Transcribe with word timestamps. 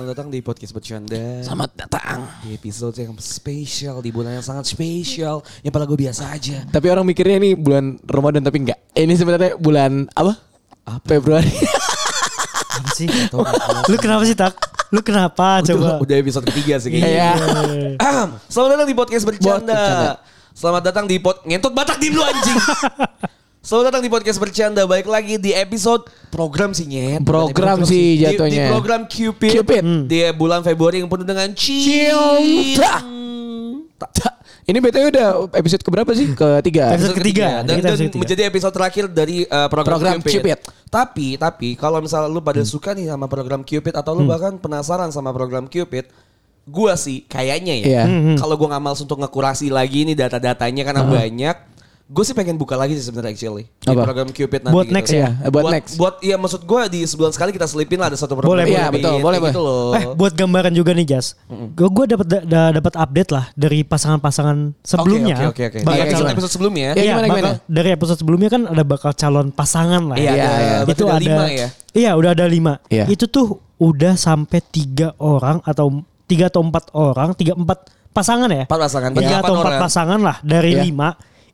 Selamat 0.00 0.12
datang 0.12 0.28
di 0.28 0.38
podcast 0.44 0.72
bercanda. 0.76 1.40
Selamat 1.40 1.69
datang. 2.20 2.44
Di 2.44 2.48
episode 2.56 2.96
yang 2.96 3.12
spesial 3.18 3.96
di 4.04 4.10
bulan 4.12 4.36
yang 4.38 4.46
sangat 4.46 4.64
spesial. 4.68 5.42
Yang 5.64 5.72
pada 5.72 5.84
gue 5.88 5.98
biasa 5.98 6.22
aja. 6.32 6.56
Tapi 6.68 6.86
orang 6.92 7.04
mikirnya 7.08 7.36
ini 7.40 7.50
bulan 7.56 7.96
Ramadan 8.04 8.42
tapi 8.44 8.64
enggak. 8.64 8.78
Ini 8.92 9.14
sebenarnya 9.16 9.56
bulan 9.56 10.06
apa? 10.12 10.32
Apa? 10.86 11.06
Februari. 11.06 11.50
Apa 11.50 12.90
sih? 12.96 13.08
Lu 13.90 13.96
kenapa 13.96 14.22
sih 14.28 14.36
tak? 14.36 14.54
Lu 14.90 15.00
kenapa 15.06 15.62
Udah, 15.62 15.70
coba? 15.70 15.90
udah 16.02 16.16
episode 16.18 16.44
ketiga 16.50 16.82
sih 16.82 16.90
kayaknya. 16.90 17.30
Iya. 17.94 18.26
Selamat 18.50 18.70
datang 18.74 18.88
di 18.90 18.96
podcast 18.98 19.24
bercanda. 19.24 19.82
Selamat 20.50 20.82
datang 20.82 21.04
di 21.06 21.16
pod 21.22 21.46
ngentot 21.46 21.70
Batak 21.70 22.02
di 22.02 22.10
lu 22.10 22.20
anjing. 22.20 22.58
Selamat 23.60 23.92
datang 23.92 24.00
di 24.00 24.08
podcast 24.08 24.40
bercanda. 24.40 24.88
Baik 24.88 25.04
lagi 25.04 25.36
di 25.36 25.52
episode 25.52 26.08
program 26.32 26.72
sih 26.72 26.88
nyet. 26.88 27.20
Program 27.20 27.84
episode 27.84 27.92
sih 27.92 28.00
Di- 28.00 28.16
Di, 28.16 28.24
jatuhnya. 28.24 28.64
program 28.72 29.00
Cupid. 29.04 29.50
Cupid. 29.52 29.84
Di 30.08 30.18
bulan 30.32 30.64
Februari 30.64 31.04
yang 31.04 31.12
penuh 31.12 31.28
dengan 31.28 31.52
Cinta. 31.52 33.04
Ini 34.64 34.78
BTW 34.78 35.04
udah 35.12 35.28
episode 35.52 35.82
keberapa 35.84 36.08
sih? 36.16 36.32
Ketiga. 36.32 36.94
Episode 36.94 37.16
ketiga. 37.20 37.60
dan, 37.60 37.76
dan 37.76 37.84
episode 37.84 38.08
ketiga. 38.08 38.20
menjadi 38.24 38.42
episode 38.48 38.72
terakhir 38.72 39.04
dari 39.10 39.36
uh, 39.44 39.68
program, 39.68 39.98
Program 39.98 40.16
Cupid. 40.22 40.40
Cupid. 40.40 40.58
Tapi 40.88 41.26
tapi 41.36 41.68
kalau 41.76 42.00
misalnya 42.00 42.32
lu 42.32 42.40
pada 42.40 42.64
suka 42.64 42.96
nih 42.96 43.12
sama 43.12 43.28
program 43.28 43.60
Cupid 43.60 43.92
atau 43.92 44.16
lu 44.16 44.24
bahkan 44.24 44.56
penasaran 44.56 45.12
sama 45.12 45.36
program 45.36 45.68
Cupid, 45.68 46.08
gua 46.64 46.96
sih 46.96 47.28
kayaknya 47.28 47.76
ya. 47.76 47.84
Iya. 47.84 48.04
Kalau 48.40 48.56
gua 48.56 48.72
nggak 48.72 48.82
males 48.88 49.00
untuk 49.02 49.20
ngekurasi 49.20 49.68
lagi 49.68 50.08
nih 50.08 50.16
data-datanya 50.16 50.82
karena 50.86 51.04
banyak. 51.04 51.56
Gue 52.10 52.26
sih 52.26 52.34
pengen 52.34 52.58
buka 52.58 52.74
lagi 52.74 52.92
sih 52.92 53.06
sebenarnya 53.06 53.30
actually 53.30 53.70
di 53.70 53.86
Apa? 53.86 54.02
program 54.02 54.28
Cupid 54.28 54.66
nanti. 54.66 54.74
Buat 54.74 54.90
next 54.90 55.14
ya? 55.14 55.30
Iya, 55.30 55.46
buat 55.48 55.64
next. 55.70 55.94
Buat 55.94 56.14
iya 56.18 56.34
maksud 56.34 56.66
gua 56.66 56.84
di 56.84 57.06
sebulan 57.06 57.30
sekali 57.30 57.54
kita 57.54 57.64
selipin 57.64 57.96
lah 57.96 58.10
ada 58.10 58.18
satu 58.18 58.34
program. 58.34 58.50
Boleh, 58.50 58.66
Iya, 58.66 58.90
Cupid, 58.90 58.94
betul, 58.98 59.12
kayak 59.12 59.22
boleh, 59.22 59.38
gitu 59.46 59.60
loh. 59.62 59.90
Eh, 59.94 60.04
buat 60.18 60.32
gambaran 60.34 60.74
juga 60.74 60.90
nih 60.90 61.06
Jas. 61.06 61.38
Gue 61.46 61.86
gue 61.88 62.04
dapat 62.10 62.26
da- 62.26 62.72
dapat 62.72 62.94
update 62.98 63.30
lah 63.30 63.44
dari 63.54 63.86
pasangan-pasangan 63.86 64.74
sebelumnya. 64.82 65.36
Oke, 65.46 65.70
oke, 65.70 65.78
oke. 65.78 65.78
Bakal 65.80 66.02
episode, 66.02 66.18
calon. 66.18 66.34
episode 66.34 66.52
sebelumnya. 66.52 66.88
Ya, 66.88 66.94
Iya, 66.96 67.12
gimana, 67.14 67.22
bakal- 67.22 67.38
gimana? 67.38 67.56
dari 67.70 67.88
episode 67.94 68.18
sebelumnya 68.18 68.48
kan 68.50 68.62
ada 68.66 68.82
bakal 68.82 69.10
calon 69.12 69.46
pasangan 69.48 70.02
lah. 70.04 70.16
Iya, 70.18 70.30
Iya, 70.30 70.34
iya. 70.34 70.50
berarti 70.82 70.90
Itu 70.90 71.04
ada 71.06 71.18
lima 71.22 71.44
ya. 71.48 71.68
Iya, 71.92 72.10
udah 72.18 72.30
ada 72.34 72.44
lima. 72.44 72.72
Iya. 72.86 73.04
Itu 73.06 73.24
tuh 73.26 73.46
udah 73.78 74.14
sampai 74.14 74.58
tiga 74.60 75.14
orang 75.16 75.62
atau 75.62 76.02
tiga 76.26 76.50
atau 76.50 76.58
empat 76.60 76.90
orang, 76.90 77.38
tiga 77.38 77.54
empat 77.54 77.86
pasangan 78.10 78.50
ya. 78.50 78.66
Empat 78.66 78.82
pasangan, 78.82 79.10
Tiga 79.14 79.22
berapa 79.30 79.46
atau 79.46 79.54
empat 79.54 79.70
orang? 79.70 79.80
pasangan 79.80 80.18
lah 80.20 80.36
dari 80.42 80.74
Iya. 80.74 80.82
lima. 80.82 81.08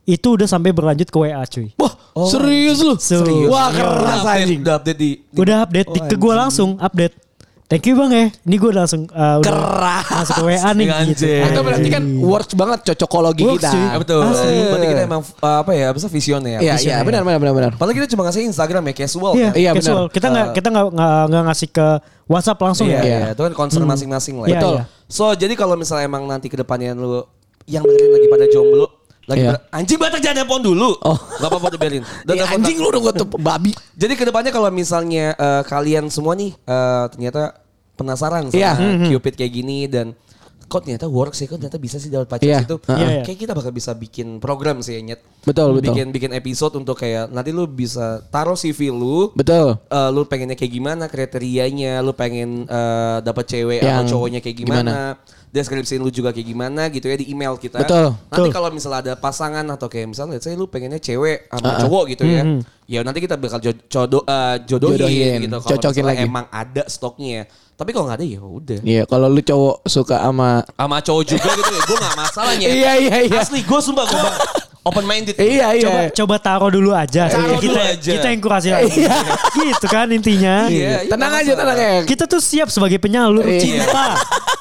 Itu 0.07 0.39
udah 0.39 0.47
sampai 0.47 0.71
berlanjut 0.71 1.11
ke 1.11 1.19
WA 1.19 1.43
cuy. 1.45 1.75
Wah, 1.75 1.93
serius 2.25 2.79
lu? 2.79 2.95
Serius. 2.95 3.51
Wah, 3.51 3.69
keras 3.69 4.23
anjing. 4.25 4.63
Udah 4.63 4.79
update 4.79 4.97
di, 4.97 5.11
di 5.21 5.37
Udah 5.37 5.57
update 5.63 5.89
di, 5.91 5.99
ke 6.01 6.15
gue 6.15 6.31
langsung 6.33 6.79
update. 6.79 7.27
Thank 7.67 7.91
you 7.91 7.99
bang 7.99 8.11
ya. 8.15 8.25
Ini 8.47 8.57
gue 8.57 8.71
langsung 8.71 9.11
uh, 9.11 9.43
udah 9.43 9.51
Keras. 9.51 10.07
masuk 10.07 10.35
ke 10.39 10.43
WA 10.47 10.71
nih 10.71 10.87
Anjing. 10.87 11.11
gitu. 11.11 11.27
Itu 11.27 11.61
berarti 11.67 11.89
kan 11.91 12.03
works 12.23 12.55
banget 12.55 12.79
cocokologi 12.87 13.43
Works, 13.43 13.59
kita. 13.59 13.71
cuy. 13.75 13.83
Ya, 13.83 13.97
betul. 13.99 14.21
Asli. 14.23 14.55
Berarti 14.71 14.87
kita 14.87 15.03
emang 15.03 15.23
uh, 15.27 15.59
apa 15.67 15.71
ya? 15.75 15.89
Bisa 15.91 16.07
visioner. 16.07 16.63
Iya, 16.63 16.79
Visioner. 16.79 16.95
iya, 16.95 16.97
benar 17.03 17.21
benar 17.27 17.39
benar 17.43 17.55
benar. 17.59 17.71
Padahal 17.75 17.99
kita 17.99 18.07
cuma 18.15 18.23
ngasih 18.23 18.47
Instagram 18.47 18.83
ya 18.87 18.95
casual 19.03 19.33
Iya, 19.35 19.51
kan. 19.51 19.59
Iya, 19.59 19.71
casual. 19.75 19.99
benar. 20.07 20.15
Kita 20.15 20.27
nggak 20.31 20.47
kita 20.55 20.69
nggak 20.71 20.87
nggak 20.95 21.23
nggak 21.27 21.45
ngasih 21.51 21.69
ke 21.75 21.87
WhatsApp 22.31 22.59
langsung 22.63 22.87
Iya, 22.87 22.95
ya. 22.95 23.03
iya. 23.03 23.19
Itu 23.35 23.43
kan 23.43 23.55
concern 23.59 23.83
masing-masing 23.85 24.35
lah. 24.39 24.47
ya. 24.47 24.51
Iya, 24.55 24.59
Betul. 24.63 24.75
iya. 24.79 24.85
So, 25.11 25.25
jadi 25.35 25.55
kalau 25.59 25.75
misalnya 25.75 26.07
emang 26.07 26.23
nanti 26.23 26.47
ke 26.47 26.55
depannya 26.55 26.95
lu 26.95 27.27
yang 27.67 27.83
dengerin 27.83 28.11
lagi 28.15 28.27
pada 28.31 28.47
jomblo, 28.47 28.87
lagi 29.27 29.43
Iya. 29.43 29.51
ber- 29.53 29.63
anjing 29.73 29.99
batak 29.99 30.21
jangan 30.21 30.37
nelpon 30.41 30.63
dulu. 30.63 30.91
Oh. 30.97 31.19
Gak 31.37 31.49
apa-apa 31.49 31.69
dibiarin. 31.69 32.03
Dan 32.23 32.33
Eh, 32.33 32.39
telepon 32.41 32.55
anjing 32.57 32.77
lu 32.77 32.89
udah 32.89 33.13
tuh 33.13 33.27
babi. 33.37 33.73
Jadi 33.93 34.13
ke 34.15 34.25
depannya 34.25 34.51
kalau 34.51 34.71
misalnya 34.71 35.33
eh, 35.33 35.63
kalian 35.63 36.07
semua 36.07 36.33
nih 36.33 36.55
eh, 36.55 37.05
ternyata 37.09 37.59
penasaran 37.93 38.47
sama 38.47 38.57
Iya. 38.57 38.73
Cupid 39.09 39.35
kayak 39.35 39.53
gini 39.53 39.87
dan 39.87 40.15
kok 40.63 40.83
ternyata 40.83 41.07
works 41.07 41.39
sih, 41.39 41.47
kok 41.47 41.57
ternyata 41.57 41.75
bisa 41.77 41.97
sih 41.97 42.07
dapat 42.07 42.27
pacar 42.29 42.43
Iya. 42.45 42.59
itu. 42.61 42.77
Iya, 42.85 43.07
iya. 43.09 43.23
Kayak 43.23 43.39
kita 43.41 43.53
bakal 43.53 43.71
bisa 43.71 43.95
bikin 43.95 44.37
program 44.37 44.79
sih 44.79 44.95
ya, 44.95 45.03
Nyet. 45.05 45.21
Betul, 45.43 45.75
betul. 45.75 45.91
Bikin 45.91 46.07
bikin 46.11 46.31
episode 46.33 46.75
untuk 46.75 46.95
kayak 46.97 47.27
nanti 47.29 47.51
lu 47.51 47.65
bisa 47.65 48.19
taruh 48.27 48.55
CV 48.55 48.91
lu. 48.91 49.31
Betul. 49.33 49.79
eh, 49.81 50.11
lu 50.11 50.23
pengennya 50.25 50.55
kayak 50.55 50.73
gimana 50.73 51.07
kriterianya, 51.07 51.99
lu 52.01 52.11
pengen 52.13 52.63
eh, 52.65 53.19
dapat 53.21 53.45
cewek 53.45 53.79
Yang 53.81 53.95
atau 53.97 54.11
cowoknya 54.13 54.41
kayak 54.41 54.57
gimana, 54.57 54.79
gimana. 54.83 54.99
Deskripsi 55.49 55.97
lu 55.97 56.09
juga 56.09 56.31
kayak 56.31 56.47
gimana 56.47 56.83
gitu 56.89 57.07
ya 57.07 57.17
di 57.17 57.29
email 57.29 57.57
kita. 57.57 57.81
Betul. 57.81 58.13
Nanti 58.29 58.49
kalau 58.51 58.69
misalnya 58.69 58.99
ada 59.01 59.15
pasangan 59.15 59.65
atau 59.67 59.87
kayak 59.87 60.13
misalnya 60.13 60.37
let's 60.37 60.45
say 60.45 60.53
lu 60.53 60.67
pengennya 60.67 60.99
cewek 60.99 61.49
sama 61.49 61.81
cowok 61.81 62.05
gitu 62.13 62.25
ya. 62.25 62.43
Ya 62.87 63.01
nanti 63.03 63.19
kita 63.19 63.35
bakal 63.35 63.59
jo- 63.59 63.83
jodoh 63.87 64.23
eh, 64.23 64.63
jodohin, 64.63 64.99
Jodohin. 65.01 65.39
gitu 65.43 65.57
kalau 65.59 65.71
Cocokin 65.75 66.05
lagi. 66.07 66.23
emang 66.23 66.47
ada 66.49 66.87
stoknya. 66.87 67.47
Tapi 67.75 67.91
kalau 67.91 68.07
nggak 68.07 68.19
ada 68.21 68.27
ya 68.27 68.41
udah. 68.41 68.81
Iya, 68.81 69.03
kalau 69.05 69.27
lu 69.29 69.43
cowok 69.43 69.85
suka 69.85 70.17
sama 70.23 70.65
Sama 70.71 70.97
cowok 71.03 71.23
juga 71.27 71.49
gitu 71.53 71.73
ya, 71.73 71.83
gue 71.83 71.97
gak 71.99 72.15
masalahnya. 72.17 72.67
Iya, 72.79 72.93
iya, 72.97 73.17
iya. 73.29 73.41
Asli 73.43 73.61
gue 73.61 73.81
sumpah 73.83 74.07
gue 74.07 74.17
open 74.87 75.05
minded. 75.05 75.35
Iya, 75.35 75.67
iya. 75.75 75.83
Coba 75.83 76.01
coba 76.15 76.35
taruh 76.39 76.71
dulu 76.71 76.91
aja. 76.95 77.27
Taruh 77.27 77.59
kita 77.59 77.75
dulu 77.75 77.83
aja. 77.83 78.11
kita 78.15 78.27
yang 78.31 78.41
kurasi 78.41 78.69
lagi. 78.71 79.03
gitu 79.59 79.87
kan 79.87 80.07
intinya. 80.09 80.71
Iya, 80.71 81.03
iya, 81.03 81.11
tenang 81.11 81.33
aja, 81.35 81.53
masalah. 81.53 81.75
tenang 81.75 81.79
ya. 81.79 81.93
Kita 82.07 82.25
tuh 82.25 82.39
siap 82.39 82.69
sebagai 82.71 82.97
penyalur 82.97 83.43
Iya. 83.43 83.61
cinta. 83.61 84.05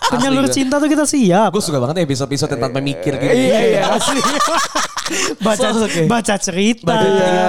penyalur 0.06 0.46
cinta 0.50 0.76
tuh 0.78 0.90
kita 0.90 1.06
siap. 1.06 1.50
Gue 1.50 1.62
suka 1.62 1.78
banget 1.78 2.02
episode-episode 2.04 2.52
tentang 2.52 2.72
memikir 2.74 3.14
gitu. 3.16 3.30
Iya, 3.30 3.60
iya. 3.64 3.82
asli. 3.94 4.22
baca 5.46 5.70
So, 5.70 5.86
oke. 5.86 6.10
baca 6.10 6.34
cerita. 6.42 6.90
Baca 6.90 7.06
cerita, 7.06 7.46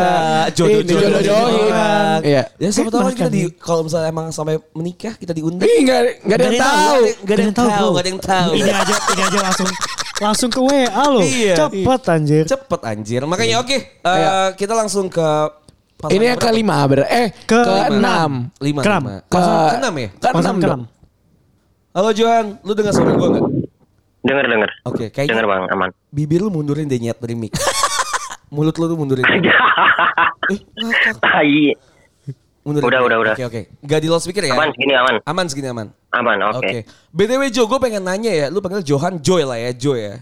jodoh 0.53 0.77
Ini 0.77 0.93
jodoh-jodohin. 0.93 1.73
orang. 1.73 2.21
Iya. 2.21 2.43
Ya 2.53 2.69
siapa 2.69 2.93
tahu 2.93 3.09
kita 3.11 3.33
di 3.33 3.49
kalau 3.57 3.89
misalnya 3.89 4.09
emang 4.09 4.29
sampai 4.29 4.61
menikah 4.77 5.17
kita 5.17 5.33
diundang. 5.33 5.65
Enggak 5.65 6.21
enggak 6.21 6.37
ada 6.37 6.47
yang 6.47 6.61
tahu. 6.61 7.01
Gak 7.25 7.33
ada 7.33 7.43
yang 7.43 7.57
tahu, 7.57 7.69
bro. 7.73 7.89
gak 7.89 8.03
ada 8.05 8.11
yang 8.13 8.21
tahu. 8.21 8.51
Ini 8.53 8.71
aja 8.71 8.95
ini 9.09 9.23
aja 9.23 9.39
langsung 9.41 9.69
langsung 10.19 10.49
ke 10.49 10.61
WA 10.61 11.05
loh. 11.07 11.23
Iya. 11.23 11.55
Cepet 11.57 12.03
anjir. 12.09 12.45
Cepet 12.47 12.81
anjir. 12.83 13.21
Makanya 13.25 13.61
oke, 13.61 13.77
eh, 13.77 13.85
Iya. 14.03 14.57
kita 14.57 14.73
langsung 14.73 15.07
ke 15.07 15.29
pasangan 15.97 16.13
Ini 16.13 16.25
yang 16.33 16.41
kelima 16.41 16.77
ber 16.85 17.05
eh 17.05 17.33
Ke 17.45 17.61
ke 17.61 17.75
enam. 17.93 18.53
Lima, 18.61 18.81
lima. 18.81 19.13
Ke 19.25 19.37
Pasangan 19.37 19.69
keenam 19.73 19.95
ya? 19.97 20.09
Ke 20.13 20.29
enam 20.35 20.57
dong. 20.57 20.83
Halo 21.97 22.11
Johan, 22.13 22.61
lu 22.61 22.73
dengar 22.77 22.93
suara 22.93 23.17
gue 23.17 23.29
gak? 23.41 23.45
Dengar 24.21 24.45
dengar. 24.45 24.71
Oke, 24.85 25.09
kayaknya 25.09 25.33
Dengar 25.39 25.47
bang, 25.49 25.65
aman. 25.73 25.91
bibir 26.13 26.45
lu 26.45 26.53
mundurin 26.53 26.85
deh 26.85 27.01
nyet 27.01 27.17
dari 27.17 27.33
mic. 27.33 27.57
Mulut 28.55 28.77
lu 28.77 28.85
tuh 28.85 28.99
mundurin. 28.99 29.25
eh, 30.53 30.61
ngakak. 30.77 31.19
Tai. 32.67 32.83
Mundurin. 32.83 32.91
Udah, 32.91 33.01
udah, 33.07 33.19
udah. 33.23 33.35
Oke, 33.39 33.45
oke. 33.47 33.61
Gak 33.87 34.01
di 34.03 34.09
loudspeaker 34.11 34.43
ya? 34.43 34.55
Aman 34.59 34.75
segini 34.75 34.95
aman. 34.99 35.15
Aman 35.23 35.47
segini 35.47 35.69
aman. 35.71 35.87
Aman, 36.11 36.39
oke. 36.43 36.59
Oke. 36.59 36.79
BTW 37.15 37.43
Jo, 37.55 37.71
gue 37.71 37.79
pengen 37.79 38.03
nanya 38.03 38.33
ya. 38.35 38.47
Lu 38.51 38.59
panggil 38.59 38.83
Johan 38.83 39.23
Joy 39.23 39.47
lah 39.47 39.55
ya, 39.55 39.71
Joy 39.71 39.99
ya. 40.03 40.15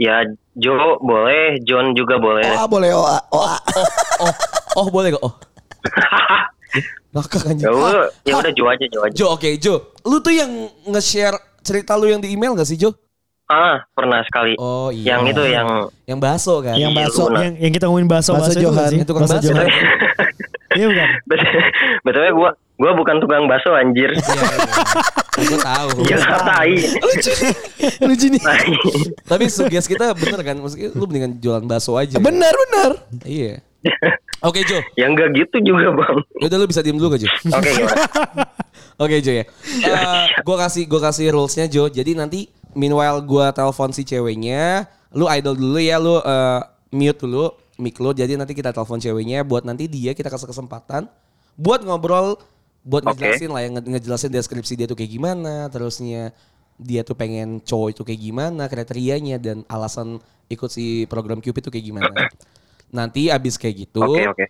Ya 0.00 0.16
Jo 0.58 0.98
boleh, 0.98 1.62
John 1.62 1.94
juga 1.94 2.18
boleh. 2.18 2.42
Oh, 2.58 2.66
boleh 2.66 2.90
oh, 2.90 3.06
oh. 3.06 3.46
Oh, 4.18 4.32
oh 4.82 4.86
boleh 4.90 5.14
gak? 5.14 5.22
Oh. 5.22 5.34
Ngakak 7.14 7.44
anjing. 7.44 7.68
Ya 7.68 7.70
udah, 7.70 8.08
ya 8.24 8.34
udah 8.40 8.52
Jo 8.56 8.64
aja, 8.66 8.84
Jo 8.88 8.98
aja. 9.06 9.14
Jo, 9.14 9.26
oke 9.36 9.48
Jo. 9.62 9.74
Lu 10.02 10.18
tuh 10.18 10.34
yang 10.34 10.50
nge-share 10.88 11.36
cerita 11.62 11.94
lu 11.94 12.10
yang 12.10 12.18
di 12.18 12.34
email 12.34 12.56
gak 12.58 12.66
sih 12.66 12.74
Jo? 12.74 12.90
Ah, 13.46 13.84
pernah 13.92 14.24
sekali. 14.24 14.56
Oh 14.56 14.88
iya. 14.88 15.14
Yang 15.14 15.36
itu 15.36 15.42
yang 15.52 15.68
Yang 16.08 16.18
baso 16.24 16.54
kan? 16.64 16.72
Yang 16.74 16.92
Iya, 16.96 16.98
baso 17.04 17.22
yang, 17.36 17.54
yang 17.60 17.72
kita 17.76 17.84
ngomongin 17.86 18.08
baso 18.08 18.30
Baso 18.32 18.48
baso, 18.48 18.52
itu 18.56 18.64
Johan. 18.64 18.88
sih? 18.90 18.96
Yang 18.98 19.08
tukang 19.12 19.28
baso. 19.28 19.44
Johan. 19.44 19.68
Iya 20.78 20.86
bukan. 20.88 21.08
Betulnya 22.06 22.32
gua 22.32 22.50
gua 22.80 22.90
bukan 22.96 23.16
tukang 23.20 23.44
bakso 23.46 23.72
anjir. 23.76 24.10
Iya, 24.12 24.42
iya. 24.42 24.74
Gue 25.32 25.58
tahu. 25.60 25.88
Ya 26.10 26.18
tai. 26.20 26.76
Lucu 28.04 28.26
nih. 28.28 28.42
Tapi 29.24 29.44
sugesti 29.48 29.96
kita 29.96 30.12
bener 30.12 30.40
kan? 30.44 30.56
Maksudnya 30.60 30.92
lu 30.92 31.04
mendingan 31.08 31.40
jualan 31.40 31.64
baso 31.64 31.96
aja. 31.96 32.20
Benar, 32.20 32.52
benar. 32.52 32.90
Iya. 33.24 33.64
Oke 34.48 34.66
Jo. 34.66 34.82
Ya 34.98 35.06
enggak 35.06 35.32
gitu 35.38 35.62
juga, 35.62 35.94
Bang. 35.94 36.18
Udah 36.42 36.56
lu 36.58 36.66
bisa 36.66 36.82
diem 36.82 36.98
dulu 36.98 37.14
gak 37.14 37.22
Jo? 37.22 37.30
Oke, 37.54 37.70
gimana? 37.70 38.04
Oke 38.98 39.16
Jo 39.22 39.32
ya. 39.38 39.44
Eh, 39.86 40.26
gua 40.42 40.66
kasih 40.66 40.84
gua 40.90 41.00
kasih 41.08 41.30
rulesnya 41.30 41.70
Jo. 41.70 41.86
Jadi 41.86 42.18
nanti 42.18 42.50
meanwhile 42.74 43.22
gua 43.22 43.54
telepon 43.54 43.94
si 43.94 44.02
ceweknya, 44.02 44.90
lu 45.14 45.30
idol 45.30 45.54
dulu 45.54 45.78
ya, 45.78 46.02
lu 46.02 46.18
eh, 46.18 46.60
mute 46.90 47.22
dulu 47.22 47.54
mic 47.82 47.98
lu. 47.98 48.14
Jadi 48.14 48.38
nanti 48.38 48.54
kita 48.54 48.70
telepon 48.70 49.02
ceweknya 49.02 49.42
buat 49.42 49.66
nanti 49.66 49.90
dia 49.90 50.14
kita 50.14 50.30
kasih 50.30 50.46
kesempatan 50.46 51.10
buat 51.58 51.82
ngobrol 51.82 52.38
buat 52.82 53.06
Oke. 53.06 53.14
ngejelasin 53.14 53.50
lah 53.50 53.62
yang 53.62 53.72
nge- 53.78 53.88
ngejelasin 53.94 54.30
deskripsi 54.30 54.74
dia 54.74 54.86
tuh 54.90 54.98
kayak 54.98 55.10
gimana, 55.10 55.70
terusnya 55.70 56.34
dia 56.82 57.06
tuh 57.06 57.14
pengen 57.14 57.62
cowok 57.62 57.94
itu 57.94 58.02
kayak 58.02 58.20
gimana, 58.20 58.66
kriterianya 58.66 59.38
dan 59.38 59.62
alasan 59.70 60.18
ikut 60.50 60.66
si 60.66 61.06
program 61.06 61.38
Cupid 61.38 61.62
tuh 61.62 61.70
kayak 61.70 61.86
gimana. 61.86 62.10
Nanti 62.98 63.30
abis 63.30 63.54
kayak 63.54 63.86
gitu, 63.86 64.02
Oke 64.02 64.26
oke. 64.26 64.44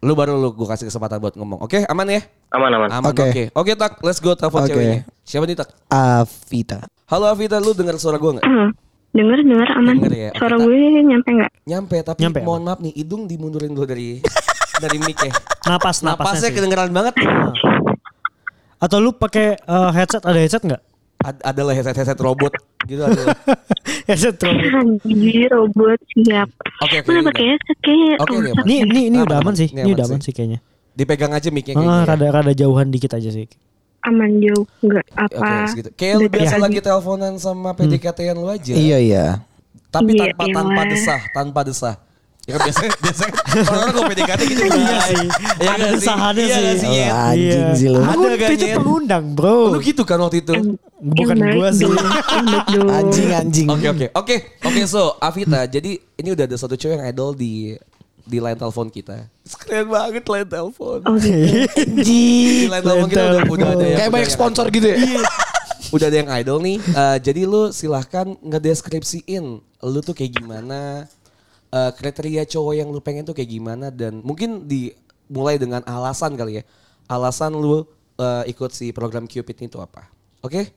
lu 0.00 0.16
baru 0.16 0.40
lu 0.40 0.56
gue 0.56 0.64
kasih 0.64 0.88
kesempatan 0.88 1.20
buat 1.20 1.34
ngomong. 1.36 1.68
Oke, 1.68 1.84
aman 1.84 2.16
ya? 2.16 2.20
Aman 2.56 2.70
aman. 2.72 2.88
Aman. 2.88 3.12
Oke. 3.12 3.22
Oke. 3.28 3.44
Oke, 3.52 3.72
tak. 3.76 4.00
Let's 4.00 4.24
go 4.24 4.32
telepon 4.32 4.64
Oke. 4.64 4.72
ceweknya. 4.72 5.00
Siapa 5.22 5.44
nih 5.44 5.56
tak? 5.60 5.68
Avita. 5.92 6.80
Halo 7.06 7.28
Avita, 7.28 7.60
lu 7.60 7.76
dengar 7.76 8.00
suara 8.00 8.16
gue 8.16 8.40
nggak? 8.40 8.46
Dengar 9.16 9.38
dengar 9.40 9.68
aman. 9.72 9.94
Denger 9.96 10.12
ya. 10.14 10.30
Suara 10.36 10.56
gue 10.56 10.76
nyampe 11.02 11.28
nggak? 11.32 11.50
Nyampe, 11.64 11.96
tapi 12.02 12.18
Nyampe, 12.20 12.40
mohon 12.42 12.62
maaf 12.62 12.78
nih, 12.78 12.92
hidung 12.94 13.24
dimundurin 13.24 13.72
dulu 13.72 13.84
dari 13.84 14.20
dari 14.82 14.96
mic 15.00 15.16
ya. 15.18 15.32
Napas, 15.66 16.00
napasnya 16.00 16.12
Napasnya 16.12 16.40
sih. 16.42 16.54
kedengeran 16.54 16.90
banget. 16.90 17.14
Atau 18.76 19.00
lu 19.00 19.10
pakai 19.10 19.56
eh, 19.56 19.90
headset 19.90 20.20
ada 20.22 20.36
headset 20.36 20.62
nggak? 20.62 20.82
Ad- 21.18 21.42
adalah 21.42 21.72
headset 21.72 21.96
headset 21.96 22.20
robot 22.20 22.52
gitu 22.84 23.00
adalah. 23.00 23.32
headset 24.08 24.36
robot. 24.36 24.68
Anjir 25.02 25.48
robot 25.48 25.98
siap. 26.12 26.48
Oke, 26.84 27.00
oke. 27.00 27.08
Mana 27.08 27.16
ini 27.16 27.26
pakai 27.26 27.44
headset 27.48 27.78
kayaknya 27.80 28.12
Oke, 28.20 28.28
ini 28.28 28.40
rusak. 28.42 28.52
aman. 28.54 28.66
Ini 28.66 28.74
ini 28.84 29.00
ini 29.08 29.18
udah 29.18 29.36
aman 29.40 29.54
sih. 29.56 29.68
Ini 29.70 29.90
udah 29.90 30.04
aman 30.06 30.20
sih. 30.20 30.26
sih 30.28 30.32
kayaknya. 30.34 30.58
Dipegang 30.92 31.32
aja 31.32 31.48
mic-nya 31.48 31.72
Ah, 31.72 31.78
kayaknya. 31.78 31.96
ya. 31.96 32.04
rada 32.06 32.26
rada 32.30 32.52
jauhan 32.54 32.86
dikit 32.88 33.12
aja 33.12 33.30
sih. 33.30 33.48
Aman 34.06 34.30
jauh 34.38 34.64
nggak 34.80 35.06
apa. 35.12 35.50
segitu. 35.68 35.88
Kayak 35.92 36.14
lu 36.16 36.26
biasa 36.28 36.54
Iya. 36.54 36.62
lagi 36.62 36.78
teleponan 36.78 37.32
sama 37.36 37.70
PDKT-an 37.72 38.36
lu 38.36 38.46
aja. 38.46 38.72
Iya 38.72 38.98
iya. 38.98 39.26
Tapi 39.88 40.12
Iya, 40.12 40.30
tanpa 40.30 40.44
iya. 40.44 40.54
tanpa 40.54 40.82
desah, 40.84 41.20
tanpa 41.30 41.60
desah. 41.62 41.96
Ya 42.46 42.54
biasanya 42.56 42.94
biasanya 42.96 43.32
orang-orang 43.66 43.90
kalau 43.90 44.06
PDKT 44.06 44.40
gitu 44.46 44.62
Iya 44.62 44.98
sih. 45.02 45.26
Iya 45.58 45.66
Ada 45.66 45.74
nggak 45.74 45.90
sih? 45.90 45.94
desahannya 45.98 46.44
Iya 46.44 46.56
sih. 46.56 46.78
sih? 46.78 46.86
Oh, 46.86 47.26
anjing 47.26 47.64
sih 47.74 47.88
lu. 47.88 47.98
Ada 47.98 48.06
Aku 48.08 48.22
kan, 48.36 48.50
itu 48.52 48.66
pengundang, 48.72 49.24
Bro. 49.34 49.58
Lu 49.68 49.78
gitu 49.80 50.02
kan 50.02 50.18
waktu 50.20 50.38
itu. 50.40 50.52
Bukan 50.96 51.36
Yang 51.36 51.50
gua 51.52 51.68
sih. 51.70 51.84
yang. 51.84 52.86
Anjing 52.88 53.28
anjing. 53.32 53.66
Oke 53.66 53.86
oke 53.88 54.06
oke 54.14 54.36
oke 54.62 54.80
so 54.84 55.18
Avita 55.18 55.66
jadi 55.66 55.90
ini 55.98 56.28
udah 56.30 56.44
ada 56.44 56.54
satu 56.54 56.72
cewek 56.72 56.96
yang 56.96 57.04
idol 57.04 57.34
di 57.34 57.74
di 58.26 58.38
line 58.42 58.58
telepon 58.58 58.90
kita. 58.90 59.30
Keren 59.62 59.86
banget 59.86 60.26
line 60.26 60.48
telepon. 60.50 60.98
Oh 61.06 61.16
gitu. 61.16 61.38
Di 62.02 62.24
line 62.66 62.82
telepon 62.82 63.08
kita 63.08 63.22
udah, 63.22 63.42
udah 63.46 63.68
ada 63.78 63.84
yang 63.86 63.98
Kayak 64.02 64.12
banyak 64.12 64.30
sponsor 64.34 64.66
gitu 64.74 64.86
ya. 64.90 64.98
udah 65.94 66.06
ada 66.10 66.16
yang 66.18 66.30
idol 66.42 66.58
nih. 66.58 66.78
Eh, 66.82 67.18
jadi 67.22 67.40
lu 67.46 67.70
silahkan 67.70 68.34
ngedeskripsiin 68.42 69.44
lu 69.62 69.98
tuh 70.02 70.12
kayak 70.18 70.42
gimana, 70.42 71.06
eh, 71.70 71.90
kriteria 71.94 72.42
cowok 72.50 72.74
yang 72.74 72.88
lu 72.90 72.98
pengen 72.98 73.22
tuh 73.22 73.38
kayak 73.38 73.54
gimana 73.54 73.94
dan 73.94 74.18
mungkin 74.26 74.66
dimulai 74.66 75.56
dengan 75.56 75.86
alasan 75.86 76.34
kali 76.34 76.60
ya. 76.60 76.64
Alasan 77.06 77.54
lu 77.54 77.86
eh, 78.18 78.44
ikut 78.50 78.74
si 78.74 78.90
program 78.90 79.30
Cupid 79.30 79.70
itu 79.70 79.78
apa? 79.78 80.10
Oke? 80.42 80.74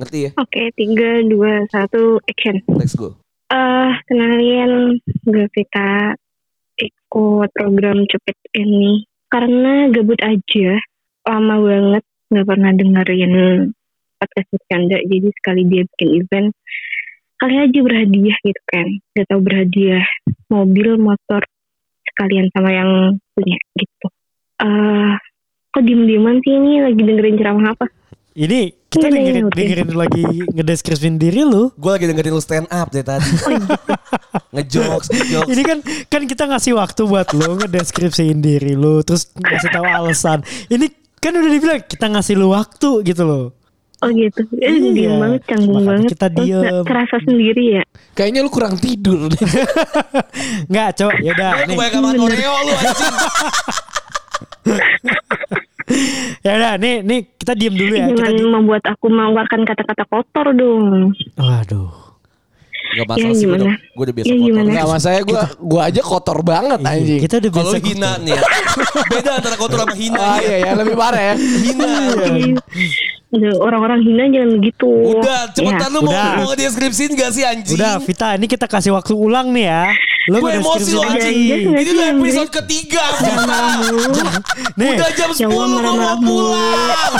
Ngerti 0.00 0.18
ya? 0.24 0.30
Oke 0.40 0.72
tiga 0.78 1.20
dua 1.28 1.68
satu 1.68 2.16
action. 2.24 2.64
Let's 2.72 2.96
go. 2.96 3.20
Eh 3.50 3.92
kenalin 4.06 5.02
gue 5.26 5.46
Vita 5.50 6.14
ikut 7.10 7.50
program 7.50 8.06
cepet 8.06 8.38
ini. 8.54 9.02
Karena 9.26 9.90
gabut 9.90 10.18
aja 10.22 10.78
lama 11.26 11.56
banget 11.58 12.04
nggak 12.30 12.46
pernah 12.46 12.70
dengerin 12.70 13.34
podcast 14.22 14.48
bercanda 14.54 14.98
jadi 15.02 15.28
sekali 15.34 15.62
dia 15.66 15.82
bikin 15.86 16.08
event 16.22 16.48
kali 17.42 17.54
aja 17.58 17.78
berhadiah 17.82 18.38
gitu 18.46 18.62
kan. 18.70 18.86
Gak 19.16 19.26
tahu 19.26 19.40
berhadiah 19.42 20.06
mobil 20.52 21.00
motor 21.00 21.42
sekalian 22.14 22.46
sama 22.54 22.70
yang 22.70 22.90
punya 23.34 23.58
gitu. 23.74 24.06
Eh 24.60 25.14
kok 25.72 25.82
diem 25.82 26.04
dieman 26.06 26.38
sih 26.44 26.54
ini? 26.54 26.84
Lagi 26.84 27.00
dengerin 27.00 27.38
ceramah 27.40 27.66
apa? 27.74 27.86
Ini 28.38 28.79
kita 28.90 29.06
Iya, 29.06 29.08
iya, 29.08 29.14
dengerin 29.14 29.44
oke. 29.46 29.54
dengerin 29.54 29.90
lagi 29.94 30.22
ngedeskripsiin 30.50 31.16
diri 31.16 31.42
lu. 31.42 31.70
Gue 31.74 31.90
lagi 31.90 32.04
dengerin 32.04 32.32
lu 32.32 32.42
stand 32.42 32.66
up 32.66 32.90
dari 32.90 33.06
tadi. 33.06 33.30
ngejokes, 34.54 35.06
ngejokes. 35.08 35.46
Ini 35.48 35.62
kan 35.62 35.78
kan 36.06 36.22
kita 36.26 36.44
ngasih 36.44 36.74
waktu 36.74 37.00
buat 37.04 37.30
lu 37.30 37.54
ngedeskripsiin 37.56 38.38
diri 38.38 38.74
lu 38.74 39.00
terus 39.00 39.30
ngasih 39.32 39.70
tahu 39.70 39.86
alasan. 39.86 40.42
Ini 40.66 40.90
kan 41.16 41.32
udah 41.32 41.48
dibilang 41.48 41.80
kita 41.80 42.06
ngasih 42.08 42.34
lu 42.34 42.50
waktu 42.50 42.90
gitu 43.04 43.22
loh. 43.22 43.46
Oh 44.00 44.08
gitu, 44.08 44.40
eh, 44.56 44.72
Iya. 44.72 44.90
diem 44.90 45.14
banget, 45.14 45.42
canggung 45.44 45.84
banget. 45.84 46.08
kita 46.08 46.26
Terus 46.26 46.40
nggak 46.40 46.64
diem. 46.72 46.84
Kerasa 46.88 47.16
sendiri 47.20 47.64
ya. 47.76 47.82
Kayaknya 48.10 48.40
lu 48.40 48.50
kurang 48.50 48.74
tidur 48.74 49.28
deh. 49.28 49.36
Enggak, 50.72 50.88
coba 50.96 51.12
ya 51.20 51.30
udah 51.30 51.50
Lu 51.52 51.60
nih. 51.60 51.76
kebanyakan 51.76 52.00
makan 52.00 52.20
Oreo 52.24 52.54
lu 52.64 52.72
anjing. 52.74 53.14
Ya 56.46 56.52
udah 56.54 56.72
nih 56.76 56.94
nih 57.00 57.18
kita 57.34 57.52
diem 57.52 57.74
dulu 57.74 57.92
ya. 57.92 58.06
Kita 58.06 58.16
Jangan 58.22 58.34
di- 58.34 58.48
membuat 58.50 58.82
aku 58.86 59.06
mengeluarkan 59.06 59.60
kata-kata 59.62 60.04
kotor 60.04 60.46
dong. 60.52 61.12
Waduh. 61.34 61.90
Gak 62.90 63.06
masalah 63.06 63.22
Ya, 63.24 63.38
sih, 63.38 63.46
gue 63.46 63.54
udah, 63.54 63.66
gimana? 63.70 63.92
gua 63.92 64.02
udah 64.02 64.14
biasa 64.14 64.26
Ya, 64.26 64.34
kotor. 64.34 64.46
gimana? 64.48 64.66
Enggak 64.66 64.86
mas 64.88 65.00
saya 65.00 65.20
gua 65.22 65.42
gua 65.60 65.80
aja 65.86 66.02
kotor 66.02 66.38
banget 66.42 66.78
Iya, 66.80 66.90
anjing. 66.90 67.20
kita 67.20 67.34
udah 67.36 67.50
Kalau 67.50 67.62
biasa 67.62 67.76
lu 67.76 67.86
hina 67.86 68.10
nih 68.18 68.32
ya. 68.32 68.42
Beda 69.06 69.30
antara 69.36 69.56
kotor 69.56 69.78
sama 69.80 69.94
hina. 69.94 70.18
Oh 70.18 70.34
ya. 70.34 70.42
iya 70.42 70.56
ya 70.60 70.72
lebih 70.74 70.94
parah 70.94 71.22
ya. 71.22 71.34
Hina. 71.38 71.90
Udah, 73.30 73.52
Orang-orang 73.62 74.02
hina 74.02 74.26
jangan 74.26 74.58
gitu. 74.58 74.90
Udah, 74.90 75.46
cepetan 75.54 75.86
Ya. 75.86 75.94
lu 75.94 76.00
mau, 76.02 76.10
Udah. 76.10 76.30
mau 76.34 76.46
ngedeskripsiin 76.50 77.14
gak 77.14 77.30
sih 77.30 77.46
anjing? 77.46 77.78
Udah 77.78 78.02
Vita, 78.02 78.34
ini 78.34 78.50
kita 78.50 78.66
kasih 78.66 78.90
waktu 78.90 79.14
ulang 79.14 79.54
nih 79.54 79.70
ya. 79.70 79.82
Lu 80.26 80.42
Gue 80.42 80.58
emosi 80.58 80.90
lo 80.92 81.02
anjing. 81.06 81.38
Ini 81.38 81.78
sih, 81.78 81.94
udah 81.94 82.08
episode 82.10 82.50
ketiga. 82.50 83.04
Nih, 84.74 84.98
Udah 84.98 85.10
jam 85.14 85.30
10 85.30 85.46
Jangan 85.46 85.68
gue 85.70 85.92
mau 85.94 86.16
pulang. 86.18 87.12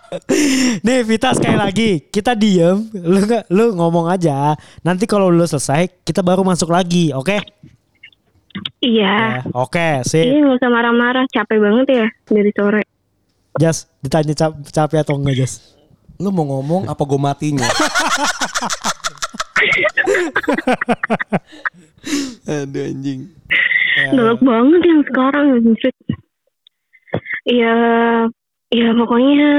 nih 0.86 0.98
Vita 1.08 1.30
sekali 1.32 1.56
lagi. 1.56 1.90
Kita 2.04 2.36
diem, 2.36 2.76
lu 2.92 3.18
nggak 3.24 3.48
lu 3.48 3.72
ngomong 3.72 4.12
aja. 4.12 4.52
Nanti 4.84 5.08
kalau 5.08 5.32
lu 5.32 5.42
selesai, 5.42 6.04
kita 6.04 6.20
baru 6.20 6.44
masuk 6.44 6.68
lagi, 6.68 7.16
oke? 7.16 7.38
Iya. 8.82 9.40
Ya, 9.40 9.46
Oke, 9.54 10.02
sip. 10.02 10.26
Iya 10.26 10.42
nggak 10.42 10.58
usah 10.58 10.70
marah-marah, 10.74 11.24
capek 11.30 11.58
banget 11.62 11.86
ya 11.88 12.06
dari 12.26 12.50
sore. 12.50 12.82
Jas, 13.58 13.90
ditanya 13.98 14.34
cap- 14.38 14.62
capek 14.70 15.02
atau 15.02 15.18
enggak 15.18 15.42
Jas? 15.42 15.74
Lu 16.20 16.30
mau 16.30 16.44
ngomong 16.46 16.86
apa 16.86 17.02
gue 17.02 17.18
matinya? 17.18 17.64
Aduh 22.46 22.84
anjing. 22.88 23.28
Galak 24.14 24.40
banget 24.40 24.80
yang 24.86 25.02
sekarang 25.04 25.46
anjir. 25.60 25.94
Iya, 27.48 27.74
ya 28.70 28.88
pokoknya 28.94 29.50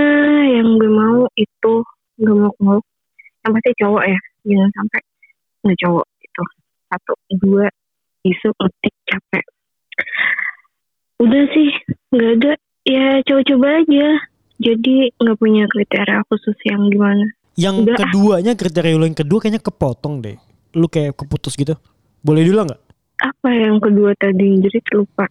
yang 0.56 0.80
gue 0.80 0.92
mau 0.92 1.28
itu 1.36 1.74
nggak 2.22 2.36
mau 2.38 2.54
muluk. 2.62 2.86
Yang 3.42 3.52
pasti 3.58 3.72
cowok 3.82 4.04
ya, 4.06 4.20
jangan 4.48 4.70
sampai 4.78 5.02
nggak 5.66 5.78
cowok 5.82 6.06
itu. 6.22 6.44
Satu, 6.92 7.14
dua, 7.42 7.68
isu 8.28 8.50
ngetik 8.54 8.96
capek. 9.10 9.46
Udah 11.22 11.44
sih, 11.54 11.70
nggak 12.14 12.32
ada. 12.42 12.54
Ya 12.86 13.22
coba-coba 13.26 13.86
aja. 13.86 14.08
Jadi 14.62 15.10
nggak 15.18 15.38
punya 15.42 15.66
kriteria 15.70 16.22
khusus 16.30 16.58
yang 16.66 16.86
gimana. 16.90 17.26
Yang 17.58 17.76
Udah, 17.86 17.96
ah. 17.98 18.00
keduanya 18.06 18.54
kriteria 18.54 18.94
lu 18.98 19.06
yang 19.10 19.18
kedua 19.18 19.38
kayaknya 19.42 19.62
kepotong 19.62 20.22
deh. 20.22 20.38
Lu 20.78 20.88
kayak 20.88 21.18
keputus 21.18 21.58
gitu. 21.58 21.74
Boleh 22.22 22.46
dulu 22.46 22.70
nggak? 22.70 22.82
Apa 23.22 23.50
yang 23.54 23.78
kedua 23.82 24.14
tadi? 24.18 24.62
Jadi 24.62 24.78
lupa. 24.98 25.26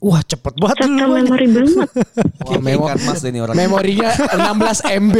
Wah 0.00 0.24
cepet 0.24 0.56
banget 0.56 0.80
lu. 0.80 0.96
memori 0.96 1.44
banget. 1.46 1.88
Wah, 2.40 2.56
memo- 2.58 2.88
ikan 2.88 3.00
mas 3.04 3.20
nih 3.20 3.36
orang. 3.38 3.52
Memorinya 3.52 4.08
16 4.32 4.80
MB. 4.96 5.16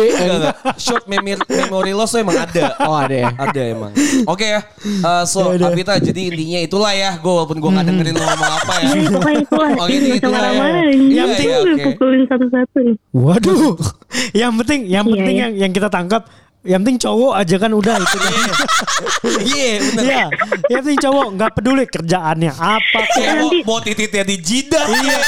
Short 0.75 1.05
memory, 1.05 1.37
memory 1.47 1.93
loss 1.93 2.17
emang 2.17 2.41
ada. 2.41 2.81
Oh 2.81 2.97
ada 2.97 3.13
ya. 3.13 3.29
Ada 3.31 3.61
emang. 3.69 3.93
Oke 4.25 4.49
ya. 4.49 4.65
Eh, 4.81 5.25
so, 5.25 5.53
Ya 5.53 5.61
udah. 5.61 5.69
Avita 5.71 6.01
jadi 6.01 6.21
intinya 6.27 6.61
itulah 6.61 6.93
ya. 6.93 7.13
Gue 7.15 7.29
walaupun 7.31 7.61
gue 7.61 7.71
gak 7.71 7.87
dengerin 7.87 8.15
lu 8.15 8.25
ngomong 8.25 8.53
apa 8.57 8.73
ya. 8.75 8.89
Iya, 8.91 9.09
pokoknya 9.11 9.39
itulah. 9.39 9.71
Oh, 9.71 9.85
Ini 9.85 9.93
ini 9.93 10.01
nggak 10.01 10.17
usah 10.17 10.19
itulah 10.19 10.41
ya. 10.41 10.49
Iya, 10.49 10.85
Yang 10.89 10.97
iya, 11.13 11.25
penting 11.29 11.85
pukulin 11.85 12.23
satu-satu 12.25 12.79
nih. 12.81 12.97
Waduh. 13.13 13.77
yang 14.33 14.53
penting 14.57 14.81
yang 14.87 15.05
Iya, 15.05 15.13
penting 15.13 15.37
iya. 15.37 15.43
yang 15.45 15.53
yang 15.61 15.73
kita 15.73 15.89
tangkap 15.89 16.25
yang 16.63 16.81
penting 16.81 16.99
cowok 16.99 17.33
aja 17.35 17.57
kan 17.57 17.71
udah 17.71 17.95
itu 17.97 18.17
kan. 18.17 18.33
Iya 19.41 19.71
bener. 19.83 20.03
Iya, 20.05 20.25
yang 20.69 20.81
penting 20.83 21.01
cowok 21.01 21.27
nggak 21.33 21.51
peduli 21.53 21.85
kerjaannya 21.85 22.53
apa 22.53 22.85
Kayak 22.85 23.09
kayak 23.11 23.35
mau, 23.39 23.51
mau 23.65 23.79
tititnya 23.81 24.23
di 24.23 24.37
jidat. 24.37 24.87
Iya. 24.87 25.19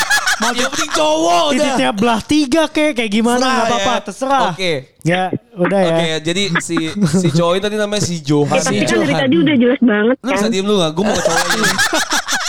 Yang 0.43 0.71
penting 0.71 0.93
cowok 0.93 1.43
udah. 1.43 1.53
titiknya 1.55 1.91
belah 1.93 2.21
tiga 2.21 2.63
kayak 2.67 2.93
kayak 2.95 3.11
gimana 3.11 3.39
Terserah 3.39 3.55
nggak 3.55 3.67
apa-apa 3.67 3.93
ya. 3.93 4.01
terserah. 4.03 4.43
Oke. 4.51 4.73
Ya 5.03 5.23
udah 5.55 5.81
ya. 5.81 5.89
Oke, 5.91 6.07
jadi 6.23 6.43
si 6.59 6.77
si 6.95 7.29
cowok 7.31 7.53
ini 7.53 7.63
tadi 7.63 7.77
namanya 7.77 8.03
si 8.03 8.17
Johan. 8.21 8.53
Ya, 8.53 8.63
tapi 8.63 8.77
Si 8.77 8.87
kan 8.87 8.99
dari 9.01 9.15
tadi 9.17 9.35
udah 9.39 9.55
jelas 9.57 9.81
banget 9.81 10.17
Lu 10.17 10.27
kan. 10.27 10.35
bisa 10.37 10.49
diem 10.49 10.65
dulu 10.65 10.79
gak? 10.79 10.93
Gue 10.93 11.05
mau 11.05 11.15
ke 11.15 11.25
cowoknya 11.25 11.57
nih. 11.59 11.77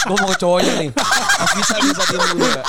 Gue 0.04 0.16
mau 0.16 0.28
ke 0.28 0.38
cowoknya 0.38 0.74
nih. 0.78 0.90
Bisa 1.54 1.76
bisa 1.80 2.04
diem 2.06 2.24
dulu 2.30 2.46
gak? 2.46 2.66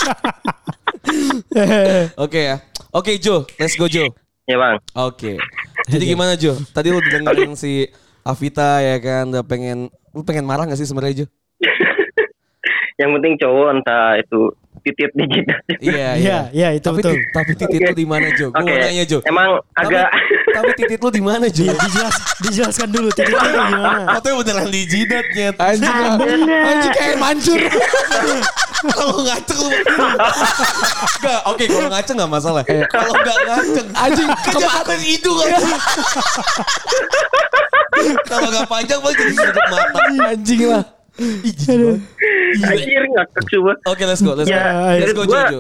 Oke 2.24 2.40
ya. 2.44 2.56
Oke 2.90 3.18
Jo, 3.18 3.42
let's 3.56 3.74
go 3.74 3.86
Jo. 3.86 4.06
Ya 4.44 4.56
bang. 4.56 4.76
Oke. 4.94 5.40
Jadi 5.88 6.04
gimana 6.08 6.32
Jo? 6.36 6.56
Tadi 6.72 6.88
lu 6.88 7.00
dengerin 7.12 7.52
si 7.56 7.88
Avita 8.24 8.80
ya 8.80 8.96
kan 9.00 9.28
udah 9.28 9.44
pengen 9.44 9.92
lu 10.16 10.22
pengen 10.24 10.48
marah 10.48 10.64
gak 10.64 10.80
sih 10.80 10.88
sebenarnya 10.88 11.24
Jo? 11.24 11.26
Yang 13.00 13.10
penting 13.20 13.34
cowok 13.42 13.68
entah 13.74 14.08
itu 14.16 14.40
titit 14.84 15.10
di 15.10 15.24
jidat. 15.26 15.60
Iya 15.84 16.08
Iya, 16.14 16.38
iya 16.52 16.68
itu 16.72 16.84
tapi, 16.84 17.00
betul. 17.00 17.14
Tapi 17.32 17.52
titik 17.54 17.80
itu 17.80 17.94
di 17.94 18.06
mana 18.06 18.28
Jo? 18.30 18.46
Gue 18.48 18.60
Oke. 18.60 18.68
mau 18.68 18.78
nanya 18.78 19.04
Jo. 19.04 19.18
Emang 19.24 19.48
Tapi- 19.72 19.96
agak 19.96 20.08
Tapi 20.54 20.70
titit 20.76 20.98
lu 21.00 21.10
di 21.10 21.18
mana 21.18 21.46
Di- 21.48 21.56
Jo? 21.58 21.72
dijelas, 21.74 22.14
dijelaskan 22.40 22.88
dulu 22.88 23.08
titiknya 23.10 23.40
kayak 23.42 23.66
gimana. 23.66 24.06
Katanya 24.14 24.34
beneran 24.38 24.68
di 24.68 24.82
jidat 24.84 25.26
nyet. 25.32 25.56
Anjing. 25.56 25.88
Nggak? 25.90 26.62
Anjing 26.62 26.92
kayak 26.94 27.16
mancur. 27.16 27.60
Kalau 28.84 29.16
ngaceng 29.18 29.58
lu. 29.58 29.68
Enggak, 29.72 31.40
oke 31.48 31.64
kalau 31.64 31.88
ngaceng 31.88 32.16
enggak 32.20 32.32
masalah. 32.36 32.62
Kalau 32.68 33.12
enggak 33.16 33.38
ngaceng. 33.42 33.86
Anjing 33.96 34.28
Kejahatan 34.44 34.98
hidung 35.00 35.38
aja. 35.40 35.56
Kalau 38.26 38.48
enggak 38.50 38.68
panjang 38.68 39.00
paling 39.00 39.16
jadi 39.16 39.32
sudut 39.32 39.64
mata. 39.70 39.98
Anjing 40.28 40.60
lah. 40.68 40.84
Ih. 41.14 41.98
Anjir 42.60 43.02
ngakak 43.06 43.44
coba. 43.48 43.72
Oke, 43.86 44.02
let's 44.02 44.18
go, 44.18 44.34
let's 44.34 44.46
go. 44.46 44.54
Ya, 44.54 44.98
let's 44.98 45.12
go, 45.12 45.22
Jo, 45.22 45.30
gua- 45.30 45.50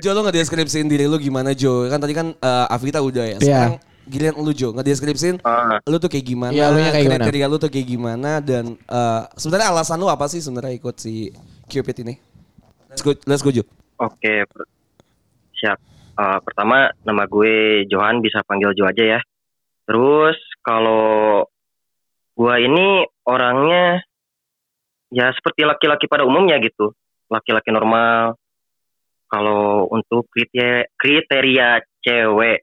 Jo. 0.00 0.10
Lo 0.12 0.20
ngedeskripsiin 0.24 0.86
diri 0.86 1.04
lu 1.04 1.16
gimana, 1.16 1.52
Jo? 1.52 1.88
Kan 1.88 1.98
tadi 1.98 2.12
kan 2.12 2.32
eh, 2.32 2.66
Afita 2.68 3.00
udah 3.00 3.24
ya. 3.26 3.38
Sekarang 3.38 3.76
giliran 4.04 4.36
lu, 4.36 4.52
Jo. 4.52 4.70
Ngedeskripsiin 4.70 5.40
Ah, 5.40 5.80
lu 5.82 5.96
tuh 5.96 6.08
kayak 6.08 6.26
gimana, 6.26 6.52
Iya, 6.52 6.66
lu 6.68 6.78
kayak 6.78 6.94
gimana? 7.00 7.24
kriteria 7.24 7.46
lu 7.46 7.56
tuh 7.56 7.70
kayak 7.70 7.88
gimana, 7.88 8.30
dan 8.40 8.64
eh, 8.76 9.22
sebenarnya 9.34 9.68
alasan 9.70 9.96
lu 9.96 10.06
apa 10.06 10.26
sih 10.26 10.38
sebenarnya 10.38 10.74
ikut 10.74 10.96
si 10.96 11.32
Cupid 11.66 11.96
ini? 12.02 12.14
Let's 12.88 13.02
go, 13.02 13.12
let's 13.24 13.40
go, 13.40 13.50
Jo. 13.50 13.64
Oke, 13.98 14.44
per- 14.44 14.68
siap. 15.54 15.80
Eh, 16.16 16.38
pertama 16.40 16.88
nama 17.02 17.24
gue 17.24 17.84
Johan 17.86 18.20
bisa 18.20 18.40
panggil 18.42 18.72
Jo 18.72 18.84
aja 18.84 19.04
ya. 19.16 19.20
Terus 19.84 20.36
kalau 20.60 21.44
gua 22.32 22.58
ini 22.58 23.00
orangnya 23.22 24.02
ya 25.10 25.30
seperti 25.34 25.62
laki-laki 25.62 26.06
pada 26.10 26.26
umumnya 26.26 26.58
gitu, 26.62 26.94
laki-laki 27.30 27.70
normal. 27.70 28.34
Kalau 29.26 29.90
untuk 29.90 30.30
kriteria, 30.30 30.86
kriteria 30.94 31.82
cewek, 31.98 32.62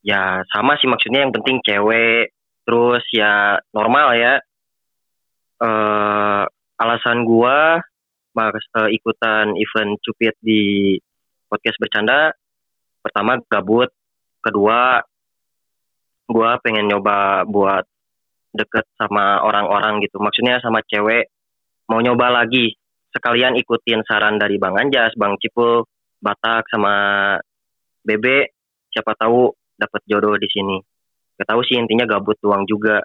ya 0.00 0.40
sama 0.48 0.80
sih 0.80 0.88
maksudnya. 0.88 1.28
Yang 1.28 1.40
penting 1.40 1.56
cewek, 1.60 2.32
terus 2.64 3.04
ya 3.12 3.60
normal 3.76 4.16
ya. 4.16 4.34
eh 5.58 6.42
alasan 6.78 7.26
gua 7.26 7.82
mas 8.30 8.54
eh, 8.54 8.94
ikutan 8.94 9.50
event 9.58 9.98
cupid 10.00 10.34
di 10.40 10.94
podcast 11.50 11.76
bercanda. 11.82 12.32
Pertama 13.02 13.42
gabut. 13.50 13.90
Kedua 14.40 15.02
gua 16.30 16.50
pengen 16.62 16.86
nyoba 16.86 17.42
buat 17.44 17.84
deket 18.54 18.86
sama 18.96 19.42
orang-orang 19.44 20.00
gitu. 20.06 20.16
Maksudnya 20.22 20.62
sama 20.62 20.80
cewek 20.86 21.28
mau 21.88 22.00
nyoba 22.04 22.44
lagi 22.44 22.76
sekalian 23.10 23.56
ikutin 23.56 24.04
saran 24.04 24.36
dari 24.36 24.60
bang 24.60 24.76
Anjas 24.76 25.16
bang 25.16 25.32
Cipul 25.40 25.82
Batak 26.20 26.68
sama 26.68 26.94
Bebe 28.04 28.52
siapa 28.92 29.16
tahu 29.16 29.48
dapat 29.74 30.00
jodoh 30.04 30.36
di 30.36 30.48
sini 30.52 30.76
gak 31.40 31.48
tahu 31.48 31.64
sih 31.64 31.80
intinya 31.80 32.04
gabut 32.04 32.36
doang 32.44 32.68
juga 32.68 33.00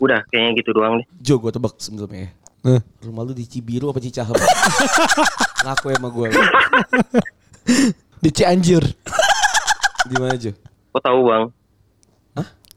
udah 0.00 0.24
kayaknya 0.32 0.64
gitu 0.64 0.70
doang 0.72 0.98
deh 0.98 1.06
Jo, 1.22 1.38
gue 1.38 1.54
tebak 1.54 1.78
sebelumnya 1.78 2.28
ya. 2.28 2.30
Eh. 2.64 2.80
Rumah 3.04 3.22
lu 3.28 3.32
di 3.36 3.44
Cibiru 3.44 3.92
apa 3.92 4.00
Cicahem? 4.00 4.32
Ngaku 5.64 5.86
sama 5.92 6.08
gue. 6.08 6.28
Di 8.24 8.30
Cianjur. 8.32 8.84
Di 10.08 10.16
mana, 10.16 10.32
Jo? 10.40 10.56
kok 10.94 11.02
tahu 11.04 11.20
bang 11.28 11.44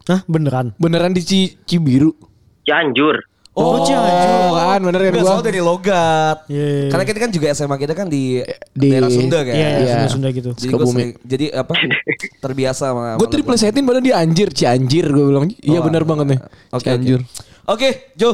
Hah 0.07 0.23
beneran? 0.23 0.71
Beneran 0.79 1.11
di 1.11 1.19
Ci- 1.19 1.53
Cibiru. 1.67 2.15
Cianjur 2.63 3.19
Oh, 3.57 3.81
Cianjur. 3.81 4.53
kan 4.53 4.79
bener 4.79 5.01
kan 5.01 5.11
gua. 5.11 5.25
soalnya 5.25 5.45
dari 5.49 5.61
logat. 5.61 6.37
Iya, 6.45 6.65
iya. 6.69 6.89
Karena 6.93 7.03
kita 7.03 7.17
kan 7.17 7.31
juga 7.33 7.47
SMA 7.51 7.75
kita 7.75 7.93
kan 7.93 8.05
di, 8.05 8.45
Di- 8.69 8.91
daerah 8.93 9.09
Sunda 9.09 9.39
kan. 9.41 9.49
Iya, 9.49 9.65
iya, 9.67 9.77
Iya. 9.77 9.89
Sunda-Sunda 9.97 10.27
gitu. 10.29 10.49
Jadi 10.53 10.69
gue 10.69 10.85
jadi 11.25 11.45
apa? 11.57 11.73
terbiasa 12.45 12.93
sama. 12.93 13.17
Gue 13.17 13.25
sama 13.25 13.33
tuh 13.33 13.39
diplesetin 13.41 13.81
padahal 13.81 14.05
di 14.05 14.13
Anjir, 14.13 14.53
Cianjir 14.53 15.09
gue 15.09 15.25
bilang. 15.25 15.49
Iya 15.49 15.79
Oh, 15.81 15.83
bener 15.83 16.05
banget 16.05 16.25
nih. 16.31 16.39
Oke, 16.69 16.85
Cianjur. 16.85 17.19
Oke, 17.65 18.13
Jo. 18.13 18.29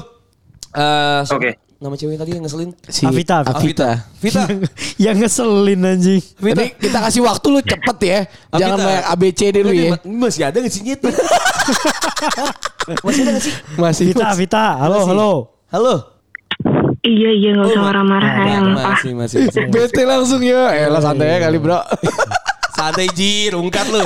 Eh, 0.74 1.20
siapa 1.24 1.40
Oke. 1.40 1.52
Nama 1.84 2.00
cewek 2.00 2.16
tadi 2.16 2.32
yang 2.32 2.44
ngeselin? 2.48 2.72
Si 2.88 3.04
Avita, 3.04 3.44
Avita. 3.44 3.60
Avita. 3.60 3.90
Vita. 4.24 4.44
yang 5.04 5.20
ngeselin 5.20 5.84
anjing. 5.84 6.24
Vita. 6.40 6.56
Jadi 6.56 6.66
kita 6.80 6.98
kasih 7.04 7.22
waktu 7.22 7.48
lu 7.52 7.60
cepet 7.60 7.98
ya. 8.00 8.20
Jangan 8.56 8.78
Avita. 8.80 8.88
banyak 8.88 9.06
ABC 9.12 9.40
dulu 9.52 9.72
ya. 9.76 9.90
ma- 9.92 10.08
Masih 10.24 10.44
ada 10.48 10.58
gak 10.64 10.72
sih 10.72 10.80
Nyet? 10.80 11.04
Masih 13.04 13.22
ada 13.28 13.32
gak 13.36 13.44
sih? 13.44 13.54
Masih. 13.76 14.04
Vita, 14.08 14.28
Vita. 14.32 14.66
Halo, 14.80 14.98
Masih. 14.98 15.10
halo. 15.12 15.32
Halo. 15.68 15.94
Iya 17.04 17.30
iya 17.36 17.50
nggak 17.52 17.68
usah 17.68 17.82
ma- 17.84 17.88
marah-marah 17.92 18.32
ah. 18.32 18.64
Masih, 18.96 19.12
masih, 19.12 19.38
masih. 19.44 19.68
Bete 19.68 20.08
langsung 20.08 20.40
ya. 20.40 20.72
Eh 20.72 20.88
lah 20.88 21.04
santai 21.04 21.36
ya 21.36 21.38
kali 21.44 21.60
bro. 21.60 21.76
Santai 22.84 23.08
Ji, 23.16 23.48
rungkat 23.48 23.88
lu. 23.88 24.04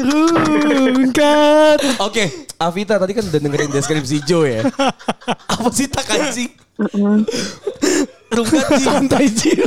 Rungkat. 0.00 2.00
Oke, 2.00 2.48
Avita 2.56 2.96
tadi 2.96 3.12
kan 3.12 3.20
udah 3.20 3.36
dengerin 3.36 3.68
deskripsi 3.68 4.24
Jo 4.24 4.48
ya. 4.48 4.64
Apa 5.28 5.68
sih 5.76 5.92
tak 5.92 6.08
anjing? 6.08 6.48
Rungkat 8.32 8.80
Ji. 8.80 8.84
Santai 8.88 9.28
Ji. 9.28 9.60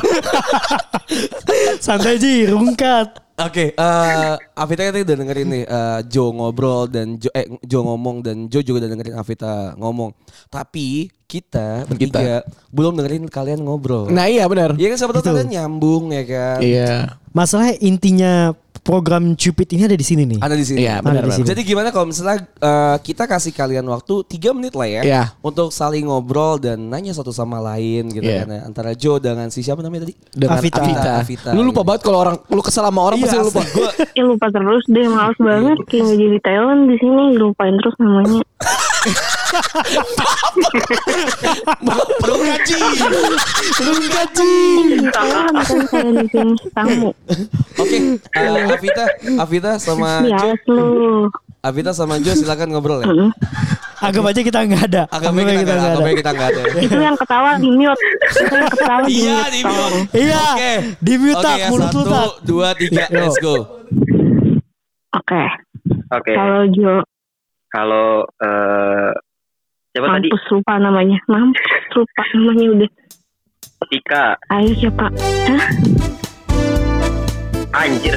Santai 1.78 2.18
Ji, 2.18 2.50
rungkat. 2.50 3.22
Oke, 3.34 3.74
eh 3.74 4.36
Avita 4.54 4.94
tadi 4.94 5.02
udah 5.02 5.18
dengerin 5.18 5.48
nih 5.50 5.64
eh, 5.66 6.00
Jo 6.06 6.30
ngobrol 6.30 6.86
dan 6.86 7.18
Jo 7.18 7.34
eh 7.34 7.50
Jo 7.66 7.82
ngomong 7.82 8.22
dan 8.22 8.46
Jo 8.46 8.62
juga 8.62 8.86
udah 8.86 8.90
dengerin 8.94 9.16
Avita 9.18 9.74
ngomong. 9.74 10.14
Tapi 10.54 11.10
kita 11.26 11.90
bertiga 11.90 12.46
belum 12.70 12.94
dengerin 12.94 13.26
kalian 13.26 13.66
ngobrol. 13.66 14.14
Nah 14.14 14.30
iya 14.30 14.46
benar. 14.46 14.78
Iya 14.78 14.94
kan 14.94 15.10
tahu 15.10 15.34
kalian 15.34 15.50
nyambung 15.50 16.14
ya 16.14 16.24
kan. 16.30 16.60
Iya. 16.62 16.94
Masalahnya 17.34 17.76
intinya 17.82 18.54
program 18.84 19.34
Cupid 19.34 19.72
ini 19.72 19.88
ada 19.88 19.96
di 19.96 20.04
sini 20.04 20.28
nih. 20.28 20.40
Ada 20.40 20.54
di 20.54 20.62
sini. 20.62 20.78
Iya 20.84 21.00
benar 21.00 21.24
Ada 21.24 21.28
di 21.28 21.36
sini. 21.40 21.48
Jadi 21.48 21.62
gimana 21.64 21.90
kalau 21.90 22.06
misalnya 22.06 22.44
eh, 22.44 22.98
kita 23.00 23.24
kasih 23.26 23.50
kalian 23.50 23.88
waktu 23.88 24.14
3 24.28 24.52
menit 24.52 24.76
lah 24.76 24.86
ya 24.86 25.02
Iya. 25.02 25.24
untuk 25.40 25.72
saling 25.72 26.04
ngobrol 26.04 26.60
dan 26.60 26.84
nanya 26.84 27.16
satu 27.16 27.32
sama 27.32 27.64
lain 27.64 28.12
gitu 28.12 28.22
Iya. 28.22 28.44
kan 28.44 28.50
ya. 28.52 28.62
antara 28.64 28.92
Jo 28.92 29.18
dengan 29.18 29.48
si 29.48 29.64
siapa 29.64 29.80
namanya 29.80 30.04
tadi? 30.06 30.14
Dengan 30.30 30.60
Avita. 30.60 30.80
Avita. 30.84 31.12
Avita. 31.24 31.50
Lu 31.56 31.64
lupa 31.64 31.82
banget 31.82 32.04
kalau 32.04 32.20
orang 32.20 32.36
lu 32.44 32.60
kesel 32.60 32.84
sama 32.84 33.02
orang 33.02 33.18
pasti 33.18 33.36
lu 33.36 33.48
lupa. 33.48 33.62
Gue 33.66 33.90
Ya 34.14 34.24
lupa 34.28 34.46
terus 34.48 34.84
deh, 34.86 35.08
males 35.08 35.40
banget 35.40 35.78
kayak 35.88 36.14
jadi 36.14 36.38
Thailand 36.44 36.82
di 36.86 36.96
sini 37.00 37.24
lupain 37.34 37.74
terus 37.80 37.96
namanya. 37.98 38.44
Saya 45.84 46.10
di 46.12 46.26
sini 46.30 46.54
tamu. 46.74 47.10
Oke, 47.78 47.98
Avita, 48.34 49.06
Avita 49.40 49.72
sama 49.78 50.24
Jo, 50.24 50.30
Bias 50.30 50.62
lu. 50.70 50.88
Avita 51.64 51.92
sama 51.96 52.20
Jo 52.20 52.34
silakan 52.34 52.68
ngobrol 52.74 53.00
ya. 53.04 53.08
Anggap 54.04 54.36
aja 54.36 54.42
kita 54.44 54.60
nggak 54.68 54.84
ada. 54.92 55.04
Agak 55.08 55.32
baik 55.32 55.64
kita 55.64 55.74
nggak, 55.74 55.88
agak 55.88 56.04
baik 56.04 56.18
kita 56.20 56.32
nggak 56.36 56.50
ada. 56.52 56.62
Itu 56.76 56.98
yang 57.00 57.16
ketawa 57.16 57.50
di 57.56 57.70
mute. 57.72 58.02
Itu 58.36 58.52
yang 58.52 58.72
ketawa 58.76 59.00
di 59.00 59.14
Iya 59.14 59.32
mute. 59.32 59.48
di 59.48 59.60
tolong. 59.64 59.94
mute. 59.96 60.12
Iya, 60.12 60.44
Oke. 60.44 60.74
di 61.00 61.14
mute, 61.16 61.38
Oke 61.40 61.46
Tak. 61.48 61.58
Mulut 61.72 61.80
lu, 61.88 62.02
satu, 62.04 62.12
Tak. 62.12 62.30
dua, 62.44 62.68
tiga, 62.76 63.04
let's 63.16 63.38
go. 63.40 63.56
Oke. 65.14 65.44
Oke, 66.14 66.32
Kalau 66.36 66.62
Jo 66.76 66.94
kalau 67.74 68.22
eh 68.38 69.12
siapa 69.98 70.06
tadi? 70.14 70.30
mampus 70.30 70.44
lupa 70.54 70.74
namanya. 70.78 71.18
Mampus 71.26 71.84
lupa 71.98 72.24
namanya 72.38 72.66
udah. 72.78 72.92
Tika, 73.92 74.40
Ayo 74.48 74.72
siapa? 74.80 75.12
Hah? 75.50 75.64
Anjir. 77.74 78.16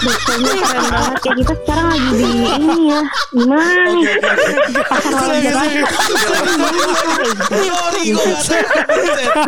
Dokternya 0.00 0.54
keren 0.64 0.86
banget 0.88 1.20
ya 1.20 1.32
kita 1.36 1.52
sekarang 1.60 1.86
lagi 1.92 2.08
di 2.16 2.24
ini 2.24 2.76
ya 2.88 3.00
gimana 3.36 3.82
nih 3.92 4.04
pasar 4.88 5.12
gue 5.12 5.36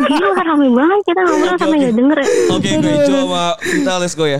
gila 0.07 0.41
rame 0.45 0.67
banget 0.69 0.99
kita 1.09 1.19
ngobrol 1.25 1.55
sampai 1.57 1.77
nggak 1.81 1.95
denger 1.97 2.17
ya 2.21 2.27
Oke, 2.53 2.69
Jo 3.09 3.17
sama 3.25 3.43
Vita, 3.59 3.93
let's 3.97 4.13
go 4.13 4.25
ya. 4.29 4.39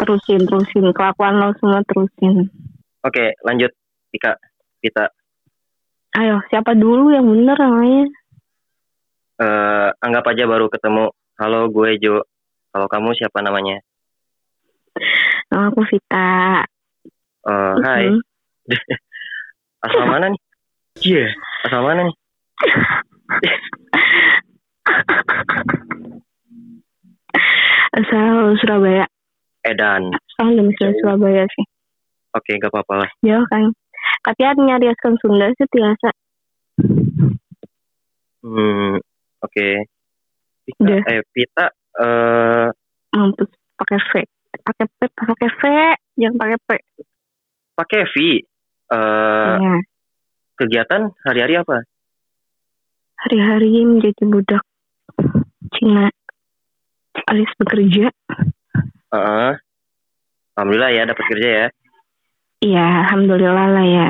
terusin 0.00 0.40
terusin 0.48 0.84
kelakuan 0.96 1.36
lo 1.36 1.52
semua 1.60 1.84
terusin 1.84 2.48
Oke, 3.02 3.34
lanjut. 3.42 3.70
Tika, 4.14 4.38
kita 4.80 5.10
ayo 6.16 6.40
siapa 6.48 6.72
dulu 6.72 7.12
yang 7.12 7.26
bener 7.28 7.56
namanya 7.60 8.04
eh 9.42 9.88
anggap 10.00 10.24
aja 10.28 10.44
baru 10.46 10.68
ketemu. 10.70 11.10
Halo, 11.42 11.66
gue 11.66 11.98
Jo. 11.98 12.22
Kalau 12.70 12.86
kamu 12.86 13.18
siapa 13.18 13.42
namanya? 13.42 13.82
nama 15.50 15.66
aku 15.68 15.82
Vita 15.84 16.62
Eh, 17.42 17.74
hai. 17.82 18.06
Asal 19.84 20.06
mana 20.06 20.30
nih? 20.30 20.38
Iya. 21.02 21.26
Asal 21.66 21.82
mana 21.82 22.06
nih? 22.06 22.14
asal 27.92 28.54
Surabaya 28.56 29.04
Edan. 29.66 30.14
asal 30.14 30.54
domisili 30.54 30.94
Surabaya 30.96 31.42
sih 31.50 31.66
Oke, 32.32 32.56
gak 32.56 32.70
apa-apa 32.70 33.04
lah. 33.04 33.10
jauh 33.20 33.44
kan 33.50 33.68
tapi 34.22 34.46
artinya 34.46 34.78
riaskan 34.78 35.18
Sunda 35.18 35.50
sih 35.58 35.66
biasa 35.66 36.08
Hmm, 38.42 38.98
oke. 39.38 39.68
Pita, 40.62 40.80
Udah. 40.80 41.00
eh 41.04 41.22
Pita, 41.28 41.66
eh 41.98 42.68
mampus 43.12 43.50
pakai 43.74 43.98
V. 43.98 44.12
Pakai 44.62 44.84
P, 44.86 44.98
pakai 45.10 45.48
V, 45.50 45.62
jangan 46.14 46.36
pakai 46.38 46.58
P. 46.60 46.70
Pakai 47.74 48.02
V. 48.06 48.14
Eh, 48.92 49.54
Ya. 49.58 49.74
kegiatan 50.54 51.10
hari-hari 51.24 51.56
apa? 51.58 51.82
Hari-hari 53.18 53.82
menjadi 53.82 54.22
budak 54.22 54.62
Cina 55.74 56.10
alias 57.26 57.52
bekerja. 57.56 58.10
Heeh. 59.12 59.52
Alhamdulillah 60.52 60.90
ya 60.92 61.02
dapat 61.08 61.24
kerja 61.26 61.48
ya. 61.48 61.66
Iya, 62.62 62.86
alhamdulillah 63.08 63.66
lah 63.72 63.86
ya. 63.86 64.08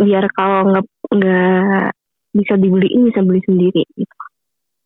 Biar 0.00 0.24
kalau 0.32 0.72
nggak 0.72 0.84
nggak 1.12 1.86
bisa 2.32 2.54
dibeliin 2.56 3.12
bisa 3.12 3.20
beli 3.22 3.40
sendiri. 3.44 3.82
Gitu. 3.92 4.16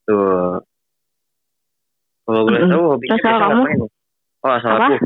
Tuh. 0.05 0.61
Kalau 2.27 2.41
boleh 2.43 2.59
Mm-mm. 2.59 2.73
tahu 2.73 2.85
hobinya 2.91 3.11
Terus 3.13 3.23
kalau 3.23 3.39
kamu? 3.41 3.55
ngapain? 3.57 3.79
Oh, 4.37 4.53
asal 4.53 4.71
Apa? 4.73 4.85
aku. 4.85 4.97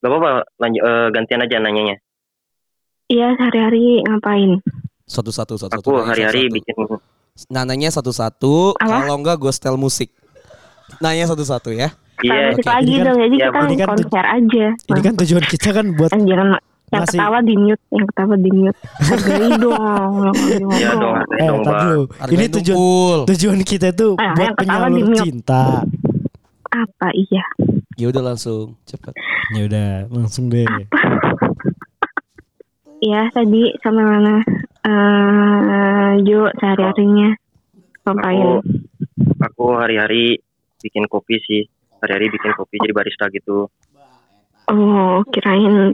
Gak 0.00 0.08
apa-apa, 0.08 0.30
lanjut 0.56 0.82
eh, 0.82 1.06
gantian 1.10 1.40
aja 1.42 1.56
nanyanya. 1.58 1.96
Iya, 3.06 3.28
sehari-hari 3.34 3.84
ngapain? 4.02 4.50
Satu-satu, 5.04 5.54
satu-satu. 5.58 5.82
Aku 5.82 6.00
hari-hari 6.00 6.48
bikin 6.48 6.74
Nananya 7.48 7.90
satu-satu. 7.90 8.74
Kalau 8.74 9.14
enggak 9.14 9.36
gue 9.36 9.50
setel 9.50 9.76
musik. 9.76 10.08
Nanya 10.98 11.26
satu-satu 11.26 11.70
ya. 11.70 11.92
iya 12.20 12.52
lagi 12.52 12.60
Ini 12.86 13.00
kan- 13.00 13.06
dong, 13.06 13.16
jadi 13.18 13.32
iya, 13.34 13.46
kita 13.48 13.58
ini 13.62 13.76
kan 13.76 13.88
konser 13.90 14.24
aja. 14.26 14.66
Ini 14.76 15.00
kan 15.00 15.14
tujuan 15.16 15.44
kita 15.46 15.68
kan 15.72 15.86
buat 15.94 16.10
Eh, 16.10 16.20
jangan 16.22 16.48
yang 16.90 17.00
Masih- 17.00 17.16
ketawa 17.16 17.38
di 17.40 17.54
mute, 17.56 17.82
yang 17.88 18.06
ketawa 18.06 18.34
di 18.36 18.50
mute. 18.52 18.78
Hargai 19.08 19.48
dong. 19.56 19.80
Iya 20.70 20.90
dong, 20.92 21.14
hargai 21.14 21.38
eh 21.38 21.48
dong. 21.48 21.62
Hargain 22.12 22.34
Ini 22.34 22.44
tujuan 22.50 22.78
tujuan 23.24 23.58
kita 23.62 23.86
itu 23.88 24.08
Ah, 24.14 24.34
buat 24.34 24.44
yang 24.44 24.56
ketawa 24.58 24.86
penyalur 24.90 25.16
cinta. 25.16 25.64
Apa 26.70 27.10
iya? 27.18 27.42
Ya 27.98 28.06
udah 28.14 28.32
langsung 28.32 28.78
cepet. 28.86 29.10
Ya 29.58 29.66
udah, 29.66 29.88
langsung 30.06 30.46
deh. 30.46 30.66
Iya, 33.02 33.26
tadi 33.36 33.74
sama 33.82 34.06
mana? 34.06 34.38
Eh, 34.86 36.10
Jo 36.24 36.46
sehari-harinya 36.62 37.34
ngapain? 38.06 38.62
Aku 39.50 39.74
hari-hari 39.74 40.38
bikin 40.78 41.10
kopi 41.10 41.42
sih. 41.42 41.66
Hari-hari 42.00 42.30
bikin 42.30 42.54
kopi 42.54 42.78
jadi 42.80 42.94
barista 42.94 43.26
gitu. 43.34 43.66
Oh, 44.70 45.20
kirain. 45.34 45.92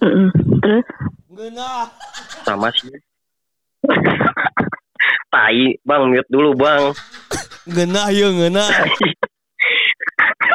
Mm-mm. 0.00 0.28
Terus? 0.64 0.86
Sama 2.42 2.72
sih. 2.72 2.90
Tai, 5.28 5.62
Bang, 5.84 6.08
mute 6.08 6.30
dulu, 6.32 6.56
Bang. 6.56 6.96
Ngenah 7.68 8.08
ya 8.10 8.32
ngenah. 8.32 8.70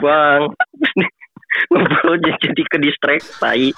Bang. 0.02 0.52
Ngobrol 1.72 2.16
jadi 2.24 2.64
ke 2.68 2.78
distract, 2.80 3.26
tai. 3.38 3.76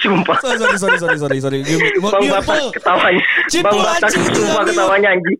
Sumpah. 0.00 0.36
Sorry 0.44 0.76
sorry 0.76 0.98
sorry 0.98 1.18
sorry 1.18 1.38
sorry 1.40 1.58
mau 1.98 2.12
Bang 2.12 2.28
Batak 2.28 2.76
ketawanya. 2.76 3.22
Cip, 3.48 3.64
Bang 3.64 3.80
Batak 3.80 4.10
sumpah 4.12 4.62
ketawanya 4.68 5.08
anjing. 5.16 5.38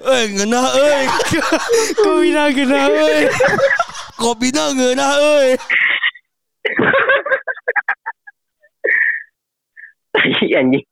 Eh 0.00 0.22
ngenah 0.32 0.66
euy. 0.80 1.04
Kau 2.00 2.24
bina 2.24 2.48
gena 2.56 2.88
euy. 2.88 3.28
Kopi 4.16 4.48
na 4.52 4.72
ngenah 4.72 5.12
euy. 5.20 5.50
Tai 10.16 10.48
anjing. 10.56 10.84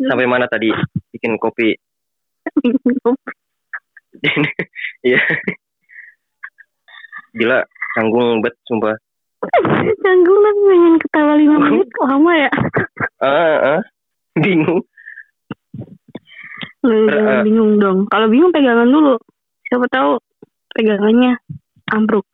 Sampai 0.00 0.26
mana 0.26 0.50
tadi 0.50 0.74
bikin 1.14 1.38
kopi? 1.38 1.78
Iya. 5.06 5.22
Gila, 7.32 7.62
canggung 7.96 8.42
bet 8.42 8.52
sumpah. 8.66 8.92
Canggung 10.04 10.40
lah 10.44 10.52
pengen 10.52 10.94
ketawa 11.00 11.32
lima 11.40 11.56
menit 11.56 11.88
lama 11.96 12.32
ya. 12.36 12.50
Ah, 13.20 13.78
ah. 13.78 13.82
Bingung. 14.40 14.80
Lu 16.80 17.04
jangan 17.08 17.40
eh. 17.40 17.44
bingung 17.44 17.76
dong. 17.76 18.08
Kalau 18.08 18.26
bingung 18.32 18.48
pegangan 18.52 18.88
dulu. 18.88 19.20
Siapa 19.68 19.84
tahu 19.92 20.16
pegangannya 20.72 21.36
ambruk. 21.92 22.24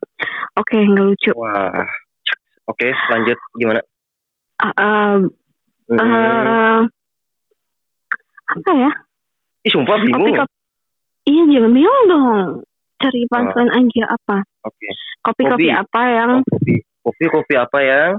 Oke, 0.55 0.79
nggak 0.79 1.05
lucu. 1.11 1.31
Wah. 1.35 1.83
Oke, 2.71 2.91
lanjut 3.11 3.39
gimana? 3.59 3.83
Ah, 4.63 4.73
ah, 4.75 5.15
Hmm. 5.87 6.03
eh, 6.03 6.79
apa 8.47 8.71
ya? 8.75 8.91
Ih, 9.67 9.71
sumpah 9.73 9.95
Kopi 9.97 10.07
bingung. 10.07 10.31
kopi. 10.33 10.55
Iya, 11.27 11.43
jangan 11.49 11.71
bingung 11.73 12.01
dong. 12.07 12.27
Cari 12.97 13.21
punchline 13.27 13.69
aja 13.69 14.03
apa? 14.09 14.37
Oke. 14.63 14.87
Kopi-kopi 15.19 15.67
Kopi. 15.67 15.75
apa 15.75 16.01
yang 16.07 16.31
Oh, 16.33 16.47
kopi. 16.47 16.73
Kopi 17.03 17.25
kopi 17.27 17.53
apa 17.55 17.79
yang? 17.79 18.11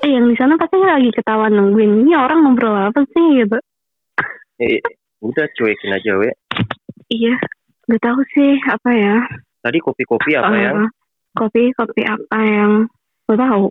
eh 0.00 0.10
yang 0.10 0.28
di 0.28 0.36
sana 0.36 0.54
pasti 0.54 0.76
lagi 0.76 1.08
ketawa 1.10 1.48
nungguin. 1.48 2.04
Ini 2.04 2.12
orang 2.14 2.44
ngobrol 2.44 2.76
apa 2.76 3.00
sih 3.06 3.40
gitu. 3.40 3.56
Eh, 4.58 4.84
udah 5.18 5.46
cuekin 5.50 5.90
aja 5.90 6.12
we. 6.14 6.28
Iya, 7.08 7.32
nggak 7.86 8.02
tahu 8.02 8.20
sih 8.30 8.60
apa 8.62 8.90
ya. 8.92 9.16
Tadi 9.58 9.80
kopi-kopi 9.80 10.36
apa 10.36 10.52
Eh, 10.52 10.60
yang? 10.62 10.76
Kopi 11.32 11.72
kopi 11.72 12.04
apa 12.04 12.36
yang 12.38 12.84
nggak 13.24 13.40
tahu. 13.40 13.64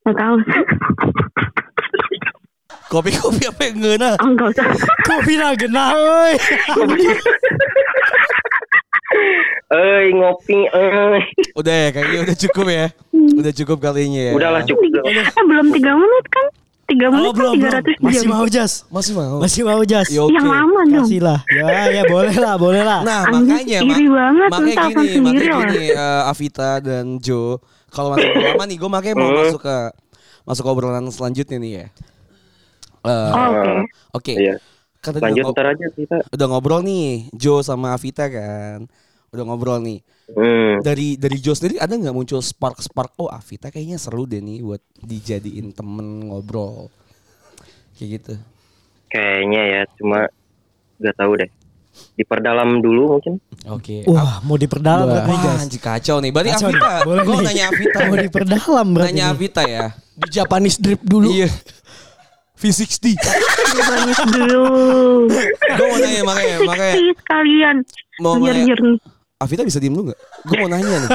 Nggak 0.00 0.16
tahu. 0.16 0.34
Kopi 2.90 3.14
kopi 3.14 3.46
apa 3.46 3.62
yang 3.64 3.76
ngenah? 3.78 4.14
Oh, 4.18 4.28
nggak 4.28 4.48
usah. 4.50 4.66
Bina 5.22 5.54
gena 5.54 5.94
euy. 5.94 6.34
Eh, 9.70 10.10
ngopi, 10.12 10.58
eh. 10.66 11.18
Udah 11.54 11.74
ya 11.76 11.88
kayaknya 11.90 12.18
udah 12.24 12.36
cukup 12.36 12.66
ya. 12.68 12.86
Udah 13.12 13.52
cukup 13.54 13.78
kalinya 13.80 14.22
ya. 14.30 14.32
Udahlah 14.34 14.62
cukup. 14.64 14.90
Eh, 15.02 15.22
belum 15.40 15.66
tiga 15.70 15.92
menit 15.94 16.26
kan? 16.26 16.46
Tiga 16.86 17.06
menit 17.06 17.22
Oh 17.22 17.30
kan 17.30 17.38
belum, 17.38 17.54
tiga 17.54 17.62
belum. 17.62 17.76
ratus 17.78 17.96
Masih 18.02 18.18
jam. 18.20 18.30
mau 18.32 18.46
jas. 18.46 18.72
Masih 18.88 19.12
mau. 19.14 19.36
Masih 19.38 19.62
mau 19.62 19.82
jas. 19.84 20.06
Ya, 20.10 20.20
oke. 20.20 20.34
Yang 20.34 20.46
lama 20.48 20.80
dong. 20.84 21.06
Kasih 21.06 21.20
lah. 21.22 21.38
Ya, 21.46 21.66
ya 21.88 22.02
boleh 22.04 22.34
lah, 22.34 22.54
boleh 22.56 22.82
lah. 22.82 23.00
Nah 23.02 23.20
makanya 23.30 23.78
iri 23.78 24.06
banget, 24.08 24.48
makanya 24.48 24.74
gini, 24.90 25.06
sendiri 25.08 25.22
makanya 25.22 25.54
lah. 25.54 25.70
gini 25.70 25.86
eh, 25.88 26.22
Avita 26.26 26.70
dan 26.80 27.04
Joe 27.18 27.62
kalau 27.88 28.14
masih 28.14 28.26
lama 28.34 28.64
nih 28.66 28.76
gue 28.76 28.90
makanya 28.90 29.14
mau 29.16 29.28
Hmm. 29.28 29.38
masuk 29.40 29.60
ke 29.60 29.76
masuk 30.42 30.62
ke 30.62 30.70
obrolan 30.72 31.06
selanjutnya 31.06 31.58
nih 31.58 31.72
ya. 31.72 31.86
Eh, 33.00 33.30
Oh, 33.30 33.48
Oke. 33.50 33.72
Oke. 34.12 34.32
Iya. 34.36 34.54
Kan 35.00 35.16
tadi 35.16 35.24
Lanjut 35.24 35.44
udah, 35.46 35.54
ntar 35.54 35.66
aja 35.70 35.86
kita. 35.88 36.16
udah 36.28 36.46
ngobrol 36.46 36.80
nih 36.80 37.32
Joe 37.32 37.60
sama 37.60 37.92
Avita 37.92 38.26
kan. 38.26 38.84
Udah 39.30 39.44
ngobrol 39.44 39.80
nih. 39.80 40.04
Hmm. 40.28 40.78
Dari 40.78 41.16
dari 41.16 41.36
Joe 41.36 41.54
sendiri 41.54 41.76
ada 41.76 41.90
nggak 41.90 42.12
muncul 42.12 42.38
spark 42.38 42.78
spark 42.78 43.16
oh 43.16 43.26
Avita 43.26 43.68
kayaknya 43.68 43.96
seru 43.96 44.24
deh 44.24 44.38
nih 44.38 44.60
buat 44.60 44.78
dijadiin 44.96 45.72
temen 45.72 46.28
ngobrol. 46.28 46.92
Kayak 47.94 48.08
gitu. 48.14 48.34
Kayaknya 49.08 49.62
ya, 49.66 49.82
cuma 49.94 50.18
gak 50.96 51.16
tahu 51.16 51.32
deh. 51.34 51.50
Diperdalam 52.14 52.78
dulu 52.78 53.18
mungkin. 53.18 53.42
Oke. 53.66 54.06
Wah, 54.06 54.38
mau 54.40 54.54
diperdalam 54.54 55.04
Wah, 55.04 55.20
berarti 55.20 55.36
jas. 55.42 55.58
anjing 55.58 55.82
kacau 55.82 56.16
nih. 56.16 56.30
Berarti 56.30 56.50
Kacau. 56.54 56.68
Avita, 56.70 56.92
Boleh 57.02 57.22
nanya 57.42 57.64
Avita. 57.66 57.98
Mau 58.06 58.16
diperdalam 58.16 58.86
berarti. 58.94 59.10
nanya. 59.10 59.24
Avita 59.28 59.62
ya. 59.64 59.86
Di 60.14 60.28
Japanese 60.30 60.78
drip 60.78 61.02
dulu. 61.02 61.28
Iya. 61.28 61.50
V60. 62.60 63.16
Banyak 63.80 64.20
dulu. 64.28 64.62
gue 65.50 65.86
mau 65.86 65.98
nanya 65.98 66.22
makanya, 66.22 66.56
makanya 66.62 66.94
Sih 66.94 67.08
sekalian. 67.16 67.76
mau 68.18 68.36
nanya. 68.36 68.74
Avita 69.36 69.64
bisa 69.64 69.78
diem 69.78 69.90
dulu 69.90 70.12
nggak? 70.12 70.20
Gue 70.44 70.56
mau 70.58 70.68
nanya 70.68 70.96
nih. 70.98 71.10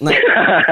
Nah, 0.00 0.16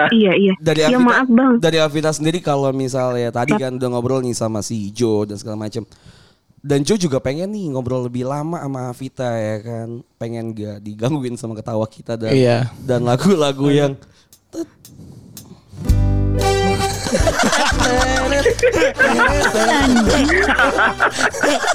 Iya 0.08 0.32
iya. 0.34 0.52
dari 0.56 0.80
Ya 0.80 0.88
Avita, 0.88 1.04
maaf 1.04 1.28
bang. 1.28 1.52
dari 1.60 1.76
Avita 1.76 2.08
sendiri 2.08 2.40
kalau 2.40 2.72
misalnya 2.72 3.28
tadi 3.28 3.52
kan 3.54 3.76
udah 3.76 3.88
ngobrol 3.90 4.24
nih 4.24 4.32
sama 4.32 4.64
si 4.64 4.88
Joe 4.88 5.28
dan 5.28 5.36
segala 5.36 5.60
macam. 5.60 5.84
Dan 6.58 6.80
Joe 6.80 6.96
juga 6.96 7.20
pengen 7.20 7.52
nih 7.52 7.68
ngobrol 7.68 8.02
lebih 8.02 8.24
lama 8.24 8.56
sama 8.58 8.88
Avita 8.88 9.28
ya 9.30 9.56
kan. 9.60 9.88
Pengen 10.16 10.50
gak 10.50 10.80
digangguin 10.80 11.36
sama 11.36 11.52
ketawa 11.52 11.84
kita 11.84 12.16
dan 12.16 12.32
Iya. 12.32 12.72
dan 12.80 13.04
lagu-lagu 13.04 13.68
yang 13.68 13.92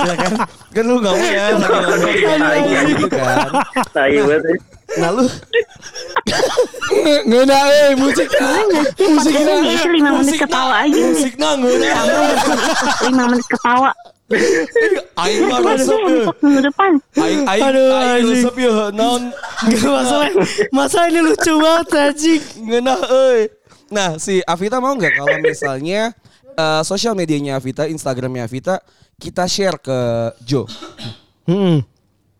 ya 0.03 0.15
kan? 0.17 0.33
Kan 0.73 0.83
lu 0.89 0.95
gak 1.01 1.13
mau 1.13 1.25
ya 1.29 1.45
lagi 1.53 2.71
ngobrol 2.73 2.81
gitu 2.89 3.05
kan. 3.09 3.47
Tai 3.93 4.17
banget. 4.25 4.59
Nah 4.99 5.09
lu 5.13 5.23
Ngena 7.25 7.57
eh 7.71 7.91
musik. 7.97 8.27
Musik 8.97 9.33
Ini 9.33 9.89
lima 9.89 10.11
menit 10.21 10.37
ketawa 10.37 10.85
aja. 10.85 11.01
musik 11.01 11.33
ya. 11.81 12.01
Lima 13.09 13.23
menit 13.29 13.47
ketawa. 13.49 13.91
Aing 15.19 15.45
mah 15.45 15.59
resep 15.61 15.99
ya. 16.09 16.25
Aing 17.21 17.43
aing 17.45 17.63
Aduh, 17.69 17.89
aing 17.93 18.25
resep 18.33 18.55
ya 18.57 18.71
Gak 19.63 19.91
masalah. 19.93 20.29
Masalah 20.73 21.07
ini 21.11 21.21
lucu 21.21 21.53
banget 21.61 21.87
anjing. 21.93 22.41
ngeunah 22.65 22.99
euy. 23.13 23.41
Nah, 23.93 24.17
si 24.17 24.41
Avita 24.43 24.77
mau 24.77 24.91
nggak 24.91 25.13
kalau 25.15 25.37
misalnya 25.39 26.11
eh, 26.51 26.81
sosial 26.83 27.13
medianya 27.13 27.55
Avita, 27.55 27.85
Instagramnya 27.85 28.43
Avita 28.43 28.81
kita 29.15 29.45
share 29.45 29.77
ke 29.77 29.97
Joe. 30.41 30.65
Hmm. 31.45 31.85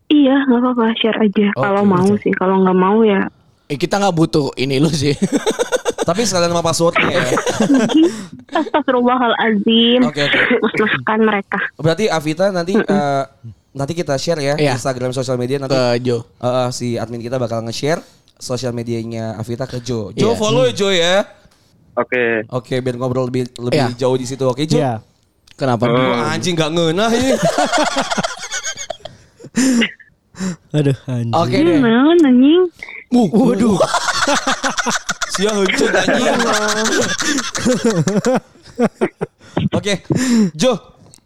Iya 0.08 0.36
nggak 0.44 0.60
apa-apa 0.60 0.86
share 0.96 1.20
aja 1.20 1.48
kalau 1.54 1.82
Oke, 1.82 1.90
mau 1.90 2.10
sih 2.20 2.34
kalau 2.34 2.60
nggak 2.60 2.76
mau 2.76 3.02
ya 3.02 3.30
Eh, 3.66 3.78
kita 3.78 3.96
nggak 3.96 4.12
butuh 4.12 4.52
ini 4.56 4.78
lu 4.78 4.90
sih. 4.90 5.16
Tapi 6.04 6.28
sekalian 6.28 6.52
sama 6.52 6.60
passwordnya 6.62 7.08
ya. 7.08 7.24
Astagfirullahaladzim 8.60 10.04
Oke 10.04 10.22
oke. 10.22 10.40
Mas-maskan 10.60 11.20
mereka 11.22 11.60
Berarti 11.76 12.06
Avita 12.08 12.52
nanti 12.52 12.76
eh, 12.76 13.24
nanti 13.72 13.94
kita 13.94 14.14
share 14.16 14.42
ya 14.42 14.56
Iya. 14.56 14.76
Instagram 14.76 15.12
sosial 15.12 15.38
media 15.38 15.58
nanti 15.58 15.74
Ke 15.74 15.98
Jo. 16.04 16.28
eh, 16.38 16.46
eh, 16.46 16.70
si 16.70 16.88
admin 16.96 17.20
kita 17.20 17.38
bakal 17.38 17.64
nge-share 17.64 18.04
sosial 18.36 18.76
medianya 18.76 19.40
Avita 19.40 19.64
ke 19.64 19.80
Jo. 19.80 20.12
Jo 20.12 20.34
Iya. 20.34 20.38
follow 20.38 20.64
ya 20.66 20.74
Jo 20.74 20.90
ya. 20.92 21.16
Oke. 21.94 22.42
Oke, 22.50 22.82
biar 22.82 22.98
ngobrol 22.98 23.30
lebih 23.30 23.46
lebih 23.58 23.78
Iya. 23.78 23.94
jauh 23.94 24.18
di 24.18 24.26
situ. 24.26 24.42
Oke, 24.46 24.66
Jo. 24.66 24.78
Iya. 24.82 24.94
Kenapa? 25.54 25.86
Wah, 25.86 26.34
anjing 26.34 26.58
gak 26.58 26.74
ngenah 26.74 27.10
ini. 27.14 27.38
Aduh 30.74 30.98
anjing. 31.06 31.34
Oke 31.38 31.58
deh. 31.62 31.78
Gimana 31.78 32.10
anjing 32.26 32.66
Waduh. 33.14 33.78
Sia 35.38 35.54
heuncun 35.54 35.94
anjing. 35.94 36.34
Oke. 39.78 39.94
Jo, 40.58 40.74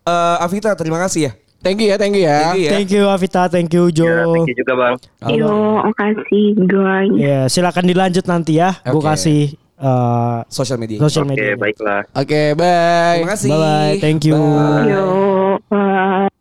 eh, 0.03 0.43
Avita 0.43 0.75
terima 0.75 0.99
kasih 0.99 1.31
ya. 1.31 1.33
Thank 1.57 1.81
you 1.81 1.89
ya, 1.89 1.97
thank 1.97 2.13
you 2.13 2.21
ya. 2.27 2.51
Thank 2.51 2.53
you 2.53 2.63
ya. 2.63 2.71
Thank 2.71 2.89
you 2.91 3.03
Avita, 3.07 3.41
thank 3.49 3.71
you 3.71 3.83
Jo. 3.89 4.05
Ya, 4.05 4.27
thank 4.27 4.49
you 4.51 4.55
juga 4.59 4.73
bang. 4.75 4.95
Yo 5.31 5.51
makasih 5.81 6.45
guys 6.67 7.11
Ya, 7.15 7.39
silakan 7.47 7.87
dilanjut 7.87 8.27
nanti 8.27 8.59
ya. 8.59 8.75
Gue 8.83 8.99
Oke. 8.99 9.07
kasih 9.07 9.55
eh, 9.77 10.39
Sosial 10.49 10.77
media. 10.77 10.97
sosial 10.99 11.25
Oke 11.25 11.31
media. 11.37 11.53
baiklah. 11.55 12.01
Oke, 12.13 12.41
bye. 12.53 13.21
Terima 13.21 13.31
kasih. 13.33 13.49
Bye 13.49 13.59
bye, 13.61 13.93
thank 14.01 14.21
you. 14.25 14.37
Bye. 14.37 14.89
Yo 14.89 15.05
bye. 15.69 16.36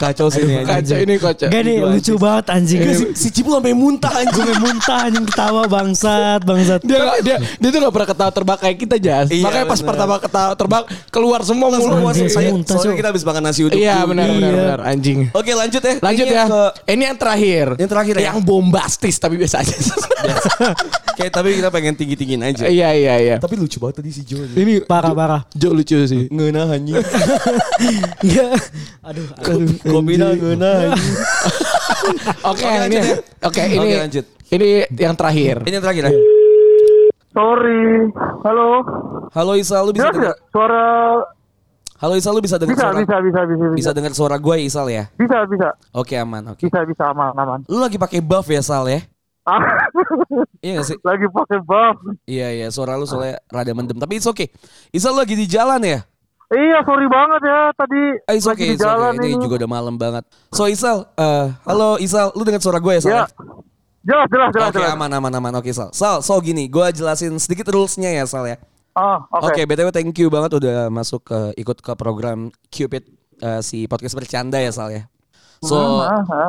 Kacau 0.00 0.32
sih 0.32 0.40
ini. 0.40 0.64
Kacau 0.64 0.96
ini 0.96 1.14
kocak. 1.14 1.52
Gak 1.52 1.60
nih 1.60 1.76
lucu 1.78 2.16
banget 2.16 2.46
anjing. 2.48 2.80
Si, 2.88 3.04
si 3.12 3.28
Cipul 3.28 3.52
sampai 3.54 3.76
muntah 3.76 4.08
anjing. 4.10 4.40
Gue 4.40 4.56
muntah 4.56 4.98
anjing 5.04 5.24
ketawa 5.28 5.62
bangsat, 5.68 6.40
bangsat. 6.40 6.80
Dia 6.80 6.98
gak, 6.98 7.18
dia 7.20 7.36
dia 7.36 7.68
tuh 7.68 7.78
gak 7.78 7.92
pernah 7.92 8.08
ketawa 8.08 8.30
terbak 8.32 8.58
kayak 8.58 8.76
kita 8.80 8.96
Jas. 8.96 9.28
Iya, 9.28 9.44
Makanya 9.44 9.66
pas 9.68 9.76
bener. 9.76 9.88
pertama 9.92 10.14
ketawa 10.16 10.52
terbak 10.56 10.82
keluar 11.12 11.40
semua 11.44 11.68
Semua 11.68 12.00
mulut. 12.00 12.10
Anjing, 12.10 12.32
saya, 12.32 12.48
muntah, 12.48 12.74
soalnya 12.74 12.96
kita 12.96 13.08
habis 13.12 13.22
makan 13.22 13.42
nasi 13.44 13.60
uduk. 13.62 13.76
Iya 13.76 13.96
benar 14.02 14.26
benar 14.26 14.40
Iya. 14.40 14.56
benar 14.56 14.80
anjing. 14.82 15.18
Oke 15.30 15.52
lanjut 15.52 15.82
ya. 15.84 15.94
Lanjut 16.00 16.24
Ini 16.24 16.32
ya. 16.32 16.44
Ke, 16.48 16.62
Ini 16.88 17.02
yang 17.04 17.18
terakhir. 17.20 17.66
Yang 17.76 17.90
terakhir 17.92 18.14
ya? 18.16 18.22
Yang 18.32 18.38
bombastis 18.42 19.14
tapi 19.16 19.34
biasa 19.36 19.56
aja. 19.60 19.76
kayak 21.20 21.32
tapi 21.32 21.48
kita 21.52 21.68
pengen 21.68 21.92
tinggi-tinggiin 21.92 22.40
aja. 22.40 22.64
Iya 22.64 22.88
iya 22.96 23.14
iya. 23.20 23.36
Tapi 23.36 23.52
lucu 23.54 23.76
banget 23.76 24.00
tadi 24.00 24.08
si 24.08 24.24
Jo. 24.24 24.40
Ini 24.40 24.88
Parah 24.88 25.12
parah. 25.12 25.42
Jo 25.52 25.76
lucu 25.76 26.00
sih. 26.00 26.32
Ngenah 26.32 26.72
anjing. 26.72 26.96
Iya. 28.20 28.52
Aduh, 29.00 29.24
aduh. 29.32 29.68
Ngenah 29.90 30.74
anjing. 30.86 31.16
Oke, 32.50 32.64
Oke, 32.64 32.86
ini. 32.86 32.96
ya. 32.96 33.04
Oke, 33.42 33.62
ini 33.66 33.78
Oke, 33.78 33.96
lanjut. 33.98 34.24
Ini 34.50 34.68
yang 34.90 35.14
terakhir. 35.14 35.56
Ini 35.62 35.74
yang 35.76 35.84
terakhir 35.84 36.02
ya. 36.06 36.12
Sorry. 37.30 38.10
Halo. 38.42 38.68
Halo 39.30 39.52
Isal, 39.54 39.86
lu 39.86 39.92
bisa 39.94 40.10
dengar? 40.10 40.34
Suara 40.50 40.84
Halo 42.00 42.14
Isal, 42.16 42.32
lu 42.32 42.42
bisa 42.42 42.56
dengar 42.58 42.74
bisa, 42.74 42.82
suara? 42.82 42.98
bisa, 42.98 43.16
bisa, 43.20 43.40
bisa, 43.44 43.62
bisa, 43.62 43.76
Bisa 43.76 43.90
dengar 43.92 44.10
suara 44.10 44.36
gue 44.36 44.56
Isal 44.58 44.86
ya? 44.90 45.04
bisa, 45.14 45.46
bisa, 45.46 45.68
Oke 45.92 46.16
aman, 46.16 46.42
oke. 46.50 46.64
bisa, 46.64 46.82
bisa, 46.82 47.04
aman, 47.06 47.30
aman. 47.32 47.60
Lu 47.68 47.78
lagi 47.78 47.94
pakai 47.94 48.18
buff 48.18 48.48
ya 48.48 48.58
Sal 48.58 48.88
ya? 48.88 49.04
Ah, 49.44 49.60
Iya 50.64 50.80
gak 50.80 50.86
sih? 50.88 50.96
lagi 51.00 51.26
pakai 51.28 51.58
buff. 51.60 51.96
Iya 52.24 52.48
iya, 52.50 52.66
suara 52.68 52.96
lu 52.96 53.04
soalnya 53.04 53.38
rada 53.46 53.70
mendem. 53.70 53.96
Tapi 53.96 54.16
it's 54.16 54.26
okay. 54.26 54.50
Isal 54.90 55.14
lu 55.14 55.22
lagi 55.22 55.32
di 55.32 55.46
jalan 55.46 55.78
ya? 55.80 56.00
Iya, 56.50 56.82
sorry 56.82 57.06
banget 57.06 57.40
ya 57.46 57.60
tadi 57.78 58.02
Ah, 58.26 58.34
it's 58.34 58.42
lagi 58.42 58.66
okay, 58.66 58.74
di 58.74 58.82
jalan 58.82 59.14
okay. 59.14 59.22
Ini 59.22 59.38
ini. 59.38 59.42
juga 59.46 59.54
udah 59.62 59.70
malam 59.70 59.94
banget. 59.94 60.26
So 60.50 60.66
Isal, 60.66 61.06
eh, 61.14 61.46
halo 61.62 61.94
Isal, 62.02 62.34
lu 62.34 62.42
dengar 62.42 62.58
suara 62.58 62.82
gue 62.82 62.98
ya 62.98 63.02
Sal? 63.02 63.10
Ya. 63.14 63.24
Jelas, 64.02 64.26
jelas, 64.32 64.50
jelas, 64.50 64.70
Oke 64.74 64.82
jelas. 64.82 64.96
aman 64.98 65.10
aman 65.14 65.32
aman. 65.38 65.52
Oke 65.62 65.70
Sal. 65.70 65.94
Sal, 65.94 66.26
so 66.26 66.34
gini, 66.42 66.66
gue 66.66 66.86
jelasin 66.90 67.38
sedikit 67.38 67.70
rulesnya 67.70 68.10
ya 68.10 68.26
Sal 68.26 68.50
ya. 68.50 68.58
Ah, 68.98 69.22
oke. 69.30 69.54
Oke, 69.54 69.62
btw 69.62 69.94
thank 69.94 70.10
you 70.18 70.26
banget 70.26 70.58
udah 70.58 70.90
masuk 70.90 71.22
ke 71.30 71.54
ikut 71.54 71.78
ke 71.78 71.92
program 71.94 72.50
Cupid 72.66 73.06
eh, 73.38 73.62
si 73.62 73.86
podcast 73.86 74.18
bercanda 74.18 74.58
ya 74.58 74.74
Sal 74.74 74.90
ya. 74.90 75.06
So 75.62 76.02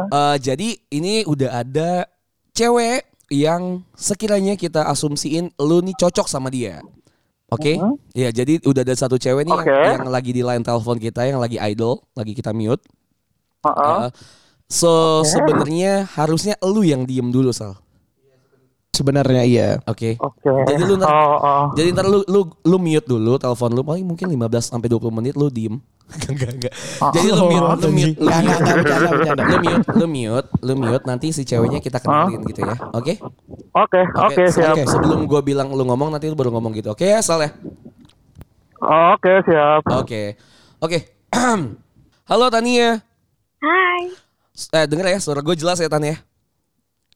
eh, 0.10 0.36
jadi 0.42 0.82
ini 0.90 1.30
udah 1.30 1.62
ada 1.62 2.10
cewek 2.58 3.06
yang 3.30 3.86
sekiranya 3.94 4.58
kita 4.58 4.90
asumsiin 4.90 5.54
lu 5.62 5.86
nih 5.86 5.94
cocok 5.94 6.26
sama 6.26 6.50
dia. 6.50 6.82
Oke? 7.52 7.76
Ya, 8.16 8.32
jadi 8.32 8.64
udah 8.64 8.82
ada 8.82 8.96
satu 8.96 9.20
cewek 9.20 9.44
nih 9.44 9.52
yang, 9.52 9.64
Oke. 9.68 9.76
yang 9.76 10.08
lagi 10.08 10.32
di 10.32 10.40
line 10.40 10.64
telepon 10.64 10.96
kita 10.96 11.28
yang 11.28 11.38
lagi 11.38 11.60
idol, 11.60 12.00
lagi 12.16 12.32
kita 12.32 12.56
mute. 12.56 12.80
Ah, 13.60 13.70
ah. 13.70 13.98
Eh, 14.08 14.10
so 14.66 15.20
sebenarnya 15.22 16.08
harusnya 16.16 16.56
lu 16.64 16.82
yang 16.82 17.04
diem 17.04 17.28
dulu 17.28 17.52
Sal. 17.52 17.76
Sebenarnya 18.92 19.44
iya. 19.44 19.70
Oke. 19.84 20.16
Oke. 20.20 20.52
Jadi 20.68 20.82
lu 20.84 20.96
ntar- 20.96 21.12
Oh, 21.12 21.38
oh. 21.40 21.64
Jadi 21.76 21.92
ntar 21.92 22.08
lu 22.08 22.24
lu 22.28 22.48
lu 22.64 22.78
mute 22.78 23.08
dulu 23.08 23.36
telepon 23.36 23.72
lu 23.72 23.84
paling 23.84 24.04
mungkin 24.04 24.28
15 24.28 24.68
sampai 24.68 24.88
20 24.88 25.12
menit 25.12 25.36
lu 25.36 25.48
diem. 25.48 25.80
Enggak 26.32 26.52
enggak. 26.60 26.74
Jadi 27.16 27.28
lu 27.32 27.44
mute, 27.48 27.80
lu 27.80 27.90
mute, 27.96 28.16
Enggak, 28.20 28.40
enggak, 28.40 28.42
mute, 28.44 28.60
enggak, 28.60 28.76
bercanda, 28.76 29.10
bercanda. 29.12 29.44
lu 29.44 29.58
mute, 29.64 29.88
lu 29.96 30.06
mute, 30.08 30.50
lu 30.60 30.74
mute 30.76 31.06
nanti 31.08 31.28
si 31.32 31.42
ceweknya 31.48 31.80
kita 31.80 31.98
kenalin 32.04 32.42
gitu 32.44 32.62
ya. 32.68 32.76
Oke? 32.92 33.14
Oke, 33.72 34.02
oke, 34.20 34.44
siap. 34.52 34.76
Oke, 34.76 34.84
sebelum 34.88 35.24
gua 35.24 35.40
bilang 35.40 35.72
lu 35.72 35.84
ngomong 35.88 36.12
nanti 36.12 36.28
lu 36.28 36.36
baru 36.36 36.52
ngomong 36.52 36.76
gitu. 36.76 36.92
Oke 36.92 37.08
ya, 37.08 37.24
Sal 37.24 37.40
ya? 37.48 37.52
Oh, 38.82 39.16
Oke, 39.16 39.34
siap. 39.48 39.86
Oke. 39.88 40.36
Oke. 40.82 41.00
Halo 42.32 42.48
Tania. 42.52 43.00
Hai 43.62 44.10
Eh 44.74 44.86
denger 44.90 45.08
ya 45.16 45.20
suara 45.22 45.40
gue 45.40 45.56
jelas 45.56 45.80
ya 45.80 45.88
Tania. 45.88 46.18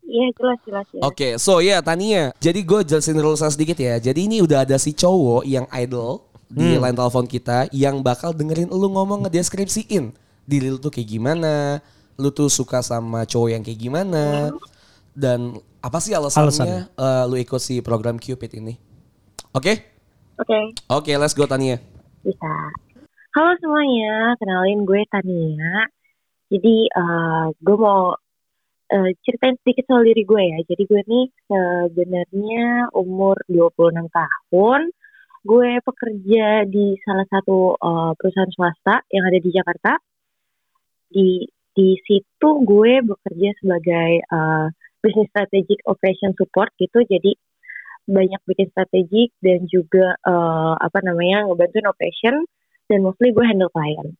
Iya 0.06 0.28
jelas 0.38 0.60
jelas 0.64 0.86
ya 0.94 1.02
Oke, 1.02 1.36
so 1.42 1.60
ya 1.60 1.82
Tania. 1.82 2.32
Jadi 2.38 2.62
gue 2.62 2.80
jelasin 2.86 3.18
dulu 3.18 3.34
sedikit 3.36 3.76
ya. 3.76 3.98
Jadi 3.98 4.30
ini 4.30 4.38
udah 4.46 4.64
ada 4.64 4.78
si 4.78 4.94
cowok 4.94 5.44
yang 5.44 5.66
idol 5.74 6.22
di 6.50 6.78
line 6.78 6.96
telepon 6.96 7.26
kita 7.26 7.70
yang 7.74 8.06
bakal 8.06 8.32
dengerin 8.32 8.70
lu 8.70 8.90
ngomong 8.92 9.26
ngedeskripsiin. 9.26 10.14
Diri 10.46 10.68
lu 10.70 10.78
tuh 10.78 10.94
kayak 10.94 11.10
gimana, 11.10 11.82
lu 12.22 12.30
tuh 12.30 12.48
suka 12.54 12.86
sama 12.86 13.26
cowok 13.26 13.50
yang 13.50 13.64
kayak 13.66 13.80
gimana, 13.82 14.54
dan 15.16 15.58
apa 15.82 15.98
sih 15.98 16.14
alasannya 16.14 16.90
eh, 16.92 17.24
lu 17.26 17.36
ikut 17.42 17.62
si 17.62 17.82
program 17.82 18.22
Cupid 18.22 18.62
ini? 18.62 18.78
Oke, 19.56 19.96
Oke. 20.36 20.76
Oke, 20.92 21.12
let's 21.16 21.32
go 21.32 21.48
Tania. 21.48 21.80
bisa. 22.26 22.54
Halo 23.32 23.52
semuanya 23.64 24.36
kenalin 24.40 24.84
gue 24.84 25.02
Tania. 25.08 25.88
Jadi 26.52 26.76
eh, 26.92 27.46
gue 27.56 27.78
mau 27.80 28.12
eh, 28.92 29.12
ceritain 29.24 29.56
sedikit 29.64 29.88
soal 29.88 30.04
diri 30.04 30.28
gue 30.28 30.44
ya. 30.44 30.60
Jadi 30.68 30.84
gue 30.84 31.02
nih 31.08 31.26
sebenarnya 31.48 32.92
umur 32.92 33.40
26 33.48 34.12
tahun 34.12 34.82
Gue 35.46 35.78
pekerja 35.86 36.66
di 36.66 36.98
salah 37.06 37.28
satu 37.30 37.78
eh, 37.78 38.12
perusahaan 38.18 38.50
swasta 38.50 39.06
yang 39.14 39.24
ada 39.30 39.40
di 39.40 39.50
Jakarta 39.54 39.92
di 41.06 41.46
di 41.76 41.90
situ 42.08 42.50
gue 42.64 43.04
bekerja 43.04 43.52
sebagai 43.60 44.24
uh, 44.32 44.72
business 45.04 45.28
strategic 45.28 45.84
operation 45.84 46.32
support 46.40 46.72
gitu 46.80 47.04
jadi 47.04 47.36
banyak 48.08 48.42
bikin 48.48 48.72
strategik 48.72 49.36
dan 49.44 49.68
juga 49.68 50.16
uh, 50.24 50.78
apa 50.78 51.04
namanya 51.04 51.50
ngebantuin 51.50 51.90
operation 51.90 52.48
dan 52.86 53.02
mostly 53.02 53.34
gue 53.34 53.44
handle 53.44 53.74
klien. 53.74 54.14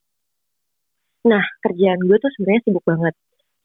Nah 1.30 1.46
kerjaan 1.62 2.02
gue 2.02 2.18
tuh 2.18 2.32
sebenarnya 2.34 2.62
sibuk 2.66 2.84
banget. 2.84 3.14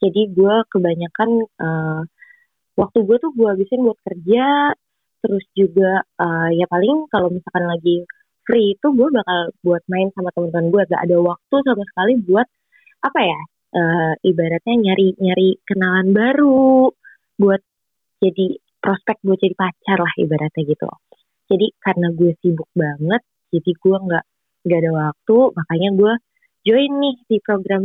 Jadi 0.01 0.23
gue 0.33 0.55
kebanyakan 0.69 1.31
uh, 1.61 2.01
waktu 2.77 2.99
gue 3.05 3.17
tuh 3.17 3.33
gue 3.33 3.49
habisin 3.49 3.85
buat 3.85 3.99
kerja, 4.05 4.77
terus 5.21 5.45
juga 5.57 6.05
uh, 6.21 6.49
ya 6.53 6.67
paling 6.69 7.07
kalau 7.13 7.29
misalkan 7.33 7.65
lagi 7.69 8.05
free 8.49 8.75
itu 8.75 8.87
gue 8.91 9.09
bakal 9.13 9.41
buat 9.63 9.83
main 9.87 10.09
sama 10.17 10.33
teman-teman 10.35 10.73
gue. 10.75 10.83
Gak 10.91 11.03
ada 11.07 11.17
waktu 11.23 11.57
sama 11.63 11.83
sekali 11.87 12.13
buat 12.25 12.49
apa 13.01 13.21
ya 13.25 13.41
eh, 13.77 14.13
ibaratnya 14.29 14.75
nyari 14.77 15.17
nyari 15.17 15.49
kenalan 15.65 16.09
baru 16.13 16.91
buat 17.41 17.63
jadi 18.21 18.61
prospek 18.81 19.17
buat 19.25 19.39
jadi 19.41 19.57
pacar 19.57 19.99
lah 20.01 20.15
ibaratnya 20.21 20.63
gitu 20.69 20.89
jadi 21.51 21.67
karena 21.81 22.07
gue 22.13 22.33
sibuk 22.45 22.69
banget 22.77 23.23
jadi 23.51 23.71
gue 23.73 23.97
nggak 24.07 24.25
nggak 24.69 24.81
ada 24.85 24.93
waktu 24.93 25.37
makanya 25.57 25.89
gue 25.97 26.13
join 26.69 26.93
nih 27.01 27.17
di 27.25 27.37
program 27.41 27.83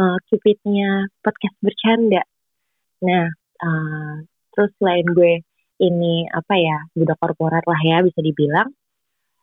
eh, 0.00 0.18
Cupidnya 0.26 0.90
podcast 1.22 1.56
bercanda 1.62 2.22
nah 3.06 3.26
eh, 3.62 4.14
terus 4.56 4.70
selain 4.80 5.06
gue 5.12 5.46
ini 5.80 6.24
apa 6.32 6.54
ya 6.56 6.78
budak 6.96 7.18
korporat 7.20 7.64
lah 7.68 7.80
ya 7.84 8.00
bisa 8.04 8.20
dibilang. 8.24 8.68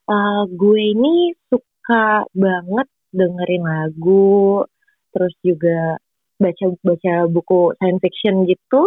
Eh, 0.09 0.43
gue 0.49 0.81
ini 0.93 1.31
suka 1.47 2.27
banget 2.33 2.87
dengerin 3.13 3.63
lagu 3.63 4.65
terus 5.13 5.33
juga 5.45 6.01
baca 6.41 6.65
baca 6.81 7.13
buku 7.29 7.77
science 7.77 8.01
fiction 8.01 8.35
gitu. 8.49 8.81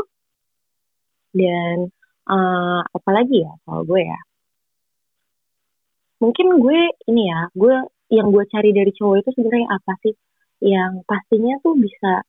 Dan 1.33 1.91
eh 2.27 2.81
apalagi 2.97 3.47
ya 3.47 3.53
kalau 3.65 3.83
gue 3.87 4.03
ya. 4.03 4.21
Mungkin 6.23 6.47
gue 6.59 6.81
ini 7.13 7.23
ya 7.31 7.41
gue 7.55 7.77
yang 8.11 8.29
gue 8.35 8.45
cari 8.51 8.71
dari 8.75 8.91
cowok 8.95 9.17
itu 9.23 9.31
sebenarnya 9.39 9.69
apa 9.71 9.93
sih? 10.03 10.15
Yang 10.65 10.93
pastinya 11.07 11.55
tuh 11.63 11.75
bisa 11.79 12.25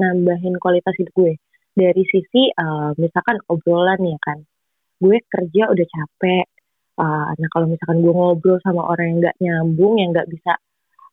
nambahin 0.00 0.58
kualitas 0.58 0.94
hidup 0.98 1.14
gue. 1.14 1.34
Dari 1.76 2.02
sisi 2.10 2.50
eh, 2.50 2.90
misalkan 2.98 3.38
obrolan 3.46 4.00
ya 4.02 4.18
kan 4.20 4.42
gue 5.02 5.16
kerja 5.28 5.62
udah 5.72 5.86
capek. 5.86 6.46
Eh, 6.96 7.28
nah 7.36 7.48
kalau 7.52 7.66
misalkan 7.68 8.00
gue 8.00 8.12
ngobrol 8.12 8.58
sama 8.64 8.82
orang 8.88 9.06
yang 9.12 9.18
nggak 9.20 9.36
nyambung 9.44 9.94
yang 10.00 10.10
nggak 10.16 10.28
bisa 10.32 10.52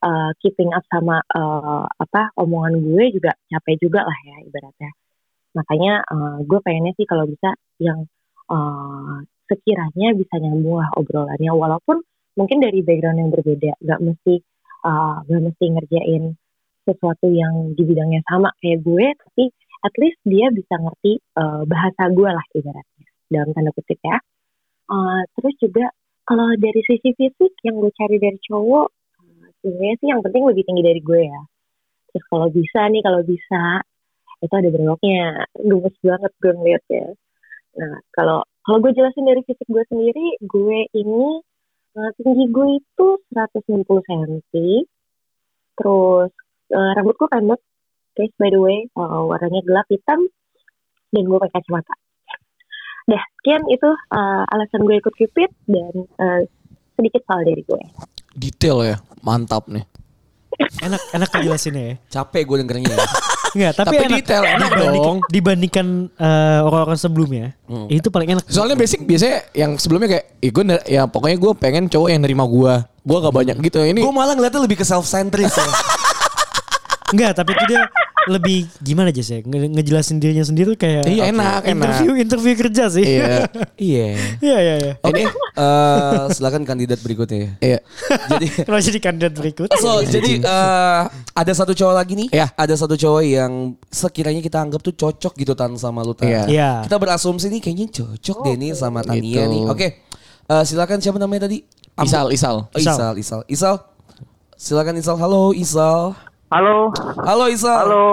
eh, 0.07 0.31
keeping 0.41 0.71
up 0.71 0.83
sama 0.87 1.19
eh, 1.19 1.85
apa 1.87 2.31
omongan 2.39 2.79
gue 2.79 3.03
juga 3.15 3.31
capek 3.51 3.75
juga 3.83 3.99
lah 4.07 4.17
ya 4.27 4.37
ibaratnya. 4.47 4.91
Makanya 5.57 5.93
eh, 6.07 6.37
gue 6.47 6.59
pengennya 6.63 6.93
sih 6.97 7.05
kalau 7.07 7.25
bisa 7.27 7.49
yang 7.83 7.99
eh, 8.51 9.17
sekiranya 9.49 10.15
bisa 10.15 10.35
nyambung 10.39 10.79
lah 10.81 10.89
obrolannya. 10.95 11.51
Walaupun 11.51 11.97
mungkin 12.39 12.57
dari 12.63 12.79
background 12.81 13.19
yang 13.21 13.31
berbeda 13.33 13.71
nggak 13.83 13.99
mesti 14.01 14.35
eh, 14.87 15.15
nggak 15.27 15.41
mesti 15.51 15.65
ngerjain 15.77 16.23
sesuatu 16.83 17.27
yang 17.31 17.71
di 17.75 17.83
bidangnya 17.87 18.21
sama 18.27 18.51
kayak 18.59 18.83
gue 18.83 19.07
tapi 19.15 19.43
at 19.83 19.93
least 19.99 20.19
dia 20.27 20.47
bisa 20.51 20.75
ngerti 20.79 21.19
eh, 21.19 21.61
bahasa 21.67 22.03
gue 22.11 22.29
lah 22.29 22.45
ibaratnya 22.55 23.07
dalam 23.33 23.49
tanda 23.57 23.71
kutip 23.73 23.99
ya. 24.05 24.17
Eh, 24.93 25.21
terus 25.35 25.55
juga 25.63 25.85
kalau 26.27 26.47
dari 26.59 26.81
sisi 26.87 27.09
fisik 27.15 27.53
yang 27.67 27.79
gue 27.83 27.91
cari 27.99 28.17
dari 28.19 28.39
cowok 28.47 28.87
eh, 29.23 29.47
sebenarnya 29.63 29.95
sih 29.99 30.07
yang 30.11 30.21
penting 30.23 30.43
lebih 30.45 30.63
tinggi 30.67 30.83
dari 30.83 31.01
gue 31.01 31.21
ya. 31.23 31.41
Terus 32.13 32.25
kalau 32.29 32.47
bisa 32.53 32.79
nih 32.93 33.01
kalau 33.01 33.21
bisa 33.25 33.61
itu 34.43 34.53
ada 34.53 34.69
brewoknya 34.69 35.47
gemes 35.55 35.95
banget 36.03 36.31
gue 36.43 36.51
ngeliatnya. 36.51 37.05
Nah 37.79 37.95
kalau 38.15 38.39
kalau 38.67 38.77
gue 38.83 38.91
jelasin 38.95 39.25
dari 39.27 39.41
fisik 39.47 39.67
gue 39.71 39.83
sendiri 39.87 40.25
gue 40.43 40.79
ini 40.93 41.25
eh, 41.97 42.11
tinggi 42.19 42.45
gue 42.51 42.67
itu 42.79 43.07
190 43.33 43.87
cm 43.87 44.33
terus 45.79 46.31
eh, 46.75 46.91
rambut 46.99 47.15
gue 47.17 47.29
pendek. 47.31 47.61
Guys 48.13 48.33
by 48.37 48.49
the 48.53 48.59
way 48.61 48.77
eh, 48.87 49.21
warnanya 49.31 49.61
gelap 49.63 49.87
hitam 49.89 50.27
dan 51.13 51.23
gue 51.23 51.39
pakai 51.39 51.63
kacamata 51.63 52.02
Dah, 53.03 53.23
sekian 53.37 53.63
itu 53.67 53.89
eh, 53.89 54.43
alasan 54.47 54.81
gue 54.83 54.95
ikut 54.95 55.13
Cupid 55.13 55.51
dan 55.67 55.93
eh, 56.17 56.41
sedikit 56.93 57.21
soal 57.27 57.43
dari 57.43 57.61
gue. 57.61 57.81
Detail 58.33 58.77
ya, 58.85 58.97
mantap 59.19 59.67
nih. 59.67 59.83
Enak 60.79 61.01
enak 61.11 61.29
jelasinnya 61.35 61.83
ya. 61.83 61.95
Capek 62.11 62.45
gue 62.45 62.57
dengernya. 62.61 62.93
ya. 62.93 63.05
Enggak, 63.53 63.71
tapi, 63.75 63.85
Tapi 63.91 64.05
enak. 64.05 64.17
detail, 64.17 64.43
enak 64.47 64.71
dong. 64.73 65.17
Dibandingkan 65.27 65.87
eh, 66.09 66.59
orang-orang 66.61 66.97
sebelumnya, 66.97 67.45
Hmm. 67.67 67.85
itu 67.85 68.07
paling 68.07 68.37
enak. 68.37 68.45
Soalnya 68.47 68.73
basic 68.73 69.03
biasanya 69.03 69.45
yang 69.51 69.77
sebelumnya 69.77 70.09
kayak, 70.09 70.25
ya 70.39 70.49
gue 70.49 70.63
ya 70.87 71.01
pokoknya 71.05 71.37
gue 71.37 71.51
pengen 71.57 71.83
cowok 71.85 72.09
yang 72.09 72.21
nerima 72.21 72.45
gue. 72.45 72.73
Gue 73.03 73.17
gak 73.19 73.35
banyak 73.35 73.57
gitu. 73.61 73.83
Ini 73.83 73.99
gue 73.99 74.13
malah 74.13 74.33
ngeliatnya 74.33 74.61
lebih 74.63 74.79
ke 74.79 74.85
self 74.87 75.03
centris 75.03 75.51
ya. 75.51 75.65
Enggak, 77.13 77.35
tapi 77.35 77.53
itu 77.53 77.65
dia 77.67 77.81
lebih 78.25 78.65
gimana 78.79 79.09
aja 79.09 79.19
sih 79.19 79.39
nge- 79.39 79.71
ngejelasin 79.71 80.15
dirinya 80.15 80.41
sendiri 80.41 80.73
tuh 80.73 80.79
kayak 80.79 81.03
Iya, 81.05 81.29
enak, 81.29 81.61
enak. 81.61 81.67
interview 81.67 82.11
interview 82.15 82.53
kerja 82.55 82.83
sih. 82.87 83.03
iya. 83.03 83.47
Iya. 83.75 84.07
Iya 84.39 84.57
iya 84.57 84.75
iya. 84.79 84.93
Oke, 84.99 85.23
eh, 85.25 86.23
silakan 86.31 86.63
kandidat 86.63 86.97
berikutnya 86.97 87.37
ya. 87.37 87.51
Iya. 87.59 87.79
Jadi 88.29 88.47
Kalau 88.67 88.79
jadi 88.79 88.99
kandidat 88.99 89.33
berikut. 89.33 89.67
So, 89.75 89.99
jadi 90.01 90.39
eh, 90.39 91.01
ada 91.31 91.51
satu 91.51 91.71
cowok 91.71 91.93
lagi 91.93 92.13
nih. 92.15 92.27
Iya. 92.31 92.47
Ada 92.53 92.75
satu 92.77 92.95
cowok 92.95 93.21
yang 93.21 93.51
sekiranya 93.85 94.39
kita 94.39 94.57
anggap 94.57 94.79
tuh 94.81 94.93
cocok 94.93 95.33
gitu 95.35 95.51
Tan 95.51 95.75
sama 95.75 95.99
lu 95.99 96.13
Tan. 96.13 96.25
Iya. 96.25 96.43
Iya. 96.47 96.71
Kita 96.85 96.95
berasumsi 96.95 97.49
nih 97.49 97.59
kayaknya 97.59 97.87
cocok 97.93 98.37
deh 98.41 98.55
nih 98.55 98.71
sama 98.71 99.01
Tania 99.01 99.19
Gitu. 99.19 99.51
nih. 99.51 99.63
Oke. 99.67 99.87
Eh, 100.43 100.63
silakan 100.63 100.97
siapa 100.97 101.17
namanya 101.17 101.45
tadi? 101.45 101.63
Isal, 101.95 102.29
Isal. 102.29 102.65
Oh, 102.65 102.79
Isal, 102.79 103.13
Isal. 103.15 103.41
Isal. 103.45 103.75
Silakan 104.55 104.95
Isal. 104.95 105.15
Halo 105.15 105.51
Isal. 105.51 106.15
Halo, 106.53 106.93
Halo 107.19 107.49
Isal. 107.49 107.73
halo. 107.81 108.05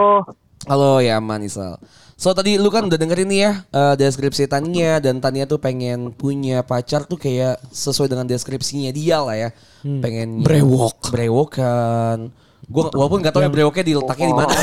Halo 0.65 0.91
ya 0.99 1.21
aman 1.21 1.45
Isal. 1.45 1.77
So 2.17 2.33
tadi 2.33 2.57
lu 2.57 2.69
kan 2.69 2.85
udah 2.85 2.97
dengerin 2.97 3.29
nih 3.29 3.41
ya 3.43 3.53
eh, 3.67 3.95
deskripsi 3.97 4.45
Tania 4.45 4.97
dan 4.97 5.21
Tania 5.21 5.45
tuh 5.45 5.57
pengen 5.57 6.09
punya 6.11 6.61
pacar 6.61 7.05
tuh 7.05 7.17
kayak 7.17 7.61
sesuai 7.67 8.09
dengan 8.09 8.25
deskripsinya 8.25 8.89
dia 8.91 9.21
lah 9.21 9.37
ya. 9.39 9.49
Pengen 9.83 10.41
Brewok. 10.41 11.13
brewokan. 11.13 12.33
Gua 12.65 12.87
walaupun 12.89 13.19
gak 13.19 13.35
tahu 13.35 13.43
ya 13.43 13.51
brewoknya 13.51 13.85
diletaknya 13.85 14.27
di 14.27 14.37
mana. 14.37 14.55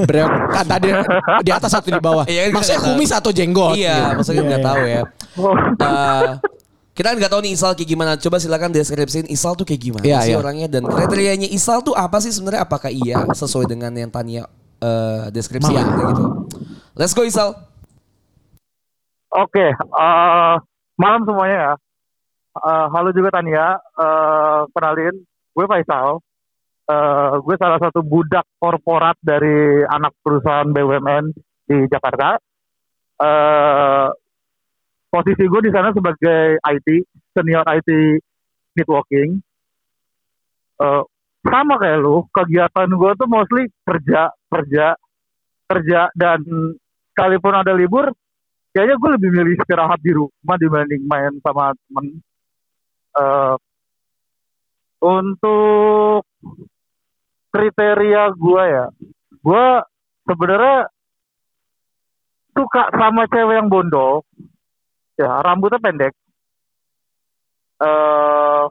Brewok 0.00 0.32
kan 0.48 0.64
tadi 0.64 0.88
di 1.42 1.50
atas 1.50 1.70
satu 1.70 1.88
di 1.90 1.98
bawah. 1.98 2.24
Iya, 2.24 2.48
Maksudnya 2.48 2.60
kita 2.70 2.80
nggak 2.80 2.96
kumis 2.96 3.10
atau 3.10 3.30
jenggot. 3.30 3.74
iya, 3.74 4.14
maksudnya 4.14 4.40
Iya, 4.40 4.48
nggak 4.48 4.62
iya. 4.62 4.68
tahu 4.68 4.82
ya. 4.86 5.02
Oh, 5.36 5.54
Eh, 5.80 6.28
kita 7.00 7.16
kan 7.16 7.16
nggak 7.16 7.32
tahu 7.32 7.40
nih 7.48 7.56
Isal 7.56 7.72
kayak 7.72 7.88
gimana. 7.96 8.12
Coba 8.20 8.36
silakan 8.36 8.76
deskripsiin 8.76 9.32
Isal 9.32 9.56
tuh 9.56 9.64
kayak 9.64 9.80
gimana 9.80 10.04
Iya, 10.04 10.20
sih 10.20 10.36
iya. 10.36 10.38
orangnya 10.44 10.68
dan 10.68 10.84
kriterianya 10.84 11.48
Isal 11.48 11.80
tuh 11.80 11.96
apa 11.96 12.20
sih 12.20 12.28
sebenarnya? 12.28 12.68
Apakah 12.68 12.92
iya 12.92 13.24
sesuai 13.32 13.64
dengan 13.64 13.88
yang 13.96 14.12
Tania 14.12 14.44
eh 14.84 15.32
deskripsikan 15.32 15.80
kayak 15.96 16.08
gitu? 16.12 16.24
Let's 16.92 17.16
go 17.16 17.24
Isal. 17.24 17.56
Oke, 19.32 19.72
eh, 19.72 20.54
malam 21.00 21.24
semuanya 21.24 21.72
ya. 21.72 21.74
Eh, 22.68 22.86
halo 22.92 23.16
juga 23.16 23.32
Tania. 23.32 23.80
Eh, 23.80 24.60
kenalin, 24.76 25.16
gue 25.56 25.64
Faisal. 25.72 26.20
Eh, 26.84 27.32
gue 27.40 27.56
salah 27.56 27.80
satu 27.80 28.04
budak 28.04 28.44
korporat 28.60 29.16
dari 29.24 29.88
anak 29.88 30.12
perusahaan 30.20 30.68
BUMN 30.68 31.32
di 31.64 31.80
Jakarta. 31.88 32.36
Eh, 33.24 34.08
posisi 35.10 35.44
gue 35.44 35.60
di 35.66 35.72
sana 35.74 35.90
sebagai 35.90 36.56
IT, 36.62 36.88
senior 37.34 37.66
IT 37.66 37.90
networking. 38.78 39.42
Eh, 40.80 41.02
sama 41.44 41.74
kayak 41.76 41.98
lu, 42.00 42.24
kegiatan 42.30 42.88
gue 42.88 43.10
tuh 43.18 43.28
mostly 43.28 43.68
kerja, 43.84 44.30
kerja, 44.48 44.94
kerja 45.66 46.00
dan 46.14 46.40
sekalipun 47.12 47.54
ada 47.58 47.74
libur, 47.74 48.08
kayaknya 48.72 48.96
gue 48.96 49.10
lebih 49.18 49.30
milih 49.34 49.54
istirahat 49.58 50.00
di 50.00 50.14
rumah 50.14 50.56
dibanding 50.56 51.02
main 51.04 51.34
sama 51.42 51.74
temen. 51.74 52.06
Eh, 53.18 53.56
untuk 55.00 56.22
kriteria 57.50 58.22
gue 58.36 58.62
ya, 58.68 58.86
gue 59.42 59.66
sebenarnya 60.28 60.86
suka 62.54 62.82
sama 62.92 63.24
cewek 63.26 63.56
yang 63.56 63.68
bondol, 63.72 64.22
ya 65.20 65.44
rambutnya 65.44 65.78
pendek. 65.78 66.12
Eh, 67.80 68.64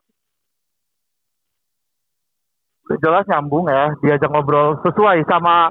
udah 2.89 2.97
jelas 3.05 3.25
nyambung 3.29 3.69
ya, 3.69 3.93
diajak 4.01 4.29
ngobrol 4.33 4.81
sesuai 4.81 5.21
sama 5.29 5.69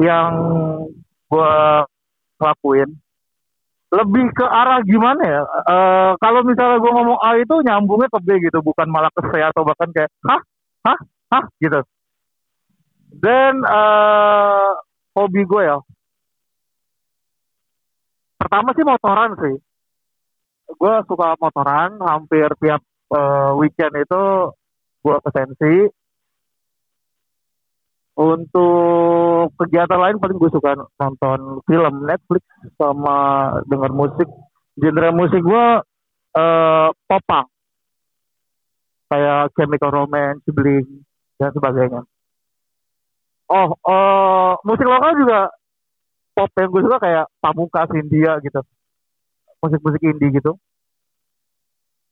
yang 0.00 0.32
gue 1.28 1.52
lakuin 2.40 2.88
lebih 3.94 4.26
ke 4.34 4.42
arah 4.42 4.82
gimana 4.82 5.22
ya? 5.22 5.42
Eh 5.44 6.12
kalau 6.18 6.40
misalnya 6.42 6.82
gue 6.82 6.92
ngomong 6.92 7.18
A 7.20 7.38
itu 7.38 7.54
nyambungnya 7.62 8.08
ke 8.10 8.18
B 8.24 8.28
gitu, 8.42 8.58
bukan 8.64 8.88
malah 8.90 9.12
ke 9.14 9.22
C 9.28 9.38
atau 9.38 9.62
bahkan 9.62 9.88
kayak 9.94 10.10
hah, 10.26 10.40
hah, 10.88 10.98
hah 11.30 11.44
gitu. 11.62 11.80
Dan 13.22 13.62
eh 13.62 14.70
hobi 15.14 15.46
gue 15.46 15.62
ya, 15.62 15.78
pertama 18.40 18.74
sih 18.74 18.82
motoran 18.82 19.30
sih. 19.38 19.54
Gue 20.64 20.94
suka 21.04 21.36
motoran, 21.36 22.00
hampir 22.00 22.48
tiap 22.56 22.80
eh, 23.12 23.50
weekend 23.60 23.94
itu 24.00 24.22
gue 25.04 25.16
ke 25.20 25.30
sensi. 25.36 25.74
Untuk 28.14 29.50
kegiatan 29.58 29.98
lain 29.98 30.22
paling 30.22 30.38
gue 30.38 30.50
suka 30.54 30.78
nonton 31.02 31.60
film 31.66 31.94
Netflix 32.06 32.46
sama 32.78 33.50
denger 33.66 33.90
musik. 33.90 34.28
Genre 34.78 35.10
musik 35.12 35.42
gue 35.42 35.66
eh 36.34 36.88
pop 36.94 37.22
punk. 37.26 37.46
Kayak 39.10 39.52
Chemical 39.54 39.90
Romance, 39.92 40.42
Blink 40.48 40.88
dan 41.36 41.50
sebagainya. 41.52 42.02
Oh, 43.50 43.68
eh 43.76 44.52
musik 44.64 44.86
lokal 44.88 45.12
juga 45.20 45.50
pop 46.38 46.50
yang 46.56 46.70
gue 46.70 46.82
suka 46.86 46.98
kayak 47.02 47.26
Pamungkas 47.42 47.90
India 47.98 48.38
gitu. 48.40 48.62
Musik-musik 49.64 50.02
indie 50.04 50.28
gitu. 50.36 50.60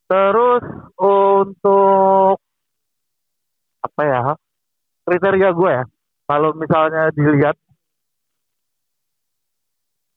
Terus 0.08 0.64
untuk 0.96 2.40
apa 3.84 4.02
ya? 4.08 4.20
Kriteria 5.04 5.50
gue 5.52 5.70
ya. 5.70 5.84
Kalau 6.24 6.56
misalnya 6.56 7.12
dilihat 7.12 7.56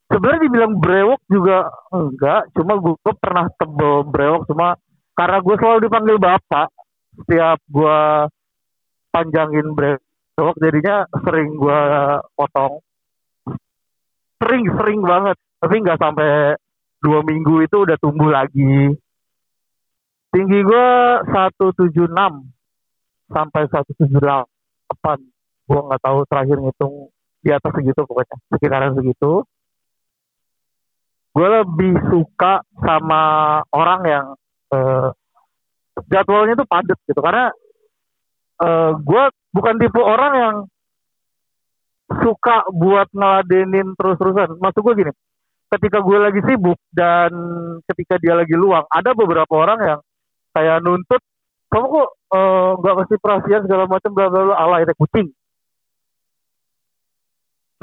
sebenarnya 0.07 0.41
dibilang 0.47 0.73
brewok 0.79 1.21
juga 1.27 1.67
enggak, 1.91 2.47
cuma 2.55 2.79
gue 2.79 3.13
pernah 3.19 3.51
tebel 3.59 4.07
brewok 4.07 4.47
cuma 4.47 4.79
karena 5.15 5.37
gue 5.39 5.55
selalu 5.59 5.79
dipanggil 5.87 6.17
bapak 6.19 6.69
setiap 7.23 7.59
gue 7.71 7.99
panjangin 9.15 9.67
brewok 9.71 10.55
jadinya 10.59 11.07
sering 11.23 11.55
gue 11.55 11.81
potong 12.35 12.83
sering 14.43 14.67
sering 14.75 15.01
banget 15.01 15.37
tapi 15.63 15.75
nggak 15.79 15.99
sampai 15.99 16.59
dua 17.05 17.21
minggu 17.21 17.61
itu 17.61 17.85
udah 17.85 17.97
tumbuh 18.01 18.33
lagi. 18.33 18.97
Tinggi 20.33 20.59
gue 20.65 20.87
176 21.29 22.09
sampai 23.29 23.61
178 23.69 24.09
gue 25.65 25.79
nggak 25.81 26.01
tahu 26.01 26.19
terakhir 26.29 26.57
ngitung 26.61 27.09
di 27.45 27.49
atas 27.53 27.71
segitu 27.77 28.01
pokoknya 28.09 28.37
sekitaran 28.49 28.97
segitu. 28.97 29.45
Gue 31.29 31.47
lebih 31.47 31.93
suka 32.09 32.65
sama 32.81 33.21
orang 33.69 34.01
yang 34.09 34.25
eh, 34.73 35.09
jadwalnya 36.09 36.57
tuh 36.57 36.67
padat 36.67 36.99
gitu. 37.05 37.21
Karena 37.21 37.53
eh, 38.65 38.91
gue 38.97 39.23
bukan 39.53 39.75
tipe 39.77 40.01
orang 40.01 40.33
yang 40.33 40.55
suka 42.25 42.65
buat 42.73 43.07
ngeladenin 43.13 43.93
terus-terusan. 43.93 44.57
Maksud 44.57 44.81
gue 44.81 44.95
gini 45.05 45.13
ketika 45.75 45.99
gue 45.99 46.17
lagi 46.17 46.41
sibuk 46.47 46.79
dan 46.95 47.31
ketika 47.91 48.15
dia 48.17 48.33
lagi 48.33 48.55
luang 48.55 48.87
ada 48.87 49.11
beberapa 49.11 49.51
orang 49.51 49.79
yang 49.83 49.99
kayak 50.55 50.79
nuntut 50.79 51.19
kamu 51.67 51.85
kok 51.91 52.09
eh, 52.31 52.69
nggak 52.79 52.95
kasih 53.03 53.17
perhatian 53.19 53.61
segala 53.67 53.83
macam 53.91 54.11
bla 54.15 54.27
bla 54.31 54.41
bla 54.47 54.55
ala 54.55 54.79
itu 54.79 54.95
kucing. 54.95 55.27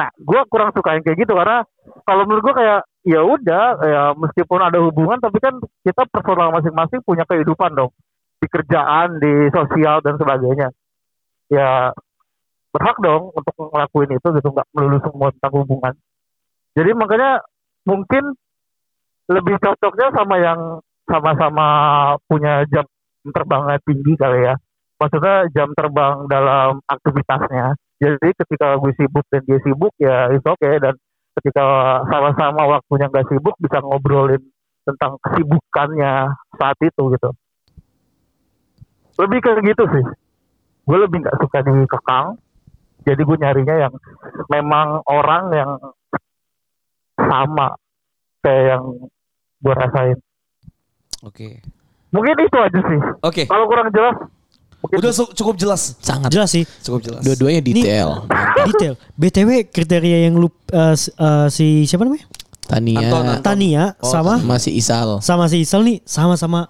Nah 0.00 0.09
gue 0.16 0.40
kurang 0.48 0.72
suka 0.72 0.96
yang 0.96 1.05
kayak 1.05 1.18
gitu 1.20 1.37
karena 1.37 1.68
kalau 2.09 2.24
menurut 2.24 2.42
gue 2.48 2.55
kayak 2.57 2.81
ya 3.05 3.20
udah 3.20 3.64
ya 3.85 4.02
meskipun 4.16 4.61
ada 4.64 4.78
hubungan 4.81 5.20
tapi 5.20 5.37
kan 5.42 5.61
kita 5.85 6.09
personal 6.09 6.55
masing-masing 6.57 7.05
punya 7.05 7.28
kehidupan 7.28 7.76
dong. 7.76 7.92
Di 8.40 8.48
kerjaan 8.48 9.20
di 9.20 9.52
sosial 9.52 10.00
dan 10.00 10.16
sebagainya. 10.16 10.72
Ya 11.52 11.92
berhak 12.72 12.96
dong 13.05 13.37
untuk 13.37 13.52
ngelakuin 13.61 14.16
itu 14.16 14.28
gitu 14.40 14.48
nggak 14.48 14.68
melulu 14.72 14.98
semua 15.05 15.28
tentang 15.37 15.52
hubungan. 15.61 15.94
Jadi 16.72 16.90
makanya 16.96 17.44
mungkin 17.88 18.34
lebih 19.30 19.56
cocoknya 19.58 20.08
sama 20.14 20.36
yang 20.38 20.60
sama-sama 21.06 21.66
punya 22.26 22.62
jam 22.70 22.86
terbangnya 23.26 23.78
tinggi 23.86 24.12
kali 24.18 24.46
ya. 24.46 24.54
Maksudnya 24.98 25.50
jam 25.50 25.68
terbang 25.74 26.26
dalam 26.30 26.78
aktivitasnya. 26.86 27.74
Jadi 28.02 28.28
ketika 28.34 28.78
gue 28.78 28.92
sibuk 28.98 29.26
dan 29.30 29.42
dia 29.46 29.58
sibuk 29.62 29.94
ya 29.98 30.30
itu 30.34 30.46
oke 30.46 30.70
dan 30.82 30.94
ketika 31.38 31.62
sama-sama 32.10 32.78
waktunya 32.78 33.06
nggak 33.10 33.26
sibuk 33.30 33.54
bisa 33.62 33.78
ngobrolin 33.82 34.42
tentang 34.82 35.18
kesibukannya 35.22 36.34
saat 36.58 36.78
itu 36.82 37.02
gitu. 37.14 37.30
Lebih 39.22 39.38
kayak 39.38 39.62
gitu 39.62 39.84
sih. 39.86 40.04
Gue 40.82 40.98
lebih 40.98 41.22
nggak 41.22 41.38
suka 41.38 41.62
dikekang 41.62 42.42
jadi 43.02 43.22
gue 43.22 43.36
nyarinya 43.38 43.76
yang 43.88 43.94
memang 44.50 45.02
orang 45.10 45.44
yang 45.54 45.70
sama 47.34 47.66
kayak 48.40 48.62
yang 48.70 48.82
gue 49.58 49.74
rasain 49.74 50.18
Oke. 51.22 51.48
mungkin 52.10 52.34
itu 52.36 52.58
aja 52.58 52.80
sih 52.82 53.00
Oke. 53.20 53.42
kalau 53.46 53.64
kurang 53.64 53.88
jelas 53.88 54.16
mungkin 54.82 54.98
Udah 54.98 55.14
cukup 55.30 55.54
jelas. 55.54 55.94
Sangat. 56.02 56.34
Jelas 56.34 56.50
sih. 56.50 56.66
Cukup 56.82 57.06
jelas. 57.06 57.22
Dua-duanya 57.22 57.62
detail. 57.62 58.26
Detail. 58.66 58.98
BTW 59.14 59.70
kriteria 59.70 60.26
yang 60.26 60.34
lu 60.34 60.50
s- 60.90 61.06
eh, 61.08 61.46
si 61.48 61.86
siapa 61.86 62.02
namanya? 62.02 62.26
Tania 62.66 62.98
Anton, 62.98 63.22
Anton. 63.30 63.42
Tania 63.46 63.84
Oh, 64.02 64.10
sama 64.10 64.42
masih 64.42 64.74
Isal. 64.74 65.22
sama 65.22 65.46
si 65.46 65.62
Isal 65.62 65.86
nih 65.86 66.02
sama-sama 66.02 66.66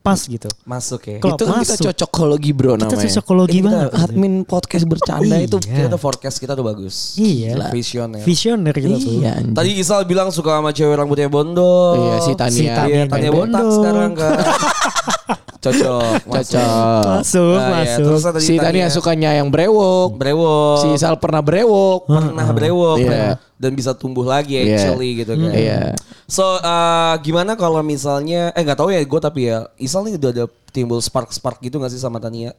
pas 0.00 0.16
gitu. 0.16 0.48
Masuk 0.64 1.00
ya. 1.04 1.16
Kalau 1.20 1.36
itu 1.36 1.44
kan 1.44 1.54
kita 1.60 1.74
masuk. 1.76 1.84
cocokologi 1.86 2.50
bro 2.50 2.72
Kita 2.74 2.88
namanya. 2.88 3.04
psikologi 3.06 3.58
Kita 3.58 3.66
banget. 3.68 3.90
Admin 4.00 4.34
podcast 4.42 4.84
bercanda 4.84 5.36
Iya. 5.36 5.44
itu 5.44 5.56
Kita 5.60 5.96
forecast 5.96 6.36
kita 6.36 6.52
tuh 6.52 6.64
bagus. 6.64 7.14
Iya. 7.14 7.68
Visioner. 7.68 8.20
Visioner 8.20 8.72
kita 8.72 8.96
tuh. 8.96 9.12
Iya. 9.20 9.32
Tadi 9.44 9.70
Isal 9.76 10.04
bilang 10.04 10.28
suka 10.30 10.56
sama 10.56 10.72
cewek 10.72 10.96
rambutnya 10.96 11.28
bondo. 11.28 12.00
Iya 12.00 12.16
si 12.18 12.32
Tania. 12.32 12.56
Si 12.56 12.64
Tania. 12.66 12.96
Iya, 12.96 13.04
Tanya 13.06 13.28
Bondo. 13.28 13.52
botak 13.52 13.66
sekarang 13.70 14.10
kan. 14.14 14.32
Cocok. 15.60 16.24
Cocok. 16.34 17.04
Masuk, 17.20 17.52
Nah, 17.54 17.84
ya, 17.84 17.94
masuk. 17.94 18.04
terus 18.06 18.22
tadi 18.24 18.38
Si 18.40 18.54
Tania 18.56 18.88
sukanya 18.88 19.30
yang 19.32 19.46
brewok. 19.46 20.16
brewok. 20.16 20.76
Si 20.80 20.88
Isal 20.94 21.14
pernah 21.16 21.40
brewok. 21.40 22.08
pernah 22.08 22.48
brewok 22.48 22.96
Iya. 22.98 23.36
dan 23.54 23.72
bisa 23.72 23.92
tumbuh 23.92 24.24
lagi 24.24 24.56
Iya. 24.56 24.80
actually 24.80 25.20
gitu 25.20 25.36
kan. 25.36 25.52
Iya. 25.52 25.80
So 26.24 26.42
uh, 26.56 27.14
gimana 27.20 27.54
kalau 27.54 27.80
misalnya 27.80 28.50
eh 28.50 28.62
nggak 28.62 28.78
tahu 28.78 28.88
ya 28.88 29.00
gue 29.00 29.20
tapi 29.20 29.40
ya 29.46 29.68
Isal 29.76 30.04
nih 30.04 30.16
udah 30.16 30.30
ada 30.32 30.44
timbul 30.70 30.98
spark 30.98 31.28
spark 31.28 31.60
gitu 31.60 31.76
gak 31.76 31.90
sih 31.90 31.98
sama 31.98 32.16
Tania? 32.16 32.56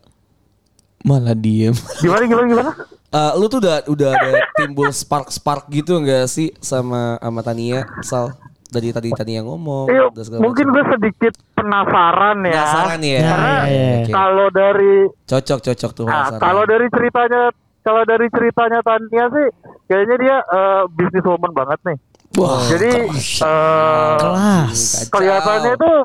Malah 1.02 1.34
diem. 1.34 1.74
gimana 1.98 2.24
gimana 2.24 2.46
gimana 2.48 2.72
Eh, 3.10 3.32
lu 3.42 3.48
tuh 3.48 3.60
udah 3.60 3.82
udah 3.88 4.10
ada 4.14 4.30
timbul 4.56 4.88
spark 4.92 5.28
spark 5.28 5.66
gitu 5.68 5.98
gak 6.00 6.28
sih 6.28 6.54
sama 6.60 7.18
sama 7.18 7.42
Tania 7.42 7.82
Sal? 8.02 8.38
Dari 8.72 8.88
tadi 8.96 9.12
Tania 9.12 9.44
ngomong. 9.44 9.92
Iya, 9.92 10.08
dan 10.16 10.24
segala 10.24 10.42
mungkin 10.48 10.66
gue 10.72 10.84
sedikit 10.96 11.34
penasaran 11.60 12.38
ya. 12.48 12.56
penasaran 12.56 13.00
ya. 13.04 13.12
Ya, 13.12 13.28
Karena 13.28 13.52
ya, 13.52 13.68
ya. 13.68 13.92
Oke. 14.00 14.12
kalau 14.16 14.48
dari 14.48 14.94
Cocok 15.28 15.60
cocok 15.60 15.92
tuh 15.92 16.06
nah, 16.08 16.32
kalau 16.40 16.64
dari 16.64 16.88
ceritanya 16.88 17.52
kalau 17.84 18.04
dari 18.08 18.28
ceritanya 18.32 18.80
Tania 18.80 19.26
sih 19.28 19.48
kayaknya 19.92 20.16
dia 20.24 20.38
eh, 20.40 20.84
businesswoman 20.88 21.52
banget 21.52 21.80
nih. 21.84 21.98
Wah. 22.40 22.64
Jadi 22.72 22.92
Kelas. 23.12 24.80
Kacau. 25.04 25.12
kelihatannya 25.20 25.74
tuh 25.76 25.98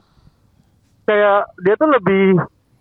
kayak 1.07 1.41
dia 1.63 1.75
tuh 1.79 1.89
lebih 1.95 2.27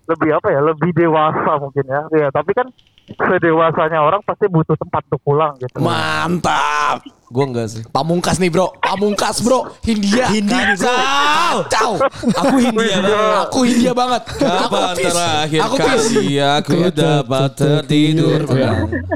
lebih 0.05 0.29
apa 0.33 0.47
ya 0.49 0.59
lebih 0.65 0.89
dewasa 0.97 1.51
mungkin 1.61 1.85
ya. 1.85 2.01
Iya 2.09 2.27
tapi 2.33 2.57
kan 2.57 2.73
sedewasanya 3.05 4.01
orang 4.01 4.21
pasti 4.25 4.49
butuh 4.49 4.73
tempat 4.73 5.05
untuk 5.09 5.21
pulang 5.21 5.53
gitu. 5.61 5.77
Mantap. 5.77 7.05
Gue 7.29 7.45
enggak 7.45 7.67
sih. 7.69 7.81
Pamungkas 7.89 8.41
nih 8.41 8.49
bro. 8.49 8.73
Pamungkas 8.81 9.41
bro. 9.45 9.69
Hindia. 9.85 10.29
Hindi 10.29 10.53
nih, 10.53 10.75
bro. 10.77 10.89
Kacau. 10.89 11.57
Kacau. 11.65 11.91
Aku 12.33 12.55
Hindia 12.57 12.97
banget. 13.01 13.45
Aku 13.45 13.59
Hindia 13.65 13.93
banget. 13.93 14.21
Aku 14.25 14.45
Kapan 14.45 14.95
terakhir 14.97 15.59
Aku 15.61 15.75
kali 15.77 16.25
aku 16.41 16.77
dapat 16.93 17.49
tertidur. 17.53 18.39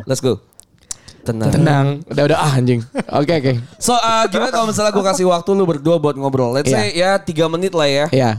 Let's 0.06 0.22
go. 0.22 0.42
Tenang. 1.26 1.52
Tenang. 1.54 1.88
Udah 2.10 2.24
udah 2.26 2.38
ah 2.42 2.54
anjing. 2.58 2.82
Oke 3.14 3.34
oke. 3.38 3.54
So 3.78 3.94
uh, 3.94 4.26
gimana 4.30 4.50
kalau 4.50 4.66
misalnya 4.70 4.90
gue 4.90 5.06
kasih 5.06 5.26
waktu 5.30 5.50
lu 5.54 5.66
berdua 5.68 6.02
buat 6.02 6.18
ngobrol? 6.18 6.56
Let's 6.56 6.70
say 6.72 6.96
ya 6.96 7.22
tiga 7.22 7.46
menit 7.46 7.76
lah 7.76 7.86
ya. 7.86 8.06
Iya. 8.10 8.32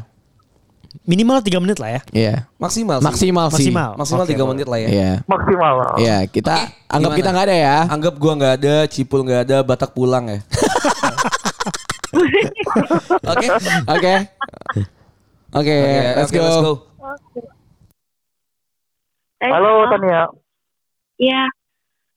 Minimal 1.07 1.39
3 1.39 1.63
menit 1.63 1.79
lah 1.79 1.91
ya. 1.95 2.01
Iya. 2.11 2.35
Maksimal 2.59 2.99
sih. 2.99 3.07
Maksimal 3.07 3.47
sih. 3.49 3.71
Maksimal. 3.71 3.91
Maksimal 3.95 4.25
tiga 4.27 4.43
boleh. 4.43 4.51
menit 4.59 4.67
lah 4.67 4.79
ya. 4.83 4.89
Iya. 4.91 5.13
Maksimal. 5.23 5.75
Iya, 5.97 6.17
kita 6.27 6.55
anggap 6.91 7.11
gimana? 7.15 7.19
kita 7.23 7.29
nggak 7.31 7.47
ada 7.47 7.57
ya. 7.57 7.77
Anggap 7.87 8.15
gua 8.19 8.33
nggak 8.35 8.55
ada, 8.59 8.75
Cipul 8.91 9.23
nggak 9.23 9.41
ada, 9.47 9.57
Batak 9.63 9.95
pulang 9.95 10.27
ya. 10.27 10.39
Oke. 13.31 13.47
Oke. 13.87 14.15
Oke, 15.51 15.77
let's 16.19 16.31
go. 16.31 16.87
Halo. 19.41 19.73
Tania. 19.89 20.27
Iya. 21.17 21.43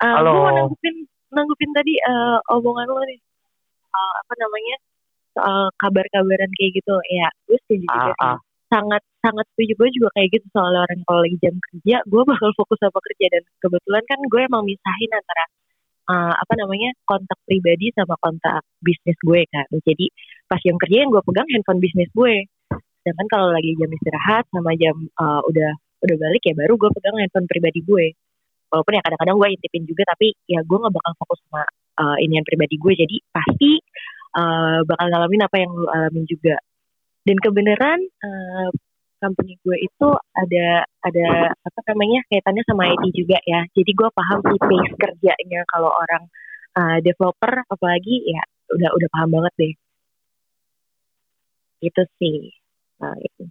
Eh, 0.02 0.14
Halo. 0.18 0.32
Gue 0.34 0.42
mau 0.42 0.52
nanggupin, 0.52 0.96
nanggupin 1.30 1.70
tadi 1.72 1.94
eh, 1.96 2.38
omongan 2.52 2.88
lo 2.90 3.02
nih. 3.06 3.20
Eh, 3.86 4.12
apa 4.18 4.34
namanya? 4.38 4.76
Soal 5.34 5.60
kabar-kabaran 5.78 6.52
kayak 6.58 6.72
gitu. 6.78 6.96
Ya, 7.10 7.28
gue 7.48 7.58
setuju 7.66 7.86
juga 7.86 7.96
Ah, 7.96 8.06
sih. 8.10 8.14
ah. 8.22 8.38
Sangat 8.74 9.02
sangat 9.22 9.46
setuju. 9.54 9.74
Gue 9.78 9.90
juga 9.94 10.10
kayak 10.18 10.30
gitu 10.34 10.48
soal 10.50 10.74
orang 10.74 11.02
kalau 11.06 11.22
lagi 11.22 11.38
jam 11.38 11.54
kerja 11.62 11.96
gue 12.10 12.22
bakal 12.26 12.50
fokus 12.58 12.82
sama 12.82 12.98
kerja. 12.98 13.26
Dan 13.38 13.44
kebetulan 13.62 14.04
kan 14.10 14.20
gue 14.26 14.42
emang 14.42 14.64
misahin 14.66 15.12
antara 15.14 15.44
eh, 16.10 16.34
apa 16.42 16.54
namanya 16.58 16.90
kontak 17.06 17.38
pribadi 17.46 17.94
sama 17.94 18.18
kontak 18.18 18.66
bisnis 18.82 19.16
gue 19.22 19.46
kan 19.54 19.70
jadi 19.86 20.06
pas 20.50 20.60
jam 20.66 20.76
kerja 20.82 20.98
yang 21.06 21.12
gue 21.14 21.22
pegang 21.22 21.48
handphone 21.54 21.82
bisnis 21.86 22.10
gue. 22.18 22.50
Sedangkan 23.06 23.28
kalau 23.30 23.48
lagi 23.54 23.78
jam 23.78 23.90
istirahat 23.94 24.50
sama 24.50 24.74
jam 24.82 24.96
eh, 24.98 25.42
udah 25.54 25.72
udah 26.04 26.16
balik 26.20 26.42
ya 26.44 26.54
baru 26.58 26.74
gue 26.76 26.90
pegang 26.98 27.16
handphone 27.22 27.46
pribadi 27.46 27.80
gue. 27.86 28.06
Walaupun 28.74 28.98
ya 28.98 29.02
kadang-kadang 29.06 29.38
gue 29.38 29.50
intipin 29.54 29.84
juga 29.86 30.04
tapi 30.18 30.34
ya 30.50 30.66
gue 30.66 30.78
nggak 30.82 30.94
bakal 30.98 31.14
fokus 31.22 31.40
sama 31.46 31.62
uh, 32.02 32.18
inian 32.18 32.42
pribadi 32.42 32.76
gue. 32.82 32.94
Jadi 32.98 33.16
pasti 33.30 33.72
uh, 34.34 34.82
bakal 34.82 35.06
ngalamin 35.14 35.46
apa 35.46 35.56
yang 35.62 35.72
lu 35.78 35.86
alamin 35.94 36.26
juga 36.26 36.58
dan 37.24 37.38
kebenaran 37.40 38.00
uh, 38.24 38.70
company 39.24 39.56
gue 39.64 39.78
itu 39.80 40.10
ada 40.36 40.84
ada 41.04 41.28
apa 41.56 41.80
namanya 41.92 42.20
kaitannya 42.28 42.64
sama 42.68 42.92
IT 42.92 43.04
juga 43.16 43.40
ya 43.48 43.64
jadi 43.72 43.92
gue 43.96 44.10
paham 44.12 44.40
sih 44.44 44.60
pace 44.60 44.96
kerjanya 45.00 45.62
kalau 45.72 45.92
orang 45.92 46.28
uh, 46.76 46.98
developer 47.00 47.64
apalagi 47.72 48.20
ya 48.28 48.44
udah 48.76 48.90
udah 48.92 49.10
paham 49.16 49.30
banget 49.32 49.54
deh 49.56 49.74
itu 51.84 52.04
sih 52.20 52.52
Nah, 53.04 53.16
itu. 53.20 53.44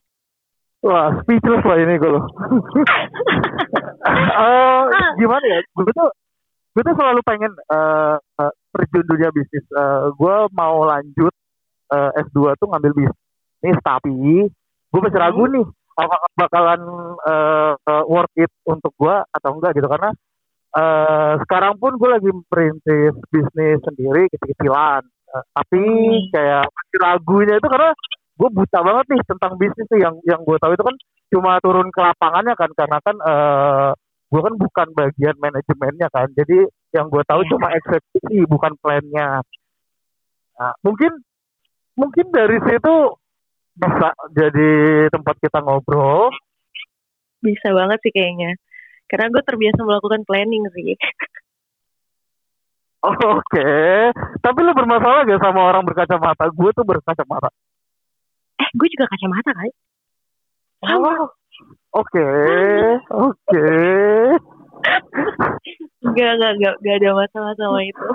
Wah, 0.83 1.09
speechless 1.23 1.63
lah 1.63 1.79
ini 1.79 2.01
gue 2.01 2.11
loh. 2.11 2.25
Eh, 4.03 4.83
gimana 5.15 5.47
ya? 5.47 5.63
Gue 5.79 5.87
tuh 5.95 6.11
gue 6.75 6.83
tuh 6.83 6.95
selalu 6.99 7.23
pengen 7.23 7.55
eh, 7.55 8.17
eh, 8.19 8.53
terjun 8.75 9.07
dunia 9.07 9.31
bisnis. 9.31 9.63
Eh, 9.63 10.05
gue 10.19 10.37
mau 10.51 10.83
lanjut 10.83 11.31
eh, 11.95 12.11
S2 12.27 12.59
tuh 12.59 12.67
ngambil 12.67 12.93
bisnis, 12.99 13.31
tapi 13.83 14.51
gue 14.93 15.01
masih 15.01 15.21
ragu 15.23 15.47
nih 15.47 15.67
apakah 15.97 16.31
bakalan 16.37 16.81
eh, 17.29 17.73
eh, 17.79 18.05
worth 18.09 18.37
it 18.37 18.53
untuk 18.67 18.93
gue 18.99 19.17
atau 19.31 19.51
enggak 19.57 19.77
gitu. 19.77 19.89
Karena 19.89 20.11
eh, 20.77 21.33
sekarang 21.47 21.79
pun 21.79 21.97
gue 21.97 22.11
lagi 22.11 22.31
merintis 22.33 23.15
bisnis 23.31 23.79
sendiri 23.87 24.27
kecil-kecilan. 24.33 25.03
Eh, 25.07 25.45
tapi 25.55 25.83
kayak 26.35 26.67
masih 26.67 26.99
ragunya 27.01 27.55
itu 27.57 27.69
karena 27.69 27.91
gue 28.33 28.49
buta 28.51 28.79
banget 28.83 29.07
nih 29.13 29.23
tentang 29.29 29.53
bisnis 29.61 29.87
tuh 29.87 30.01
yang 30.01 30.15
yang 30.27 30.41
gue 30.43 30.57
tahu 30.59 30.73
itu 30.75 30.85
kan 30.85 30.97
cuma 31.33 31.53
turun 31.65 31.89
ke 31.89 32.01
lapangannya 32.01 32.55
kan 32.59 32.71
karena 32.77 32.99
kan 33.01 33.17
eh 33.17 33.91
gue 34.33 34.41
kan 34.41 34.55
bukan 34.57 34.89
bagian 34.97 35.37
manajemennya 35.37 36.09
kan. 36.09 36.29
Jadi 36.33 36.65
yang 36.97 37.13
gue 37.13 37.21
tahu 37.29 37.45
cuma 37.53 37.69
eksekusi 37.77 38.49
bukan 38.49 38.73
plannya. 38.81 39.45
Nah, 40.57 40.73
mungkin 40.81 41.13
mungkin 41.97 42.33
dari 42.33 42.57
situ 42.65 42.95
bisa 43.73 44.09
jadi 44.37 44.71
tempat 45.09 45.37
kita 45.41 45.65
ngobrol. 45.65 46.29
Bisa 47.41 47.73
banget 47.73 47.99
sih 48.05 48.13
kayaknya. 48.13 48.55
Karena 49.09 49.29
gue 49.29 49.43
terbiasa 49.45 49.81
melakukan 49.83 50.23
planning 50.25 50.65
sih. 50.73 50.97
oke. 53.37 53.71
Tapi 54.41 54.59
lu 54.63 54.73
bermasalah 54.73 55.27
gak 55.27 55.43
sama 55.43 55.61
orang 55.69 55.83
berkacamata? 55.85 56.49
Gue 56.55 56.71
tuh 56.73 56.87
berkacamata. 56.87 57.51
Eh, 58.61 58.69
gue 58.77 58.89
juga 58.93 59.11
kacamata 59.11 59.51
kali. 59.53 59.73
oh 60.83 61.29
oke. 61.97 62.29
Oke. 63.11 63.69
Enggak, 66.03 66.31
enggak, 66.35 66.53
enggak, 66.59 66.75
enggak 66.83 66.97
ada 66.99 67.11
masalah 67.15 67.53
sama 67.59 67.81
itu. 67.87 68.07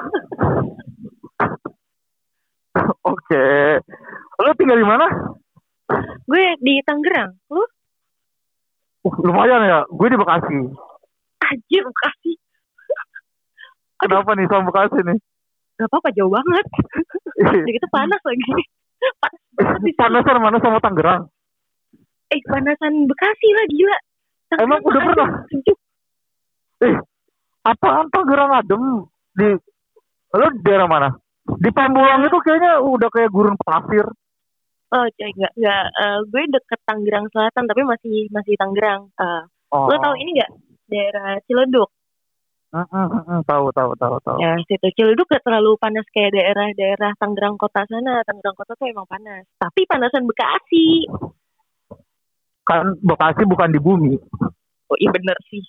oke. 3.11 3.47
Lu 4.43 4.51
tinggal 4.55 4.77
di 4.79 4.87
mana 4.87 5.05
gue 6.23 6.45
di 6.59 6.83
Tangerang. 6.83 7.31
Lu? 7.49 7.63
Uh, 9.03 9.15
lumayan 9.23 9.63
ya 9.63 9.79
gue 9.87 10.07
di 10.09 10.17
Bekasi 10.19 10.59
Anjir, 11.39 11.83
Bekasi. 11.85 12.31
kenapa 14.03 14.35
nih 14.35 14.47
sama 14.47 14.67
Bekasi 14.67 14.99
nih 15.03 15.17
Gak 15.77 15.93
apa-apa, 15.93 16.09
jauh 16.17 16.33
banget. 16.33 16.65
Udah 17.37 17.69
gitu 17.69 17.87
panas 17.93 18.17
lagi. 18.25 18.49
Panas 19.21 19.41
banget 19.53 19.93
panasan 19.93 20.37
mana 20.41 20.57
sama 20.57 20.81
Tangerang 20.81 21.29
Eh, 22.27 22.41
panasan 22.49 23.05
Bekasi 23.05 23.47
lah, 23.53 23.65
gila. 23.69 23.97
Tangerang 24.49 24.65
Emang 24.65 24.79
udah 24.81 25.01
pernah? 25.05 25.29
sejuk. 25.45 25.77
Eh, 26.81 26.97
apaan 27.61 28.09
Tangerang 28.09 28.51
adem 28.57 28.83
di 29.37 29.53
lo 30.33 30.47
daerah 30.65 30.89
mana? 30.89 31.09
Di 31.45 31.69
Pamulang 31.69 32.25
itu 32.25 32.37
kayaknya 32.41 32.81
udah 32.81 33.09
kayak 33.13 33.29
gurun 33.29 33.55
pasir. 33.61 34.03
Oh, 34.87 35.03
coy, 35.03 35.29
enggak, 35.35 35.51
enggak. 35.59 35.85
Eh, 35.91 36.19
gue 36.31 36.43
deket 36.47 36.79
Tangerang 36.87 37.27
Selatan, 37.27 37.63
tapi 37.67 37.81
masih 37.83 38.31
masih 38.31 38.55
Tangerang. 38.55 39.11
Eh, 39.15 39.43
Oh. 39.67 39.91
Lo 39.91 39.99
tahu 39.99 40.15
ini 40.15 40.31
enggak? 40.31 40.51
Daerah 40.87 41.35
Ciledug. 41.43 41.91
Mm, 42.67 42.83
mm, 42.83 43.07
mm, 43.07 43.23
mm, 43.27 43.39
tahu 43.43 43.67
tahu 43.75 43.91
tahu 43.95 44.15
tahu. 44.23 44.37
Ya, 44.39 44.55
situ 44.63 44.87
Ciledug 44.95 45.27
gak 45.27 45.43
terlalu 45.43 45.75
panas 45.75 46.07
kayak 46.11 46.31
daerah-daerah 46.31 47.11
Tangerang 47.19 47.59
Kota 47.59 47.83
sana. 47.83 48.23
Tangerang 48.23 48.55
Kota 48.55 48.79
tuh 48.79 48.87
emang 48.87 49.03
panas. 49.03 49.43
Tapi 49.59 49.83
panasan 49.83 50.23
Bekasi. 50.23 51.03
Kan 52.63 52.95
Bekasi 53.03 53.43
bukan 53.43 53.75
di 53.75 53.79
bumi. 53.79 54.15
Oh, 54.87 54.95
iya 54.99 55.11
bener 55.11 55.35
sih. 55.51 55.63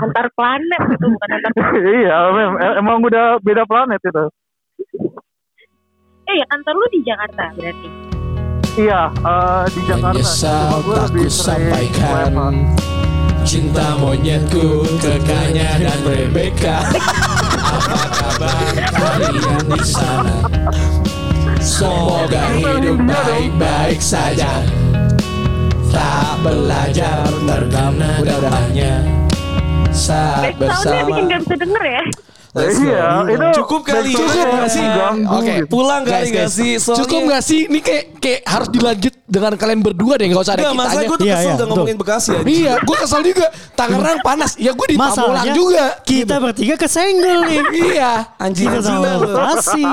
antar 0.00 0.32
planet 0.32 0.82
itu 0.88 1.04
bukan 1.04 1.28
antar 1.28 1.52
iya, 2.00 2.16
mem- 2.32 2.56
em- 2.56 2.76
emang 2.80 3.04
udah 3.04 3.36
beda 3.44 3.68
planet 3.68 4.00
itu. 4.00 4.24
Eh, 6.24 6.34
ya 6.40 6.46
kantor 6.48 6.72
lu 6.80 6.86
di 6.88 7.04
Jakarta 7.04 7.52
berarti. 7.52 7.88
Iya, 8.74 9.06
eh, 9.06 9.62
di 9.70 9.80
Jakarta. 9.86 10.10
Menyesal 10.10 10.82
tak 10.82 11.08
ku 11.14 11.24
sampaikan. 11.30 12.30
Cinta 13.44 13.94
monyetku 14.00 14.82
ke 15.04 15.20
Kanya 15.28 15.76
dan 15.76 16.00
Rebecca 16.00 16.80
Apa 17.60 18.08
kabar 18.08 18.72
kalian 18.72 19.64
di 19.68 19.80
sana 19.84 20.48
Semoga 21.60 22.56
hidup 22.56 23.04
baik-baik 23.04 24.00
saja 24.00 24.64
Tak 25.92 26.40
belajar 26.40 27.28
terkena 27.44 28.24
dampaknya 28.24 29.04
Saat 29.92 30.56
Soundnya 30.80 31.04
bikin 31.04 31.28
bersama 31.28 31.28
gak 31.28 31.40
bisa 31.44 31.54
denger 31.60 31.84
ya. 31.84 32.02
Let's 32.54 32.78
go. 32.78 32.86
Iya, 32.86 33.06
itu 33.26 33.46
Cukup 33.58 33.80
kali 33.82 34.14
cukup 34.14 34.30
nggak 34.46 34.70
sih? 34.70 34.84
Oke, 35.26 35.52
gitu. 35.58 35.66
Pulang 35.66 36.02
kali 36.02 36.30
Guys, 36.30 36.30
guys. 36.30 36.52
sih? 36.54 36.72
Soalnya- 36.78 36.98
Cukup 37.02 37.20
gak 37.26 37.42
sih? 37.42 37.60
Ini 37.66 37.78
kayak 37.82 38.04
kayak 38.16 38.40
harus 38.46 38.68
dilanjut 38.70 39.14
dengan 39.26 39.52
kalian 39.58 39.80
berdua 39.82 40.14
deh, 40.14 40.30
gak 40.30 40.38
usah 40.38 40.54
ada 40.54 40.62
Enggak, 40.64 40.78
masa 40.78 40.98
gue 41.02 41.16
tuh 41.18 41.26
Iya, 41.26 41.34
kesel 41.34 41.42
iya, 41.44 41.54
udah 41.54 41.66
ngomongin 41.66 41.96
Bekasi 41.98 42.30
aja. 42.30 42.46
Iya, 42.46 42.72
gue 42.78 42.96
kesel 42.96 43.20
juga. 43.20 43.46
Tangerang 43.74 44.18
panas. 44.22 44.50
Ya 44.54 44.70
gue 44.70 44.86
di 44.86 44.94
Pamulang 44.94 45.46
juga. 45.50 45.84
kita 46.00 46.34
bertiga 46.38 46.74
kesenggol 46.78 47.38
nih. 47.42 47.60
Iya. 47.90 48.12
Anjing 48.38 48.70
Kita 48.70 48.78
sama. 48.80 49.10
Bekasi. 49.18 49.84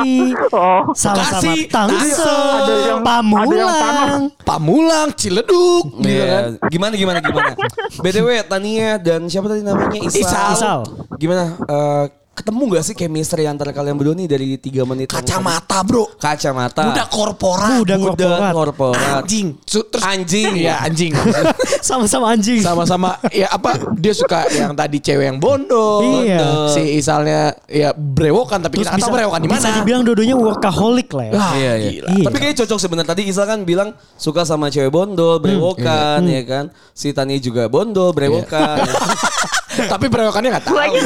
Oh, 0.53 0.81
Sama-sama 0.93 1.41
Bekasi, 1.41 1.57
Tangsel. 1.65 3.01
Pamulang. 3.01 4.19
Pamulang, 4.41 5.09
Ciledug, 5.17 5.97
gitu 5.97 6.13
Iya. 6.13 6.25
kan. 6.29 6.69
Gimana 6.69 6.93
gimana 6.93 7.17
gimana? 7.19 7.51
BTW 8.03 8.27
Tania 8.45 9.01
dan 9.01 9.25
siapa 9.25 9.49
tadi 9.49 9.65
namanya 9.65 9.97
Isal. 9.97 10.21
Isal. 10.21 10.49
Isal. 10.53 10.79
Gimana? 11.17 11.57
Ketemu 12.41 12.63
gak 12.71 12.83
sih 12.83 12.93
chemistry 12.93 13.45
antara 13.45 13.69
kalian 13.69 13.93
berdua 13.93 14.13
nih 14.13 14.25
dari 14.25 14.47
tiga 14.57 14.81
menit? 14.83 15.07
Kacamata, 15.07 15.79
bro. 15.81 16.09
Kacamata. 16.17 16.89
Budak 16.89 17.07
korporat. 17.07 17.77
Budak 17.77 17.97
Budak 17.97 18.17
korporat. 18.17 18.53
korporat. 18.53 19.21
Anjing. 19.21 19.47
Terus 19.61 20.01
Anjing. 20.01 20.51
Iya, 20.57 20.81
anjing. 20.81 21.13
Sama-sama 21.87 22.33
anjing. 22.33 22.59
Sama-sama 22.59 23.09
ya 23.29 23.47
apa 23.47 23.77
dia 23.93 24.11
suka 24.11 24.49
yang 24.49 24.73
tadi 24.73 24.97
cewek 24.97 25.25
yang 25.27 25.37
bondo. 25.37 26.01
Iya. 26.21 26.69
Si 26.69 26.97
Isalnya 26.97 27.53
ya 27.65 27.93
brewokan 27.93 28.59
tapi 28.59 28.81
Terus 28.81 28.89
kita 28.89 28.99
tahu 28.99 29.13
brewokan 29.13 29.39
di 29.39 29.47
bisa 29.47 29.67
mana. 29.67 29.77
dibilang 29.77 30.01
dua-duanya 30.01 30.35
workaholic 30.35 31.09
lah 31.11 31.25
ya. 31.25 31.33
Wah, 31.33 31.51
Iya, 31.53 31.71
iya. 31.77 31.89
gila. 31.91 32.09
Iya. 32.09 32.25
Tapi 32.25 32.37
kayaknya 32.37 32.57
cocok 32.65 32.77
sebenarnya 32.79 33.09
tadi 33.09 33.21
Isal 33.25 33.45
kan 33.45 33.59
bilang 33.61 33.89
suka 34.15 34.41
sama 34.41 34.67
cewek 34.67 34.89
bondol, 34.89 35.37
brewokan 35.37 36.25
ya 36.25 36.41
kan. 36.43 36.65
Si 36.91 37.11
Tania 37.11 37.37
juga 37.37 37.67
bondol, 37.67 38.11
brewokan. 38.11 38.81
Tapi 39.71 40.05
brewokannya 40.05 40.49
nggak 40.51 40.65
tahu. 40.65 40.75
Gue 40.75 40.83
aja 40.83 40.99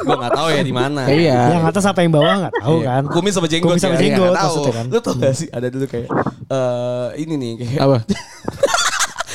Gue 0.00 0.16
gak 0.18 0.34
tahu 0.34 0.48
ya 0.50 0.60
di 0.60 0.70
mana. 0.70 1.02
Iya. 1.06 1.38
Yang 1.52 1.62
atas 1.68 1.84
apa 1.84 2.00
yang 2.00 2.10
bawah 2.10 2.34
nggak 2.40 2.54
tahu 2.58 2.76
Iya. 2.78 2.88
kan. 2.90 3.02
Kumis 3.08 3.32
sama 3.32 3.46
jenggot 3.46 3.68
Kumis 3.70 3.80
sama 3.80 3.94
ya. 3.94 4.00
jenggot 4.00 4.20
Nggak 4.24 4.34
tahu. 4.36 4.46
maksudnya 4.50 4.72
kan. 4.72 4.86
Lu 4.86 4.98
tau 4.98 5.14
gak 5.16 5.34
sih 5.34 5.48
ada 5.48 5.66
dulu 5.68 5.84
kayak 5.86 6.08
eh 6.44 7.08
ini 7.18 7.34
nih 7.34 7.50
kayak 7.58 7.80
Apa? 7.80 7.96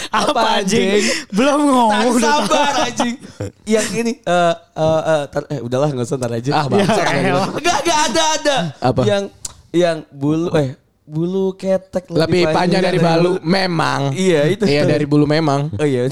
Apa 0.10 0.42
anjing? 0.58 0.90
anjing? 0.90 1.06
Belum 1.30 1.60
Tahan 1.60 1.70
ngomong 1.70 2.12
udah 2.12 2.30
tahu. 2.34 2.42
sabar 2.50 2.74
anjing. 2.82 3.16
Yang 3.64 3.88
ini 3.96 4.12
eh 4.20 4.54
eh 4.76 5.02
eh, 5.06 5.24
tar- 5.28 5.50
eh 5.50 5.60
udahlah 5.60 5.88
enggak 5.88 6.08
usah 6.08 6.18
ntar 6.18 6.32
aja. 6.32 6.52
Ah, 6.52 6.66
bangsa. 6.66 7.02
Ya, 7.06 7.34
Enggak 7.46 7.78
enggak 7.80 8.00
ada 8.10 8.24
ada. 8.34 8.58
Apa? 8.82 9.02
Yang 9.06 9.24
yang 9.70 9.98
bulu 10.10 10.50
eh 10.58 10.74
bulu 11.10 11.58
ketek 11.58 12.06
Lebih 12.14 12.54
panjang 12.54 12.86
dari 12.86 13.02
balu 13.02 13.42
memang. 13.42 14.14
Iya 14.14 14.46
itu. 14.46 14.64
Iya 14.70 14.86
dari 14.86 15.06
bulu 15.10 15.26
memang. 15.26 15.74
Oh 15.74 15.86
iya. 15.86 16.06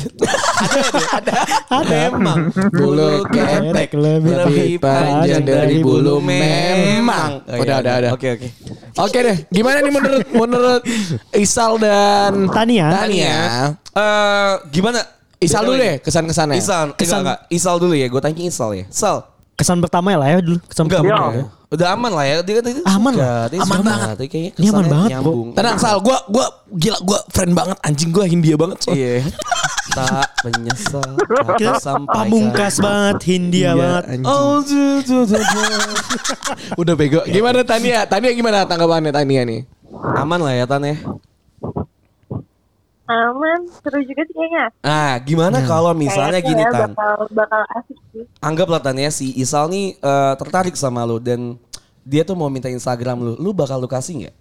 ada 1.18 1.34
ada 1.34 1.34
ada. 1.70 1.98
Memang 2.10 2.50
Bulu 2.74 3.22
ketek 3.30 3.94
lebih 3.94 4.82
panjang 4.82 5.46
dari 5.46 5.78
bulu 5.80 6.18
memang. 6.18 7.46
Oh, 7.46 7.54
iya, 7.54 7.62
Udah, 7.62 7.76
udah, 7.86 7.94
udah. 8.02 8.12
Oke 8.18 8.28
oke. 8.34 8.48
Oke 8.98 9.18
deh, 9.22 9.38
gimana 9.54 9.78
nih 9.86 9.94
menurut 9.94 10.26
menurut 10.34 10.82
Isal 11.38 11.78
dan 11.78 12.50
Tania. 12.50 12.88
Tania? 12.90 13.38
Eh 13.94 14.54
gimana? 14.74 15.06
Isal 15.38 15.62
dulu 15.70 15.78
deh 15.78 16.02
kesan-kesannya. 16.02 16.58
Isal, 16.58 16.98
Kesan- 16.98 17.46
Isal 17.54 17.78
dulu 17.78 17.94
ya. 17.94 18.10
Gue 18.10 18.18
tanya 18.18 18.42
Isal 18.42 18.74
ya. 18.74 18.86
Sal. 18.90 19.22
Kesan 19.54 19.78
pertama 19.78 20.10
ya 20.10 20.18
lah 20.18 20.28
ya 20.34 20.38
dulu. 20.42 20.58
Kesan 20.66 20.90
Enggak, 20.90 21.06
pertama. 21.06 21.30
bener. 21.30 21.57
Udah 21.68 21.88
aman 21.92 22.10
lah 22.10 22.24
ya. 22.24 22.36
Dia 22.40 22.54
kan 22.58 22.64
Aman 22.88 23.12
suka, 23.12 23.22
lah. 23.22 23.44
dia 23.48 23.58
Aman 23.60 23.76
suka. 23.76 23.86
banget. 23.86 24.08
Tapi 24.16 24.28
kayaknya 24.28 24.52
Ini 24.56 24.68
aman 24.68 24.86
banget, 24.88 25.10
nyambung. 25.12 25.48
Tenang 25.52 25.78
Sal, 25.78 25.98
gua 26.00 26.18
gua 26.26 26.46
gila 26.72 26.98
gua 27.04 27.20
friend 27.28 27.52
banget 27.52 27.78
anjing 27.82 28.10
gua 28.10 28.24
Hindia 28.24 28.56
banget. 28.56 28.78
soalnya. 28.80 28.98
Iya. 28.98 29.16
tak 29.90 30.30
menyesal. 30.46 31.10
Kita 31.58 31.74
pamungkas 32.06 32.76
banget, 32.78 33.18
Hindia 33.26 33.72
banget. 33.74 34.04
anjing. 34.08 34.26
Oh. 34.26 34.62
Udah 36.82 36.94
bego. 36.94 37.20
Gimana 37.26 37.64
Tania? 37.64 38.06
Tania 38.06 38.32
gimana 38.32 38.64
tanggapannya 38.64 39.12
Tania 39.12 39.42
nih? 39.44 39.62
Aman 40.16 40.40
lah 40.40 40.54
ya 40.54 40.64
Tan 40.64 40.84
ya. 40.84 40.96
aman, 43.08 43.60
seru 43.80 44.04
juga 44.04 44.22
sih 44.22 44.36
kayaknya. 44.36 44.66
Nah, 44.84 45.16
gimana 45.24 45.58
kalau 45.64 45.92
misalnya 45.94 46.40
gini 46.40 46.60
ya 46.60 46.70
Tan. 46.70 46.92
bakal 46.92 47.14
bakal 47.32 47.62
asik. 47.74 47.97
Anggaplah 48.40 48.80
Tan 48.80 48.96
ya 48.96 49.10
si 49.10 49.34
Isal 49.34 49.68
nih 49.68 49.96
eh, 49.96 50.34
tertarik 50.36 50.74
sama 50.74 51.04
lu 51.04 51.18
dan 51.18 51.56
dia 52.02 52.24
tuh 52.24 52.34
mau 52.34 52.48
minta 52.48 52.68
Instagram 52.68 53.20
lu. 53.20 53.34
Lu 53.38 53.50
bakal 53.52 53.78
lu 53.78 53.86
kasih 53.86 54.26
nggak? 54.26 54.36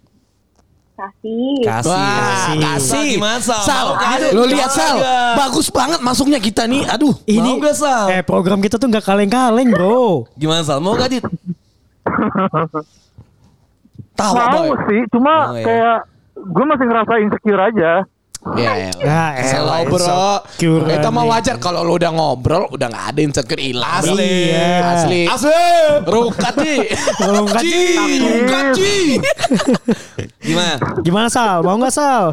Kasih. 0.97 1.61
Kasih. 1.61 1.91
Wah, 1.93 2.57
kasih. 2.73 3.21
Gimana 3.21 3.37
Sal? 3.37 3.87
Lu 4.33 4.49
lihat 4.49 4.73
Sal, 4.73 4.97
bagus 5.37 5.69
banget 5.69 6.01
masuknya 6.01 6.41
kita 6.41 6.65
nih. 6.65 6.89
Aduh, 6.89 7.13
Ini 7.23 7.37
Mau 7.43 7.61
nggak, 7.61 7.75
Sal? 7.77 8.05
Eh 8.09 8.25
program 8.25 8.57
kita 8.57 8.81
tuh 8.81 8.89
nggak 8.89 9.05
kaleng-kaleng 9.05 9.69
bro. 9.69 10.25
Gimana 10.33 10.65
Sal? 10.65 10.81
Mau 10.81 10.97
gak 10.97 11.13
Dit? 11.13 11.21
tawa 14.17 14.49
mau 14.49 14.73
boy. 14.73 14.77
sih 14.89 15.01
cuma 15.13 15.33
Oh, 15.45 15.53
iya. 15.53 15.65
kayak 15.65 15.97
gue 16.33 16.65
masih 16.65 16.85
ngerasa 16.89 17.13
insecure 17.21 17.61
aja. 17.61 17.91
Ya 18.55 18.73
Selo 19.43 19.73
elah, 19.75 19.81
bro, 19.83 20.31
itu 20.87 21.09
mah 21.11 21.25
wajar 21.27 21.59
kalau 21.59 21.83
lu 21.83 21.99
udah 21.99 22.11
ngobrol 22.13 22.63
udah 22.71 22.87
nggak 22.87 23.05
ada 23.11 23.19
insecure 23.19 23.59
hilang. 23.59 23.99
Asli. 23.99 24.53
Iya. 24.53 24.71
asli. 24.87 25.21
Asli. 25.27 25.65
Rukat 26.05 26.53
nih. 26.55 26.79
Rukat, 27.27 27.63
Ci, 27.65 27.71
Ci. 27.91 28.13
rukat 28.23 28.65
Ci. 28.71 28.93
Gimana? 30.39 30.73
Gimana 31.03 31.27
Sal? 31.27 31.59
Mau 31.59 31.75
nggak 31.75 31.91
Sal? 31.91 32.25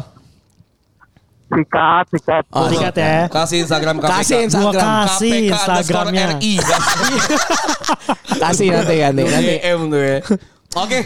sikat, 1.45 2.05
sikat. 2.11 2.43
Oh, 2.51 2.67
Sikat 2.67 2.95
ya. 2.97 3.29
Kasih 3.29 3.57
Instagram 3.63 3.95
KPK. 4.01 4.09
Kasih 4.11 4.35
Gua 4.35 4.45
Instagram. 4.49 4.81
kasih 4.83 5.31
KPK 5.31 5.53
Instagramnya. 5.53 6.25
RI. 6.41 6.53
Kasih 8.43 8.67
nanti 8.73 8.95
nanti 8.99 9.21
nanti. 9.23 9.53
DM 9.61 9.79
tuh 9.87 10.01
ya. 10.01 10.17
Oke. 10.75 10.99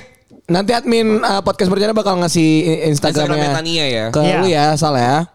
Nanti 0.49 0.71
admin 0.73 1.21
uh, 1.21 1.39
podcast 1.39 1.69
bercanda 1.69 1.93
bakal 1.93 2.17
ngasih 2.19 2.49
Instagramnya 2.89 3.37
Instagramnya 3.37 3.49
Tania 3.53 3.85
ya. 3.85 4.05
ke 4.09 4.19
Iya. 4.19 4.37
lu 4.41 4.47
ya, 4.49 4.65
Sal 4.75 4.97
ya. 4.97 5.29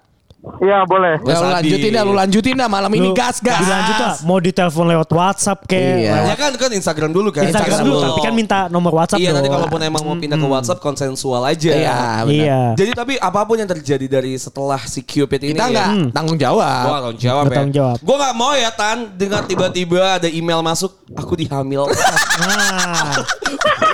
Iya 0.45 0.85
boleh. 0.85 1.17
Ya, 1.25 1.41
lu 1.41 1.49
lanjutin 1.49 1.91
dah, 1.91 2.03
lu 2.05 2.13
lanjutin 2.13 2.53
dah 2.55 2.69
malam 2.69 2.93
ini 2.93 3.09
Lu 3.09 3.17
gas 3.17 3.41
gas. 3.41 3.65
Dilanjut 3.65 3.97
lah. 3.97 4.15
Mau 4.23 4.37
ditelepon 4.37 4.87
lewat 4.93 5.09
WhatsApp 5.09 5.65
kayak. 5.65 5.95
Iya. 5.97 6.13
lewat 6.13 6.29
Ya 6.29 6.35
kan 6.37 6.51
kan 6.53 6.71
Instagram 6.71 7.11
dulu 7.11 7.29
kan. 7.33 7.49
Instagram 7.49 7.81
dulu. 7.81 7.99
Tapi 8.05 8.21
kan 8.21 8.35
minta 8.37 8.59
nomor 8.69 8.93
WhatsApp 8.93 9.25
Iya 9.25 9.33
dong. 9.33 9.41
nanti 9.41 9.49
kalaupun 9.49 9.81
emang 9.81 10.03
mau 10.05 10.13
pindah 10.15 10.37
ke 10.37 10.45
WhatsApp 10.47 10.81
konsensual 10.85 11.49
aja. 11.49 11.73
Iya, 11.73 11.97
benar. 12.23 12.29
Iya. 12.29 12.61
Jadi 12.77 12.91
tapi 12.93 13.15
apa 13.17 13.41
pun 13.43 13.57
yang 13.57 13.71
terjadi 13.73 14.07
dari 14.07 14.37
setelah 14.37 14.81
si 14.85 15.01
Cupid 15.01 15.41
ini 15.43 15.57
Kita 15.57 15.65
enggak 15.65 15.89
ya, 15.89 16.13
tanggung 16.13 16.37
Gue 16.37 16.45
jawab. 16.45 16.85
gak 16.85 16.93
tanggung 17.01 17.19
jawab 17.19 17.43
Nggak 17.43 17.49
ya. 17.49 17.57
tanggung 17.57 17.75
jawab. 17.75 17.97
Gue 18.05 18.17
gak 18.21 18.35
mau 18.37 18.53
ya 18.53 18.71
Tan 18.75 18.99
dengar 19.17 19.43
tiba-tiba 19.49 20.21
ada 20.21 20.29
email 20.29 20.61
masuk 20.61 20.93
aku 21.17 21.33
dihamil. 21.35 21.89
Nah, 22.35 23.15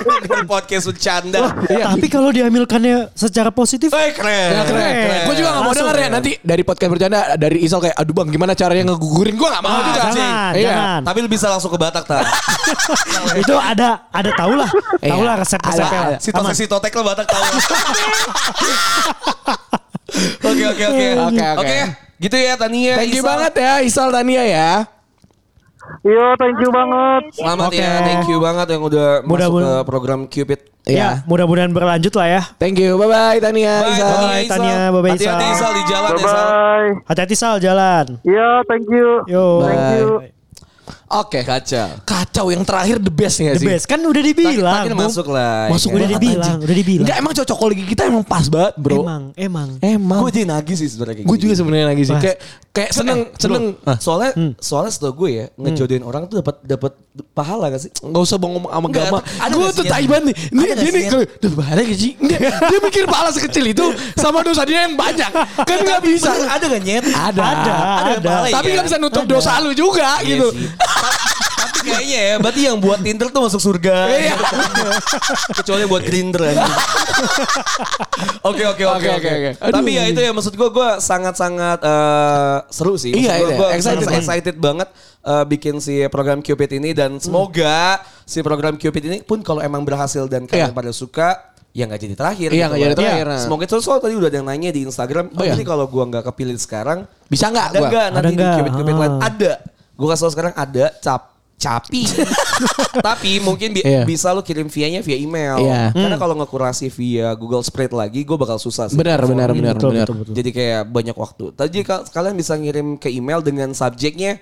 Dengan 0.01 0.49
podcast 0.49 0.89
bercanda. 0.89 1.53
tapi 1.61 2.09
kalau 2.09 2.33
dihamilkannya 2.33 3.13
secara 3.13 3.53
positif, 3.53 3.93
Eh 3.93 4.17
keren. 4.17 4.49
Ya, 4.49 4.63
keren. 4.65 5.21
Gue 5.29 5.35
juga 5.37 5.49
gak 5.53 5.63
mau 5.63 5.73
ya 5.77 6.01
ya. 6.01 6.09
nanti 6.09 6.40
dari 6.41 6.61
podcast 6.61 6.89
bercanda 6.89 7.19
dari 7.35 7.61
Isal 7.61 7.79
kayak 7.79 7.93
aduh 7.93 8.13
bang 8.13 8.29
gimana 8.29 8.51
caranya 8.51 8.89
ngegugurin 8.89 9.33
gue 9.33 9.45
gak 9.45 9.61
mau 9.61 9.71
Ah, 9.71 9.85
juga. 9.85 10.01
jangan, 10.03 10.51
Iya. 10.51 10.65
jangan. 10.67 10.99
Tapi 11.05 11.17
lu 11.19 11.29
bisa 11.29 11.47
langsung 11.47 11.69
ke 11.69 11.77
Batak 11.77 12.03
Tan. 12.03 12.25
itu 13.41 13.53
ada 13.53 13.89
ada 14.07 14.29
tahu 14.33 14.53
lah, 14.53 14.69
tahu 14.97 15.21
Iya. 15.21 15.27
lah 15.27 15.35
resep-resepnya. 15.37 15.99
Ada, 16.01 16.09
ada. 16.09 16.17
Si. 16.17 16.29
Tose 16.29 16.53
si 16.53 16.65
Totek 16.65 16.91
lo 16.91 17.03
Batak 17.03 17.25
tahu. 17.25 17.43
Oke 20.41 20.63
oke 20.67 20.83
oke. 20.83 21.07
Oke, 21.23 21.45
oke. 21.47 21.47
Oke. 21.61 21.77
Gitu 22.19 22.35
ya 22.35 22.53
Tania. 22.53 22.93
Thank 22.99 23.15
you 23.15 23.23
Isal. 23.23 23.29
banget 23.31 23.53
ya 23.57 23.73
Isal 23.81 24.07
Tania 24.11 24.43
ya. 24.43 24.69
Yo, 26.01 26.25
thank 26.35 26.57
you 26.57 26.69
banget. 26.69 27.23
Selamat 27.33 27.69
Oke. 27.69 27.77
ya. 27.77 27.93
Thank 28.01 28.25
you 28.27 28.37
banget 28.37 28.67
yang 28.69 28.81
udah 28.81 29.07
masuk 29.21 29.29
Mudah-mudahan- 29.29 29.77
ke 29.77 29.87
program 29.87 30.19
Cupid. 30.25 30.59
Ya, 30.81 30.89
Iya. 30.89 31.09
mudah-mudahan 31.29 31.69
berlanjut 31.69 32.09
lah 32.15 32.27
ya. 32.27 32.41
Thank 32.57 32.81
you. 32.81 32.97
Bye 32.97 33.05
bye 33.05 33.37
Tania. 33.37 33.75
Bye, 33.79 33.93
Isal. 33.93 34.09
Tania, 34.09 34.25
Bye, 34.25 34.41
Isal. 34.41 34.49
Tania. 34.51 34.77
Bye-bye, 34.89 35.11
Hati-hati 35.13 35.45
Isal. 35.45 35.53
Isal 35.53 35.71
di 35.71 35.83
jalan 35.85 36.09
Bye 36.09 36.17
ya 36.17 36.25
Sal. 36.25 36.41
bye. 36.41 36.89
Hati-hati 37.05 37.35
Sal 37.37 37.55
jalan. 37.59 38.05
Iya, 38.23 38.49
thank 38.65 38.85
you. 38.87 39.07
Yo. 39.29 39.45
Thank 39.61 39.85
you. 39.93 40.07
Oke. 41.13 41.39
Kacau. 41.41 41.89
Kacau 42.01 42.45
yang 42.47 42.63
terakhir 42.63 42.97
the 42.97 43.11
best 43.11 43.35
nih 43.37 43.51
The 43.51 43.59
sih. 43.59 43.67
best 43.67 43.85
kan 43.85 43.99
udah 43.99 44.21
dibilang. 44.21 44.55
Terakhir 44.55 44.93
Bung. 44.93 45.03
masuk 45.05 45.27
lah. 45.27 45.67
Masuk 45.67 45.89
ya. 45.89 45.95
Udah 45.95 46.07
dibilang, 46.09 46.57
udah 46.59 46.75
dibilang. 46.75 47.03
Enggak 47.03 47.17
emang 47.19 47.33
cocokologi 47.35 47.83
kita 47.85 48.01
emang 48.05 48.23
pas 48.23 48.45
banget 48.47 48.73
bro. 48.75 49.01
Emang, 49.01 49.23
emang. 49.35 49.69
Emang. 49.79 50.19
Gue 50.19 50.31
jadi 50.31 50.47
nagih 50.47 50.75
sih 50.75 50.87
sebenarnya 50.87 51.15
kayak 51.17 51.27
Gue 51.27 51.35
gini. 51.35 51.43
juga 51.43 51.53
sebenarnya 51.53 51.87
lagi 51.87 52.03
sih. 52.03 52.15
Kayak 52.15 52.37
kayak 52.71 52.91
seneng 52.91 53.19
seneng. 53.35 53.63
Bro, 53.75 53.95
soalnya 53.97 54.31
soalnya 54.57 54.91
setahu 54.91 55.13
gue 55.17 55.29
ya 55.33 55.45
ngejodohin 55.53 56.01
orang 56.01 56.23
tuh 56.25 56.39
dapat 56.39 56.55
dapat 56.63 56.91
pahala 57.31 57.67
gak 57.67 57.81
sih? 57.81 57.91
Nggak 57.99 58.23
usah 58.23 58.37
bang 58.37 58.51
ngomong 58.55 58.71
sama 58.71 58.87
agama. 58.87 59.19
Gue 59.51 59.67
tuh 59.69 59.83
sih, 59.83 59.91
tai 59.91 59.99
Yan? 59.99 60.07
banget 60.07 60.23
nih. 60.23 60.35
Ini 60.47 60.63
Ada 60.63 60.73
sih, 60.81 61.03
kalau 61.05 61.25
udah 61.27 61.51
bahaya 61.53 61.81
gak 61.83 61.99
sih? 61.99 62.11
Enggak, 62.15 62.39
dia 62.61 62.79
mikir 62.79 63.03
pahala 63.05 63.29
sekecil 63.29 63.65
itu 63.67 63.85
sama 64.15 64.39
dosa 64.39 64.63
dia 64.63 64.87
yang 64.87 64.95
banyak. 64.95 65.27
Kan 65.59 65.77
nggak 65.81 66.01
bisa. 66.01 66.31
Ada 66.31 66.65
gak 66.69 66.81
nyet? 66.81 67.03
Ada. 67.03 67.41
Ada, 67.43 67.73
Ada 67.75 68.11
ada. 68.15 68.29
pahala 68.31 68.47
Tapi 68.49 68.67
ya? 68.67 68.73
nggak 68.73 68.85
bisa 68.87 68.97
nutup 68.97 69.25
dosa 69.27 69.51
lu 69.59 69.71
juga 69.73 70.23
Iya 70.23 70.39
gitu. 70.39 70.47
Tapi 71.01 71.77
kayaknya 71.83 72.19
ya, 72.23 72.35
berarti 72.37 72.61
yang 72.63 72.77
buat 72.77 72.99
Tinder 72.99 73.27
tuh 73.27 73.41
masuk 73.41 73.57
surga. 73.59 73.95
Iya. 74.07 74.35
Kecuali 75.55 75.83
buat 75.85 76.01
Grindr 76.01 76.41
aja. 76.43 76.65
Oke 78.41 78.63
oke 78.63 78.83
oke 78.83 79.07
Oke. 79.11 79.31
Tapi 79.55 79.89
ya 79.91 80.03
itu 80.05 80.19
ya 80.19 80.31
maksud 80.31 80.53
gue 80.53 80.69
gue 80.69 80.89
sangat-sangat 80.99 81.79
eh, 81.81 82.57
seru 82.69 82.95
sih. 82.95 83.13
Maksud 83.13 83.23
Iya, 83.23 83.33
gua, 83.35 83.45
iya. 83.45 83.55
gua 83.55 83.67
Excited, 83.71 84.03
sangat 84.03 84.19
excited 84.19 84.55
banget 84.57 84.89
eh, 85.21 85.43
bikin 85.47 85.75
si 85.77 85.95
program 86.07 86.39
Cupid 86.39 86.71
ini 86.73 86.91
dan 86.91 87.17
semoga 87.17 87.97
si 88.23 88.41
program 88.41 88.75
Cupid 88.75 89.03
ini 89.03 89.17
pun 89.21 89.41
kalau 89.41 89.59
emang 89.59 89.81
berhasil 89.81 90.25
dan 90.25 90.45
kalian 90.45 90.69
Iya. 90.69 90.75
pada 90.75 90.91
suka 90.91 91.29
ya 91.71 91.87
nggak 91.87 92.01
jadi 92.01 92.15
terakhir. 92.15 92.49
Iya, 92.51 92.65
nggak 92.67 92.81
jadi 92.83 92.95
terakhir, 92.95 93.25
nah. 93.27 93.39
Semoga 93.39 93.63
itu 93.63 93.77
soal 93.79 93.97
tadi 93.97 94.13
udah 94.13 94.27
ada 94.27 94.37
yang 94.37 94.45
nanya 94.45 94.69
di 94.69 94.83
Instagram. 94.83 95.31
Oh, 95.31 95.39
Oh, 95.39 95.43
iya. 95.45 95.55
Jadi 95.55 95.63
kalau 95.63 95.85
gua 95.87 96.03
nggak 96.05 96.23
kepilih 96.25 96.57
sekarang 96.57 97.07
Bisa 97.25 97.47
nggak 97.47 97.65
ada 97.71 97.79
nggak 97.79 98.05
Ada 98.07 98.15
nanti 98.17 98.27
di 98.27 98.35
nggak? 98.37 98.55
Cupid 98.59 98.73
Cupid 98.75 98.91
Ah. 98.91 98.99
lain? 98.99 99.13
Ada. 99.21 99.53
Gue 99.93 100.07
kasih 100.07 100.23
tau 100.23 100.31
sekarang 100.31 100.53
ada 100.53 100.91
cap 100.97 101.29
capi. 101.55 102.09
Tapi 103.05 103.37
mungkin 103.37 103.69
bi- 103.71 103.83
Iya. 103.83 104.01
bisa 104.01 104.29
lu 104.29 104.41
kirim 104.41 104.65
via-nya 104.65 104.99
via 104.99 105.13
email. 105.15 105.61
Iya. 105.61 105.93
Karena 105.93 106.17
kalau 106.17 106.33
ngekurasi 106.35 106.89
via 106.89 107.33
Google 107.33 107.61
Spread 107.61 107.91
lagi 107.91 108.21
gue 108.21 108.33
bakal 108.33 108.57
susah 108.57 108.87
sih. 108.87 108.97
Benar, 108.97 109.21
benar, 109.21 109.49
benar, 109.51 109.75
Betul, 109.75 109.91
benar. 109.91 110.05
betul, 110.05 110.17
betul. 110.21 110.33
Jadi 110.33 110.49
kayak 110.51 110.81
banyak 110.85 111.13
waktu. 111.13 111.45
Tadi 111.51 111.77
ka- 111.81 112.05
kalian 112.07 112.33
bisa 112.33 112.53
ngirim 112.55 112.97
ke 112.97 113.07
email 113.07 113.39
dengan 113.39 113.71
subjeknya 113.71 114.41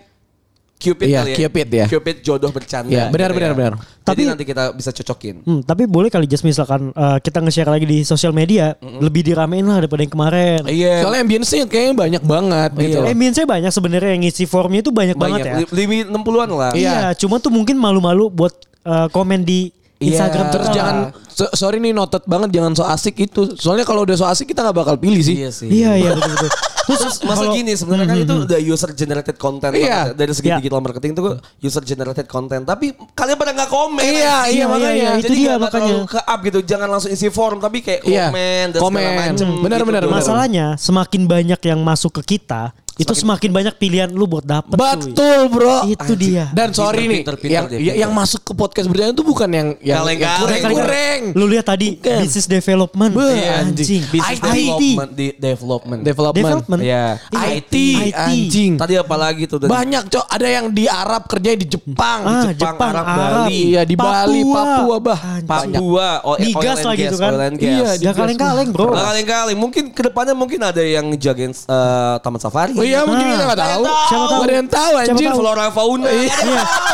Cupid 0.80 1.12
Iya, 1.12 1.20
kali 1.20 1.30
ya. 1.30 1.38
Cupid 1.44 1.68
ya. 1.76 1.86
Cupid 1.92 2.16
jodoh 2.24 2.52
bercanda. 2.56 2.88
Iya, 2.88 3.12
benar, 3.12 3.36
gitu 3.36 3.38
benar, 3.44 3.52
ya. 3.52 3.58
benar. 3.60 3.74
Jadi 3.84 4.08
Tapi- 4.08 4.24
nanti 4.32 4.44
kita 4.48 4.64
bisa 4.72 4.90
cocokin. 4.96 5.36
Hmm, 5.44 5.60
tapi 5.68 5.84
boleh 5.84 6.08
kali 6.08 6.24
just 6.24 6.48
misalkan 6.48 6.96
eh, 6.96 7.18
kita 7.20 7.44
nge-share 7.44 7.68
lagi 7.68 7.84
di 7.84 8.08
sosial 8.08 8.32
media 8.32 8.80
lebih 8.80 9.28
diramein 9.28 9.68
lah 9.68 9.84
daripada 9.84 10.08
yang 10.08 10.14
kemarin. 10.16 10.64
Iya. 10.64 11.04
Soalnya 11.04 11.22
ambience-nya 11.28 11.68
kayaknya 11.68 11.96
banyak 12.00 12.24
banget 12.24 12.70
gitu. 12.80 12.98
Eh, 13.04 13.32
saya 13.36 13.44
banyak 13.46 13.72
sebenarnya 13.76 14.10
yang 14.16 14.24
ngisi 14.24 14.48
formnya 14.48 14.80
itu 14.80 14.92
banyak, 14.96 15.20
banget 15.20 15.40
ya. 15.44 15.54
Limi 15.68 16.08
60-an 16.08 16.50
lah. 16.56 16.72
Iya, 16.72 17.12
cuma 17.20 17.44
tuh 17.44 17.52
mungkin 17.52 17.76
malu-malu 17.76 18.32
buat 18.32 18.56
eh, 18.88 19.08
komen 19.12 19.44
di 19.44 19.76
Iya. 20.00 20.16
Instagram 20.16 20.48
Terus 20.50 20.64
kita. 20.66 20.78
jangan 20.80 20.96
so- 21.28 21.52
sorry 21.54 21.78
nih 21.78 21.92
noted 21.92 22.24
banget 22.24 22.50
jangan 22.52 22.72
so 22.72 22.84
asik 22.84 23.20
itu. 23.20 23.52
Soalnya 23.54 23.84
kalau 23.84 24.02
udah 24.02 24.16
so 24.16 24.24
asik 24.24 24.48
kita 24.48 24.64
nggak 24.64 24.78
bakal 24.78 24.96
pilih 24.96 25.20
sih. 25.20 25.36
Iya 25.38 25.52
sih. 25.52 25.68
Iya, 25.68 25.92
iya 25.94 26.12
betul 26.14 26.32
betul. 26.34 26.52
Terus 26.90 27.16
masa 27.22 27.44
kalau- 27.44 27.54
gini 27.54 27.72
sebenarnya 27.72 28.08
kan 28.08 28.18
itu 28.18 28.36
udah 28.42 28.60
user 28.66 28.92
generated 28.92 29.36
content 29.36 29.70
Iya. 29.72 30.10
dari 30.12 30.32
segi 30.32 30.48
Iya. 30.48 30.58
digital 30.58 30.80
marketing 30.80 31.12
itu 31.12 31.22
user 31.62 31.84
generated 31.84 32.26
content 32.26 32.64
tapi 32.64 32.86
kalian 33.12 33.36
pada 33.36 33.52
nggak 33.54 33.70
komen 33.70 34.02
Iya, 34.02 34.10
anjing. 34.42 34.56
iya, 34.56 34.66
makanya. 34.66 34.90
iya, 34.90 35.10
itu 35.14 35.22
Jadi 35.22 35.36
dia 35.36 35.48
nggak 35.50 35.62
makanya. 35.62 35.96
ke 36.08 36.20
up 36.24 36.40
gitu 36.42 36.60
jangan 36.64 36.88
langsung 36.90 37.12
isi 37.12 37.28
form 37.28 37.58
tapi 37.58 37.78
kayak 37.80 38.02
Iya. 38.02 38.26
komen 38.26 38.66
dan 38.70 38.80
Komen. 38.80 38.98
segala 38.98 39.14
macem 39.22 39.48
Benar, 39.60 39.78
gitu 39.78 39.86
benar. 39.86 40.02
Masalahnya 40.08 40.66
semakin 40.76 41.22
banyak 41.26 41.60
yang 41.62 41.80
masuk 41.80 42.18
ke 42.18 42.40
kita, 42.40 42.72
itu 43.00 43.14
semakin 43.16 43.50
banyak 43.50 43.76
pilihan 43.76 44.10
lu 44.12 44.28
buat 44.28 44.44
dapet. 44.44 44.76
cuy. 44.76 45.16
Betul 45.16 45.40
bro. 45.48 45.88
Itu 45.88 46.14
dia. 46.14 46.52
Dan 46.52 46.70
sorry 46.72 47.08
nih, 47.08 47.24
Pinter, 47.24 47.36
pinter, 47.36 47.50
yang 47.50 47.66
dia, 47.66 47.78
yang, 47.78 47.86
pinter. 47.88 48.02
yang 48.04 48.12
masuk 48.12 48.42
ke 48.44 48.52
podcast 48.52 48.86
berjalan 48.86 49.16
itu 49.16 49.24
bukan 49.24 49.50
yang 49.50 49.68
yang, 49.80 50.04
Kaleng-kaleng. 50.04 50.42
kurang-kurang. 50.44 51.20
Lu 51.34 51.46
lihat 51.48 51.66
tadi 51.66 51.96
Bukan. 51.96 52.20
business 52.20 52.46
development. 52.46 53.12
Beuh, 53.16 53.32
Iya, 53.32 53.52
anjing. 53.64 54.04
Business 54.06 54.36
IT. 54.36 54.44
development 54.44 55.12
di 55.16 55.28
development. 55.34 56.00
Development. 56.04 56.36
Development. 56.38 56.82
Iya. 56.84 57.06
IT, 57.32 57.76
IT. 58.06 58.14
anjing. 58.14 58.72
Tadi 58.76 58.94
apa 58.96 59.16
lagi 59.16 59.44
tuh? 59.48 59.58
Tadi? 59.58 59.70
Banyak 59.72 60.04
cok, 60.10 60.26
ada 60.28 60.48
yang 60.50 60.66
di 60.70 60.86
Arab 60.86 61.24
kerja 61.26 61.50
di 61.56 61.66
Jepang. 61.66 62.20
Ah, 62.22 62.52
Jepang, 62.52 62.76
Jepang, 62.76 62.92
Arab, 62.92 63.06
Arab, 63.06 63.18
Bali. 63.48 63.60
Iya 63.70 63.82
di 63.84 63.96
Bali, 63.96 64.42
Papua. 64.44 64.60
Papua 64.60 64.98
bah. 65.00 65.20
Banyak. 65.40 65.80
Papua, 65.80 66.10
oil 66.26 66.40
Migas 66.42 66.78
and 66.78 66.88
lagi 66.88 67.00
gas, 67.00 67.10
itu 67.10 67.18
kan. 67.18 67.32
Iya, 67.56 67.90
Jangan 67.98 68.18
kaleng-kaleng 68.20 68.68
bro. 68.70 68.92
Nah, 68.92 69.04
kali-kali 69.10 69.54
mungkin 69.56 69.84
ke 69.90 70.02
depannya 70.04 70.36
mungkin 70.36 70.60
ada 70.60 70.82
yang 70.82 71.06
jagain 71.16 71.56
eh, 71.56 72.16
taman 72.20 72.40
safari. 72.40 72.76
Oh 72.76 72.86
iya 72.90 73.00
mungkin 73.04 73.22
Nah. 73.22 73.32
kita 73.32 73.44
nggak 73.46 73.62
tahu. 73.62 73.84
Siapa 73.86 74.26
tahu? 74.26 74.34
Gak 74.34 74.44
ada 74.44 74.56
yang 74.56 74.70
tahu 74.70 74.90
Siapa 74.90 75.10
anjir. 75.10 75.28
tahu? 75.28 75.38
Flora 75.38 75.66
fauna. 75.70 76.08
Iya, 76.10 76.38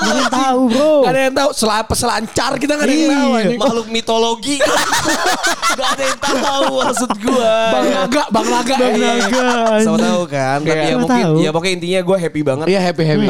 jangan 0.01 0.27
tahu 0.29 0.61
bro. 0.67 0.91
Gak 0.99 1.09
ada 1.09 1.21
yang 1.21 1.35
tahu. 1.35 1.49
Sel 1.51 1.71
peselancar 1.85 2.51
kita 2.55 2.71
gak 2.73 2.83
ada 2.83 2.91
yang 2.91 3.01
Iya. 3.01 3.15
tahu 3.15 3.31
makhluk 3.57 3.87
mitologi. 3.87 4.55
Gak 5.79 5.89
ada 5.91 6.03
yang 6.05 6.19
tahu 6.19 6.65
maksud 6.81 7.11
gua. 7.19 7.55
Bang 7.69 7.85
Naga, 7.89 8.23
Bang 8.29 8.47
Naga. 8.47 8.75
Bang 8.75 8.93
Iya. 8.93 9.11
Naga. 9.17 9.47
Sama 9.81 9.97
tahu 9.97 10.21
kan. 10.25 10.57
Tapi 10.59 10.71
Iya. 10.77 10.85
ya 10.85 10.97
mungkin 10.97 11.23
ya 11.37 11.49
pokoknya 11.51 11.73
intinya 11.73 11.99
gue 12.01 12.17
happy 12.17 12.41
banget. 12.41 12.65
Iya 12.67 12.79
happy 12.81 13.03
happy. 13.03 13.27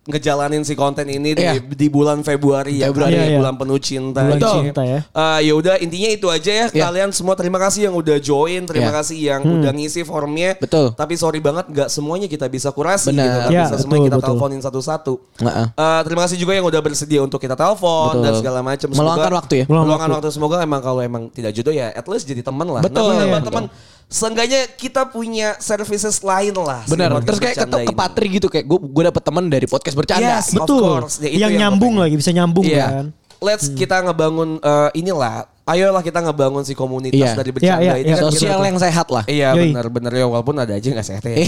Ngejalanin 0.00 0.64
si 0.64 0.72
konten 0.72 1.04
ini 1.06 1.36
di, 1.36 1.44
Iya. 1.44 1.60
di 1.60 1.86
bulan 1.86 2.24
Februari 2.24 2.80
ya, 2.80 2.88
Februari. 2.88 3.12
kan, 3.12 3.20
Iya, 3.20 3.28
iya. 3.28 3.38
bulan 3.38 3.54
penuh 3.54 3.76
cinta. 3.76 4.24
Bulan 4.24 4.40
Betul. 4.40 4.54
cinta 4.64 4.82
ya. 4.82 4.98
Eh, 5.04 5.38
ya 5.44 5.52
udah 5.52 5.74
intinya 5.76 6.08
itu 6.08 6.26
aja 6.26 6.48
ya 6.50 6.66
Iya. 6.66 6.82
kalian 6.88 7.10
semua 7.12 7.36
terima 7.36 7.60
kasih 7.60 7.86
yang 7.86 7.94
udah 7.94 8.16
join, 8.16 8.64
terima 8.64 8.88
Iya. 8.88 8.96
kasih 8.96 9.16
yang 9.20 9.40
udah 9.44 9.70
ngisi 9.70 10.00
formnya. 10.02 10.56
Betul. 10.56 10.96
Tapi 10.96 11.14
sorry 11.14 11.38
banget 11.38 11.68
nggak 11.68 11.88
semuanya 11.88 12.26
kita 12.26 12.48
bisa 12.48 12.72
kurasi 12.72 13.12
Benar. 13.12 13.22
gitu, 13.22 13.36
nggak 13.38 13.52
Iya, 13.52 13.62
bisa 13.62 13.76
semuanya 13.76 14.00
betul, 14.00 14.08
kita 14.08 14.16
betul. 14.16 14.28
teleponin 14.32 14.60
satu-satu. 14.60 15.12
Heeh. 15.36 15.66
Eh, 15.70 16.00
terima 16.02 16.20
kasih 16.24 16.36
juga 16.36 16.52
yang 16.54 16.64
udah 16.64 16.80
bersedia 16.80 17.20
untuk 17.20 17.38
kita 17.38 17.52
telepon 17.54 18.08
Betul. 18.10 18.24
dan 18.24 18.32
segala 18.40 18.58
macam. 18.60 18.88
Meluangkan 18.88 19.32
waktu 19.36 19.54
ya. 19.54 19.64
Meluangkan 19.68 19.84
Meluangkan 19.84 20.10
waktu. 20.16 20.28
Semoga 20.32 20.56
emang 20.58 20.80
kalau 20.80 21.00
emang 21.00 21.22
tidak 21.28 21.52
jodoh 21.52 21.70
ya 21.70 21.92
at 21.92 22.08
least 22.08 22.24
jadi 22.24 22.40
teman 22.40 22.64
lah. 22.66 22.80
Betul. 22.80 23.04
Nambah-nambah 23.12 23.36
Iya. 23.36 23.48
teman. 23.52 23.64
Seenggaknya 24.10 24.66
kita 24.74 25.06
punya 25.06 25.54
services 25.62 26.18
lain 26.18 26.50
lah. 26.58 26.82
Benar. 26.84 27.22
Terus 27.22 27.38
kayak 27.38 27.62
ke, 27.62 27.66
ke. 27.86 27.94
Patri 27.94 28.26
gitu 28.26 28.50
kayak 28.50 28.66
gue 28.66 28.78
gue 28.82 29.04
dapet 29.06 29.22
teman 29.22 29.46
dari 29.46 29.70
podcast 29.70 29.94
bercanda. 29.94 30.42
Yes, 30.42 30.50
of 30.50 30.66
Betul. 30.66 30.82
course. 30.82 31.22
Ya, 31.22 31.30
itu 31.30 31.38
yang 31.38 31.54
yang 31.54 31.70
nyambung 31.70 31.94
lagi 31.94 32.18
bisa 32.18 32.34
nyambung 32.34 32.66
Iya. 32.66 32.86
kan. 32.90 33.06
Let's 33.38 33.70
kita 33.70 34.02
ngebangun 34.02 34.58
eh, 34.58 34.90
inilah. 34.98 35.46
Ayolah 35.62 36.02
kita 36.02 36.18
ngebangun 36.20 36.66
si 36.66 36.74
komunitas 36.74 37.14
Iya. 37.14 37.38
dari 37.38 37.50
bercanda 37.54 37.78
Iya, 37.78 37.86
iya, 37.86 37.94
ini 38.02 38.10
iya. 38.10 38.16
kan 38.18 38.24
Sosial 38.34 38.58
kita- 38.58 38.66
yang 38.66 38.78
sehat 38.82 39.06
lah. 39.08 39.24
Iya 39.24 39.48
benar-benar 39.54 40.12
ya 40.12 40.26
walaupun 40.26 40.58
ada 40.58 40.74
aja 40.74 40.88
nggak 40.90 41.06
sehat 41.06 41.22
ya. 41.22 41.46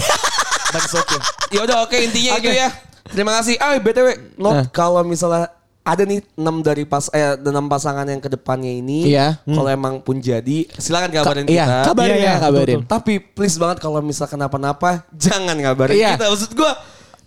Tapi 0.71 0.87
oke. 0.95 1.17
Ya 1.51 1.59
udah 1.61 1.77
oke 1.83 1.97
intinya 1.99 2.31
itu 2.39 2.47
Oke. 2.47 2.55
ya. 2.55 2.69
Terima 3.03 3.35
kasih. 3.37 3.59
Ah 3.59 3.75
btw, 3.75 4.07
not 4.39 4.53
Nah. 4.55 4.65
kalau 4.71 5.03
misalnya 5.03 5.51
ada 5.83 6.07
nih 6.07 6.23
enam 6.39 6.63
dari 6.63 6.87
pas 6.87 7.11
eh 7.11 7.35
enam 7.35 7.67
pasangan 7.67 8.07
yang 8.07 8.17
ke 8.17 8.31
depannya 8.31 8.71
ini. 8.71 9.11
Iya. 9.11 9.43
Kalau 9.43 9.67
emang 9.67 9.99
pun 9.99 10.15
jadi, 10.17 10.63
silakan 10.73 11.11
kabarin 11.11 11.43
kita. 11.43 11.53
Iya, 11.53 11.65
kabarin 11.83 12.07
Iya, 12.09 12.17
ya, 12.17 12.23
iya, 12.23 12.35
kabarin. 12.39 12.79
betul, 12.79 12.89
Tapi 12.89 13.13
please 13.19 13.59
banget 13.59 13.77
kalau 13.77 13.99
misal 13.99 14.25
kenapa-napa, 14.25 15.03
jangan 15.27 15.53
ngabarin 15.53 15.93
Iya. 15.93 16.15
kita. 16.15 16.31
Maksud 16.31 16.51
gue, 16.55 16.71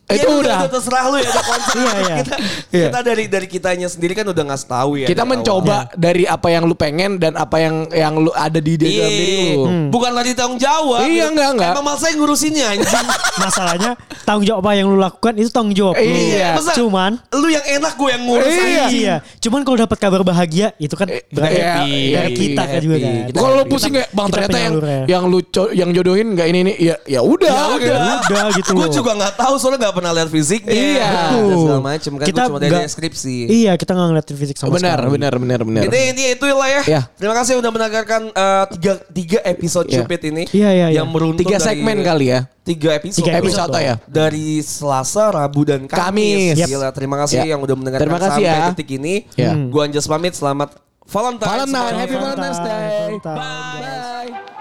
Itu 0.06 0.22
ya 0.22 0.38
udah. 0.38 0.58
terserah 0.70 1.04
lu 1.10 1.18
ya. 1.18 1.26
ada 1.26 1.42
konsep. 1.50 1.74
Iya, 1.74 1.90
iya. 1.98 2.16
Kita, 2.22 2.36
Iya. 2.70 2.86
kita 2.86 3.00
dari 3.02 3.24
dari 3.26 3.46
kitanya 3.50 3.88
sendiri 3.90 4.14
kan 4.14 4.26
udah 4.30 4.44
ngasih 4.46 4.68
tahu 4.70 4.90
ya. 5.02 5.06
Kita 5.10 5.26
dari 5.26 5.30
mencoba 5.34 5.76
dari 5.98 6.24
apa 6.24 6.46
yang 6.46 6.62
lu 6.62 6.78
pengen 6.78 7.18
dan 7.18 7.34
apa 7.34 7.56
yang 7.58 7.74
yang 7.90 8.14
lu 8.14 8.30
ada 8.30 8.62
di 8.62 8.78
awal. 8.78 8.86
dalam 8.86 9.10
diri 9.10 9.34
Iya. 9.34 9.54
lu. 9.58 9.64
Bukan 9.90 10.12
lagi 10.14 10.32
tanggung 10.38 10.60
jawab. 10.62 11.02
Iya, 11.02 11.24
enggak, 11.34 11.48
enggak. 11.58 11.72
Emang 11.74 11.96
saya 11.98 12.12
ngurusinnya 12.14 12.64
anjing. 12.70 13.06
Masalahnya 13.42 13.90
tanggung 14.22 14.46
jawab 14.46 14.62
apa 14.62 14.70
yang 14.78 14.86
lu 14.86 14.98
lakukan 14.98 15.32
itu 15.34 15.50
tanggung 15.50 15.74
jawab 15.74 15.98
lu. 15.98 16.06
Iya. 16.06 16.54
Masa 16.54 16.70
Cuman 16.78 17.12
lu 17.34 17.48
yang 17.50 17.64
enak 17.66 17.92
gue 17.98 18.08
yang 18.14 18.22
ngurus 18.22 18.54
Iya. 18.56 18.86
Iya, 18.86 19.16
cuman 19.42 19.60
kalau 19.66 19.76
dapat 19.82 19.98
kabar 19.98 20.22
bahagia 20.22 20.70
itu 20.78 20.94
kan 20.94 21.10
berarti 21.28 21.58
iya, 21.58 21.74
dari 21.82 21.90
iya, 22.14 22.22
kita 22.30 22.62
iya, 22.62 22.72
kan 22.72 22.80
juga 22.80 22.96
kan. 23.02 23.12
Kalau 23.34 23.52
lu 23.58 23.64
pusing 23.66 23.92
kayak 23.92 24.08
bang 24.14 24.28
ternyata 24.30 24.58
yang 24.58 24.74
yang 25.06 25.22
lu 25.26 25.38
yang 25.74 25.90
jodohin 25.90 26.26
nggak 26.32 26.46
ini 26.46 26.58
ini 26.62 26.72
ya 26.78 26.94
ya 27.04 27.20
udah. 27.26 27.50
Ya 27.50 27.66
gitu. 27.74 27.90
udah. 27.90 28.16
Udah 28.26 28.44
gitu 28.54 28.70
Gue 28.76 28.88
juga 28.88 29.10
nggak 29.18 29.34
tahu 29.34 29.54
soalnya 29.58 29.78
nggak 29.88 29.95
pernah 29.96 30.12
lihat 30.12 30.28
fisiknya. 30.28 30.76
Iya. 30.76 31.10
Dan 31.48 31.56
segala 31.56 31.80
macem 31.80 32.12
kan 32.14 32.26
Kita 32.26 32.42
cuma 32.46 32.58
dari 32.58 32.76
deskripsi. 32.76 33.36
Iya, 33.48 33.72
kita 33.74 33.90
nggak 33.90 34.06
ngeliatin 34.12 34.36
fisik 34.36 34.56
sama 34.56 34.76
Benar, 34.76 35.00
sekali. 35.00 35.12
benar, 35.16 35.32
benar, 35.40 35.60
benar. 35.64 35.82
Ini 35.88 36.00
ini 36.12 36.22
itu 36.36 36.44
lah 36.46 36.68
ya. 36.68 36.82
Ya. 36.86 37.00
Terima 37.10 37.32
kasih 37.32 37.56
udah 37.56 37.70
mendengarkan 37.70 38.22
eh, 38.28 38.64
tiga 38.72 38.92
tiga 39.08 39.38
episode 39.42 39.86
Ya. 39.88 40.04
Cupid 40.04 40.20
ini. 40.26 40.42
Iya, 40.50 40.70
iya, 40.70 40.86
iya. 40.92 41.00
Yang 41.00 41.08
meruntut 41.08 41.40
Tiga 41.40 41.56
dari- 41.56 41.66
segmen 41.72 41.96
kali 42.00 42.26
ya. 42.28 42.40
Tiga 42.60 42.90
episode. 42.94 43.22
Tiga 43.22 43.32
Episode 43.38 43.70
dong. 43.70 43.80
ya. 43.80 43.94
Dari 44.04 44.58
Selasa, 44.58 45.30
Rabu 45.30 45.62
dan 45.62 45.86
Kamis. 45.86 45.96
Kamis. 45.96 46.56
Yep. 46.58 46.68
Gila, 46.68 46.88
terima 46.90 47.16
kasih 47.16 47.38
Ya. 47.40 47.54
yang 47.54 47.60
udah 47.62 47.76
mendengarkan 47.78 48.04
Terima 48.04 48.18
kasih 48.18 48.42
sampai 48.42 48.58
ya. 48.58 48.68
detik 48.74 48.88
ini. 48.92 49.14
Ya. 49.38 49.54
Gua 49.54 49.86
Anjas 49.86 50.04
pamit. 50.04 50.34
Selamat 50.34 50.74
Valentine. 51.06 51.46
Valentine, 51.46 51.94
happy 51.96 52.16
Valentine's 52.16 52.58
Day. 52.58 53.14
Valentine. 53.22 53.38
Bye. 53.38 54.55